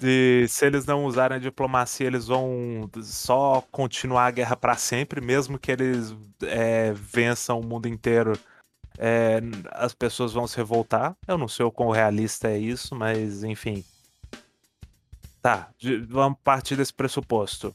De 0.00 0.46
se 0.48 0.66
eles 0.66 0.84
não 0.86 1.04
usarem 1.04 1.36
a 1.36 1.40
diplomacia, 1.40 2.06
eles 2.06 2.26
vão 2.26 2.90
só 3.02 3.62
continuar 3.70 4.26
a 4.26 4.30
guerra 4.30 4.56
para 4.56 4.76
sempre, 4.76 5.20
mesmo 5.20 5.58
que 5.58 5.70
eles 5.72 6.14
é, 6.42 6.92
vençam 6.92 7.60
o 7.60 7.64
mundo 7.66 7.88
inteiro. 7.88 8.38
é, 8.98 9.40
as 9.72 9.94
pessoas 9.94 10.32
vão 10.32 10.46
se 10.46 10.56
revoltar. 10.56 11.16
Eu 11.28 11.38
não 11.38 11.48
sei 11.48 11.64
o 11.66 11.72
quão 11.72 11.90
realista 11.90 12.48
é 12.50 12.58
isso, 12.58 12.94
mas 12.94 13.44
enfim. 13.44 13.84
Tá, 15.42 15.68
vamos 16.08 16.38
partir 16.42 16.76
desse 16.76 16.92
pressuposto. 16.92 17.74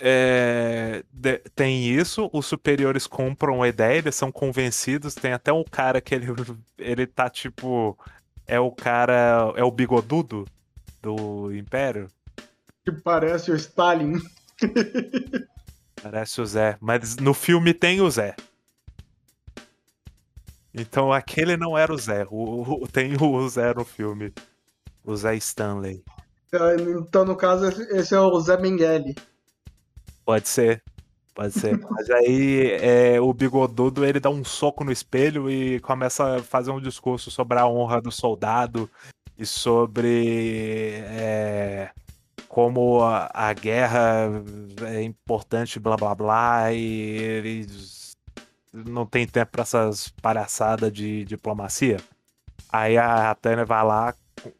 É, 0.00 1.02
de- 1.12 1.38
tem 1.56 1.88
isso, 1.88 2.30
os 2.32 2.46
superiores 2.46 3.06
compram 3.06 3.62
a 3.62 3.68
ideia, 3.68 3.98
eles 3.98 4.14
são 4.14 4.30
convencidos. 4.30 5.14
Tem 5.14 5.32
até 5.32 5.52
um 5.52 5.64
cara 5.64 6.00
que 6.00 6.14
ele, 6.14 6.26
ele 6.78 7.06
tá 7.06 7.28
tipo. 7.30 7.98
É 8.46 8.60
o 8.60 8.70
cara. 8.70 9.52
É 9.56 9.64
o 9.64 9.70
bigodudo 9.70 10.46
do 11.02 11.52
Império. 11.54 12.08
Que 12.84 12.92
parece 12.92 13.50
o 13.50 13.56
Stalin. 13.56 14.20
Parece 16.02 16.40
o 16.40 16.46
Zé. 16.46 16.76
Mas 16.80 17.16
no 17.16 17.34
filme 17.34 17.74
tem 17.74 18.00
o 18.00 18.10
Zé. 18.10 18.34
Então 20.74 21.12
aquele 21.12 21.56
não 21.56 21.76
era 21.76 21.92
o 21.92 21.98
Zé. 21.98 22.26
O, 22.30 22.82
o- 22.84 22.88
tem 22.88 23.16
o 23.20 23.48
Zé 23.48 23.74
no 23.74 23.84
filme. 23.84 24.32
O 25.04 25.16
Zé 25.16 25.34
Stanley. 25.36 26.02
Então, 27.00 27.24
no 27.24 27.36
caso, 27.36 27.66
esse 27.66 27.82
esse 27.94 28.14
é 28.14 28.20
o 28.20 28.40
Zé 28.40 28.56
Mengele. 28.58 29.14
Pode 30.24 30.48
ser. 30.48 30.82
Pode 31.34 31.52
ser. 31.52 31.78
Mas 31.90 32.10
aí 32.10 32.72
é, 32.80 33.20
o 33.20 33.32
bigodudo 33.32 34.04
ele 34.04 34.18
dá 34.18 34.28
um 34.28 34.44
soco 34.44 34.82
no 34.82 34.90
espelho 34.90 35.50
e 35.50 35.78
começa 35.80 36.36
a 36.36 36.42
fazer 36.42 36.70
um 36.70 36.80
discurso 36.80 37.30
sobre 37.30 37.58
a 37.58 37.66
honra 37.66 38.00
do 38.00 38.10
soldado 38.10 38.90
e 39.38 39.46
sobre 39.46 40.94
é, 41.06 41.90
como 42.48 43.02
a, 43.02 43.30
a 43.32 43.52
guerra 43.52 44.30
é 44.86 45.02
importante, 45.02 45.78
blá 45.78 45.96
blá 45.96 46.14
blá, 46.14 46.72
e 46.72 47.16
eles 47.18 48.12
não 48.72 49.06
tem 49.06 49.26
tempo 49.26 49.52
para 49.52 49.62
essas 49.62 50.08
palhaçadas 50.22 50.92
de 50.92 51.24
diplomacia. 51.24 51.98
Aí 52.70 52.98
a 52.98 53.34
Tânia 53.34 53.64
vai 53.64 53.84
lá, 53.84 54.14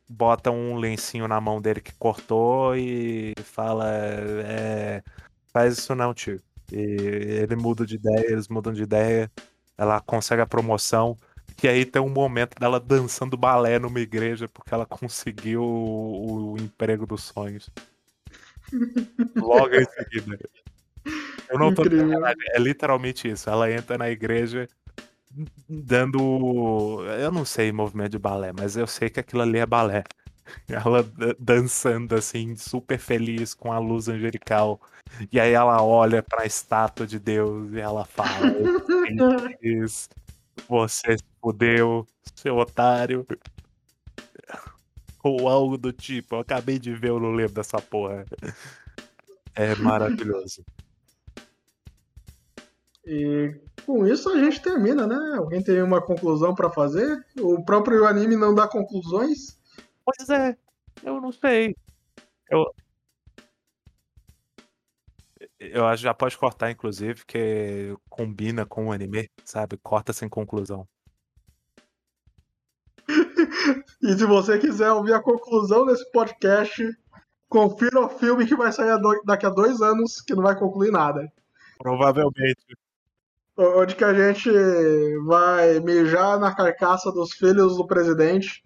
bota 0.08 0.50
um 0.50 0.76
lencinho 0.76 1.28
na 1.28 1.40
mão 1.40 1.60
dele 1.60 1.80
que 1.80 1.92
cortou 1.94 2.76
e 2.76 3.34
fala. 3.44 3.86
É, 3.90 5.02
faz 5.52 5.78
isso 5.78 5.94
não, 5.94 6.14
tio. 6.14 6.40
E 6.72 6.76
ele 7.42 7.56
muda 7.56 7.86
de 7.86 7.96
ideia, 7.96 8.32
eles 8.32 8.48
mudam 8.48 8.72
de 8.72 8.82
ideia, 8.82 9.30
ela 9.76 10.00
consegue 10.00 10.42
a 10.42 10.46
promoção. 10.46 11.16
E 11.62 11.66
aí 11.68 11.84
tem 11.84 12.00
um 12.00 12.08
momento 12.08 12.58
dela 12.58 12.78
dançando 12.78 13.36
balé 13.36 13.78
numa 13.78 14.00
igreja 14.00 14.48
porque 14.48 14.72
ela 14.72 14.86
conseguiu 14.86 15.62
o, 15.62 16.52
o 16.52 16.56
emprego 16.58 17.06
dos 17.06 17.24
sonhos. 17.24 17.68
Logo 19.36 19.74
em 19.74 19.84
seguida. 19.84 20.38
Eu 21.48 21.58
não 21.58 21.74
tô 21.74 21.82
Incrível. 21.82 22.26
É 22.26 22.58
literalmente 22.58 23.28
isso. 23.28 23.48
Ela 23.48 23.70
entra 23.72 23.98
na 23.98 24.10
igreja 24.10 24.68
dando. 25.68 27.04
Eu 27.20 27.32
não 27.32 27.44
sei 27.44 27.72
movimento 27.72 28.12
de 28.12 28.18
balé, 28.18 28.52
mas 28.52 28.76
eu 28.76 28.86
sei 28.86 29.08
que 29.10 29.20
aquilo 29.20 29.42
ali 29.42 29.58
é 29.58 29.66
balé. 29.66 30.04
Ela 30.68 31.02
da- 31.02 31.34
dançando 31.38 32.14
assim, 32.14 32.56
super 32.56 32.98
feliz 32.98 33.52
com 33.52 33.72
a 33.72 33.78
luz 33.78 34.08
angelical. 34.08 34.80
E 35.32 35.38
aí 35.40 35.52
ela 35.52 35.82
olha 35.82 36.22
pra 36.22 36.46
estátua 36.46 37.06
de 37.06 37.18
Deus 37.18 37.72
e 37.72 37.80
ela 37.80 38.04
fala: 38.04 38.46
"Eu 38.46 38.68
fiz, 39.60 40.08
Você 40.66 41.18
se 41.18 41.24
fudeu, 41.40 42.06
seu 42.34 42.56
otário. 42.56 43.26
Ou 45.22 45.48
algo 45.48 45.76
do 45.76 45.92
tipo. 45.92 46.36
Eu 46.36 46.40
acabei 46.40 46.78
de 46.78 46.94
ver, 46.94 47.10
eu 47.10 47.20
não 47.20 47.32
lembro 47.32 47.54
dessa 47.54 47.80
porra. 47.80 48.24
É 49.54 49.74
maravilhoso. 49.74 50.64
E 53.08 53.54
com 53.86 54.06
isso 54.06 54.28
a 54.28 54.38
gente 54.38 54.60
termina, 54.60 55.06
né? 55.06 55.38
Alguém 55.38 55.62
tem 55.62 55.80
uma 55.80 55.98
conclusão 55.98 56.54
pra 56.54 56.68
fazer? 56.68 57.24
O 57.40 57.64
próprio 57.64 58.06
anime 58.06 58.36
não 58.36 58.54
dá 58.54 58.68
conclusões? 58.68 59.58
Pois 60.04 60.28
é, 60.28 60.54
eu 61.02 61.18
não 61.18 61.32
sei. 61.32 61.74
Eu. 62.50 62.66
Eu 65.58 65.86
acho 65.86 66.02
que 66.02 66.04
já 66.04 66.14
pode 66.14 66.38
cortar, 66.38 66.70
inclusive, 66.70 67.24
que 67.26 67.96
combina 68.08 68.64
com 68.64 68.86
o 68.86 68.92
anime, 68.92 69.28
sabe? 69.44 69.76
Corta 69.78 70.12
sem 70.12 70.28
conclusão. 70.28 70.86
E 74.00 74.16
se 74.16 74.24
você 74.24 74.58
quiser 74.58 74.92
ouvir 74.92 75.12
a 75.12 75.20
conclusão 75.20 75.84
desse 75.84 76.08
podcast, 76.12 76.88
confira 77.48 78.00
o 78.00 78.08
filme 78.08 78.46
que 78.46 78.54
vai 78.54 78.70
sair 78.70 78.96
daqui 79.24 79.44
a 79.44 79.50
dois 79.50 79.80
anos, 79.80 80.20
que 80.20 80.34
não 80.34 80.42
vai 80.42 80.56
concluir 80.56 80.92
nada. 80.92 81.30
Provavelmente. 81.78 82.64
Onde 83.56 83.96
que 83.96 84.04
a 84.04 84.14
gente 84.14 84.50
vai 85.26 85.80
mijar 85.80 86.38
na 86.38 86.54
carcaça 86.54 87.10
dos 87.10 87.32
filhos 87.32 87.76
do 87.76 87.86
presidente. 87.86 88.62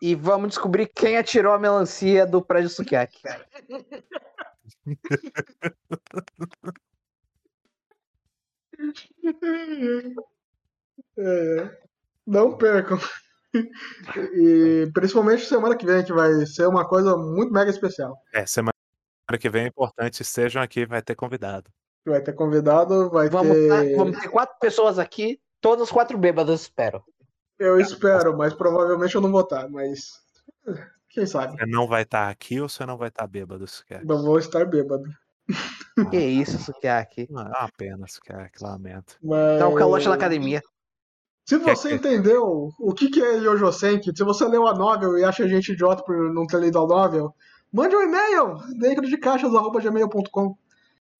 E 0.00 0.14
vamos 0.14 0.48
descobrir 0.48 0.86
quem 0.86 1.18
atirou 1.18 1.52
a 1.52 1.58
melancia 1.58 2.26
do 2.26 2.40
prédio 2.40 2.70
Sukiyaki. 2.70 3.20
É, 11.16 11.78
não 12.26 12.56
percam. 12.56 12.98
E 14.34 14.90
principalmente 14.92 15.46
semana 15.46 15.76
que 15.76 15.86
vem, 15.86 16.04
que 16.04 16.12
vai 16.12 16.46
ser 16.46 16.66
uma 16.66 16.86
coisa 16.86 17.16
muito 17.16 17.52
mega 17.52 17.70
especial. 17.70 18.16
É, 18.32 18.46
semana 18.46 18.72
que 19.40 19.48
vem 19.48 19.64
é 19.64 19.68
importante, 19.68 20.22
estejam 20.22 20.62
aqui, 20.62 20.86
vai 20.86 21.02
ter 21.02 21.14
convidado. 21.14 21.70
Vai 22.06 22.22
ter 22.22 22.32
convidado, 22.32 23.10
vai 23.10 23.28
Vamos, 23.28 23.52
ter. 23.52 23.96
vamos 23.96 24.18
ter 24.18 24.28
quatro 24.28 24.56
pessoas 24.60 24.98
aqui, 24.98 25.40
todas 25.60 25.90
quatro 25.90 26.16
bêbadas, 26.16 26.62
espero. 26.62 27.02
Eu 27.58 27.80
espero, 27.80 28.36
mas 28.36 28.54
provavelmente 28.54 29.14
eu 29.14 29.20
não 29.20 29.32
vou 29.32 29.40
estar, 29.40 29.68
mas. 29.68 30.22
Quem 31.18 31.26
sabe? 31.26 31.58
Você 31.58 31.66
não 31.66 31.88
vai 31.88 32.02
estar 32.02 32.28
aqui 32.28 32.60
ou 32.60 32.68
você 32.68 32.86
não 32.86 32.96
vai 32.96 33.08
estar 33.08 33.26
bêbado, 33.26 33.66
Sukiaki? 33.66 34.08
Eu 34.08 34.22
vou 34.22 34.38
estar 34.38 34.64
bêbado. 34.64 35.02
Que 36.12 36.16
isso, 36.16 36.56
Sukiyaki. 36.58 37.26
Ah, 37.34 37.52
é 37.56 37.60
uma 37.60 37.70
pena, 37.76 38.06
Sukiaki, 38.06 38.62
lamento. 38.62 39.16
Mas... 39.20 39.58
Dá 39.58 39.66
um 39.66 39.74
calote 39.74 40.06
na 40.06 40.14
academia. 40.14 40.62
Se 41.44 41.56
você 41.56 41.96
entendeu 41.96 42.70
o 42.78 42.94
que, 42.94 43.10
que 43.10 43.20
é 43.20 43.38
Yojo 43.38 43.72
Senki, 43.72 44.16
se 44.16 44.22
você 44.22 44.46
leu 44.46 44.68
a 44.68 44.74
novel 44.74 45.18
e 45.18 45.24
acha 45.24 45.42
a 45.42 45.48
gente 45.48 45.72
idiota 45.72 46.04
por 46.04 46.32
não 46.32 46.46
ter 46.46 46.60
lido 46.60 46.78
a 46.78 46.86
novel, 46.86 47.34
mande 47.72 47.96
um 47.96 48.02
e-mail, 48.02 48.58
dentro 48.78 49.04
de 49.04 49.18
caixas.gmail.com. 49.18 50.56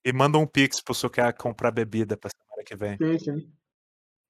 E 0.04 0.12
manda 0.12 0.38
um 0.38 0.46
pix 0.46 0.80
pro 0.80 0.94
Sukiaki 0.94 1.40
comprar 1.40 1.72
bebida 1.72 2.16
pra 2.16 2.30
semana 2.30 2.62
que 2.64 2.76
vem. 2.76 2.96
Sim, 2.98 3.18
sim. 3.18 3.52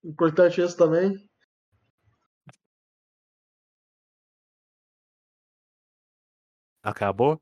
Importante 0.03 0.63
isso 0.63 0.79
também. 0.79 1.28
Acabou? 6.89 7.41